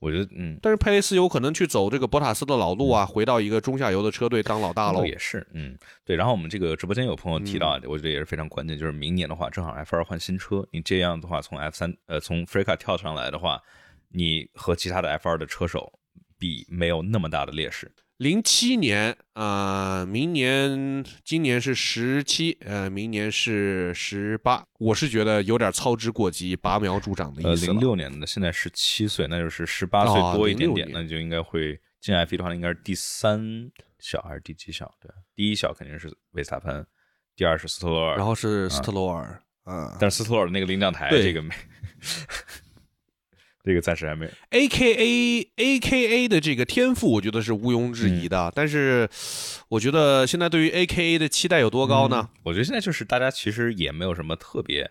[0.00, 5.06] 我觉得，嗯，但是佩雷斯有可能去走这个博塔斯的老路啊，回到一个中下游的车队当老大喽倒。
[5.06, 6.16] 也是，嗯，对。
[6.16, 13.60] 然后我们这个直播间有朋友提到，嗯我觉得也是非常关键，就是明年的话，正好 F 二换新车，你这样的话从 F 三呃从 f r e c a 跳上来的话，
[14.08, 15.92] 你和其他的 F 二的车手
[16.36, 17.88] 比没有那么大的劣势。
[18.18, 24.64] 零七年啊、明年今年是十七，呃，明年是十八。
[24.78, 27.72] 我是觉得有点操之过急，拔苗助长的呃，意思呃。
[27.72, 34.92] 零六年的，现在十七岁，那就是十八岁哦多一点点，06年那就应该会进 F 一的话，应该是第三小还是第几小？
[35.00, 36.86] 对，第一小肯定是维斯塔潘，
[37.34, 41.52] 第二是斯特罗尔，然后是斯特罗尔，嗯但是斯特罗尔那个领奖台对这个没，
[43.64, 44.30] 这个暂时还没有。
[44.50, 48.52] ，A K A A K A 的这个天赋，我觉得是毋庸置疑嗯的。
[48.54, 49.08] 但是，
[49.68, 52.28] 我觉得现在对于 A K A 的期待有多高呢？
[52.42, 54.82] 我觉得现在就是大家其实也没有什么特别，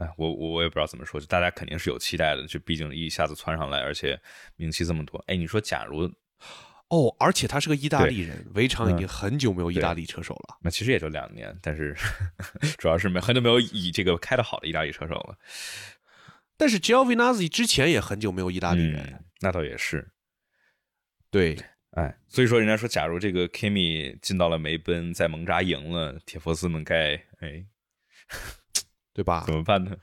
[0.00, 4.18] 哎，我我我也不知道怎么说，就大家肯定是有期待的，就毕竟一下子窜上来，而且
[4.56, 5.22] 名气这么多。
[5.26, 6.10] 哎，你说假如
[6.88, 10.56] 哦，而且他是个意大利人，围场已嗯经很久没有意大利车手了。
[10.62, 11.94] 那其实也就两年，但是
[12.78, 15.36] 主要是没很久没有以这个开的好的意大利车手了。
[16.60, 20.10] 但是 Giovinazzi 之前也很久没有意大利人，嗯，那倒也是。
[21.30, 21.56] 对，
[21.92, 27.64] 哎，所以说人家说，假如这个 Kimi 进到了梅奔，在蒙扎赢了，铁佛斯们该哎，
[29.14, 29.54] 对吧怎？
[29.54, 29.96] 么办呢？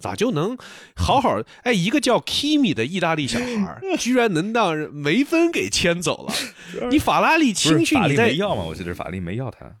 [0.00, 0.58] 咋就能
[0.96, 1.72] 好好哎？
[1.72, 6.34] 一个叫 Kimi 的意大利小孩， 居然能让梅奔给牵走了。
[6.90, 8.64] 你法拉利青训你在没要吗？
[8.64, 9.76] 我记得是法利没要他。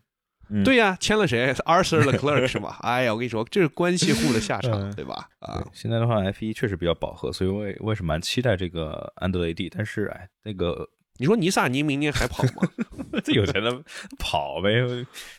[0.50, 1.52] 嗯对呀、签了谁？
[1.64, 2.78] Arthur Leclerc 是吧？
[2.82, 5.28] 哎呀，我跟你说，这是关系户的下场，嗯对吧？
[5.40, 9.68] 啊，，现在的话，F 一确实比较饱和，所以我也我也是蛮期待这个安德雷蒂。
[9.68, 12.68] 但是哎，那个你说尼萨尼明年还跑吗？
[13.24, 13.70] 这有钱的
[14.18, 14.70] 跑呗，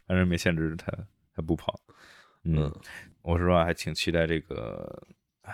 [0.07, 0.91] 反正没限制他，
[1.35, 1.79] 他不跑。
[2.43, 2.75] 嗯，嗯
[3.21, 5.01] 我说实话还挺期待这个
[5.43, 5.53] 唉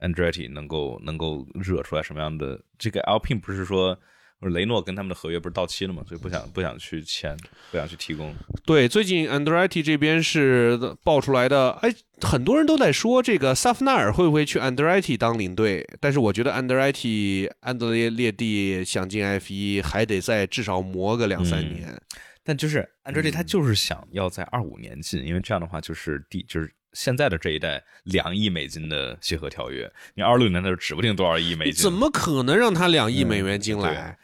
[0.00, 2.60] Andretti 能够能够惹出来什么样的。
[2.78, 3.98] 这个 Alpine 不是说
[4.40, 6.02] 雷诺跟他们的合约不是到期了吗？
[6.06, 7.36] 所以不想不想去签，
[7.72, 8.32] 不想去提供。
[8.64, 22.02] 对，最近 Andretti 这边是爆出来的，哎，很多人都在说这个萨夫纳尔会不会去 Andretti 当领队，但是我觉得 Andretti 安德烈列蒂想进 F 一还得再至少磨个两三嗯年。
[22.44, 31.74] 但就是安德烈嗯他就是想要在二五年进，因为这样的话就是第就是现在的这一代两亿美金的协和条约，你二六年的时候指不定多少亿美金。
[31.74, 34.18] 怎么可能让他两亿嗯美元进来？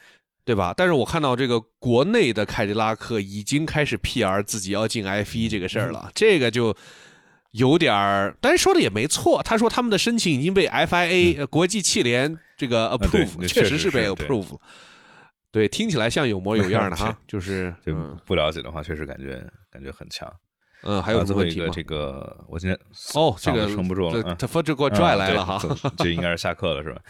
[0.45, 0.75] 对吧？
[0.77, 6.77] 但是我看到这个国内的凯迪拉克已经开始 PR 自己要进 F 一这个事儿嗯了，这个就
[7.53, 9.43] 有点儿，但是说的也没错。
[9.43, 14.59] 他说他们的申请已经被 FIA、呃国际汽联这个 approve，、那确实是被 approve。
[15.51, 20.29] 对，听起来像有模有样的哈， 就是就嗯不了解的话，确实感觉感觉很强。
[20.85, 21.25] 嗯，还有？
[21.25, 22.79] 最后一个这个，我今天
[23.15, 25.59] 哦，这个撑不住了他这给我拽来了哈。
[25.97, 27.01] 这应该是下课了是吧？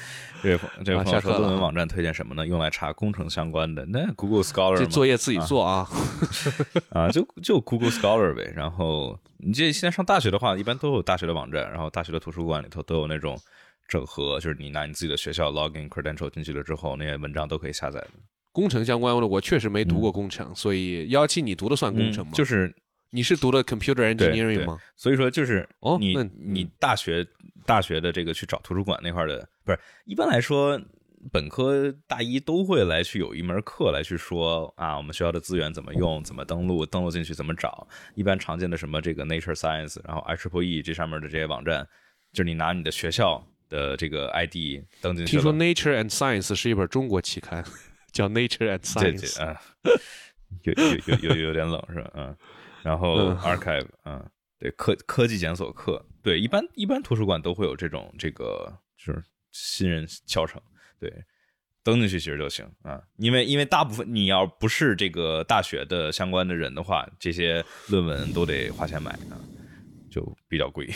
[0.43, 2.47] 这 位这位朋友说，啊下课了啊论文网站推荐什么呢？
[2.47, 5.89] 用来查工程相关的，那 Google Scholar 这作业自己做啊，
[6.91, 8.53] 啊，就就 Google Scholar 呗。
[8.55, 13.37] 然后你这现在上大学的话，一般都有大学的网站，然后大学的图书馆里头都有那种
[13.89, 18.11] 整合，就是你拿你自己的学校 login credential 进去了之后，那些文章都可以下载的。
[18.53, 22.31] 工程相关的我确实没读过工程，所以幺七你读的算工程吗？
[22.33, 22.73] 嗯就是
[23.15, 24.77] 你是读的 computer engineering 吗？
[24.97, 25.67] 所以说就是
[26.01, 27.25] 你、哦你你大学
[27.65, 30.81] 大学的这个去找图书馆那块儿的，不是一般来说。
[31.33, 37.89] 本科大一都会来去有一门课来去说啊，我们学校的资源怎么用，怎么登录，登录进去怎么找。
[38.15, 41.89] 一般常见的什么这个 Nature Science，然后 IEEE 这上面的这些网站，
[42.35, 45.41] 就是你拿你的学校的这个 ID 登进去了。
[45.41, 47.65] 听说 Nature and Science 是一本中国期刊，
[48.13, 49.39] 叫 Nature and Science。
[49.39, 49.59] 这啊，
[50.65, 52.11] 有有有有有点冷是吧？
[52.17, 52.37] 嗯，
[52.85, 54.23] 然后嗯 archive，嗯，
[54.59, 60.61] 对科科技检索课，对，一般一般图书馆都会有这种这个就是新人教程，
[61.01, 61.11] 对，
[61.83, 69.41] 登进去其实就行啊，因为因为大部分你要不是这个大学的相关的人的话，这些论文都得花钱买啊，
[70.11, 70.89] 就比较贵。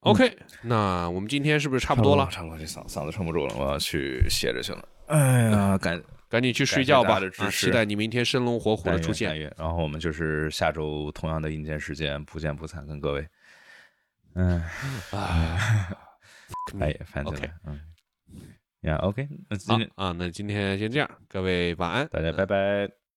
[0.00, 2.26] OK，那我们今天是不是差不多了？
[2.30, 4.88] 差不多，这嗓嗓子撑不住了，我要去歇着去了。
[5.08, 9.38] 哎呀，感赶紧去睡觉吧啊，期待你明天生龙活虎的出现。
[9.56, 13.26] 然后我们就是下周同样的阴间时间不见不散，跟各位，
[14.34, 14.60] 嗯，
[15.12, 15.58] 啊，
[16.80, 17.80] 哎呀，烦死 OK 了，嗯，
[18.82, 22.06] 呀，OK，那今天好啊，那今天先这样，各位晚安。
[22.08, 22.97] 大家拜拜。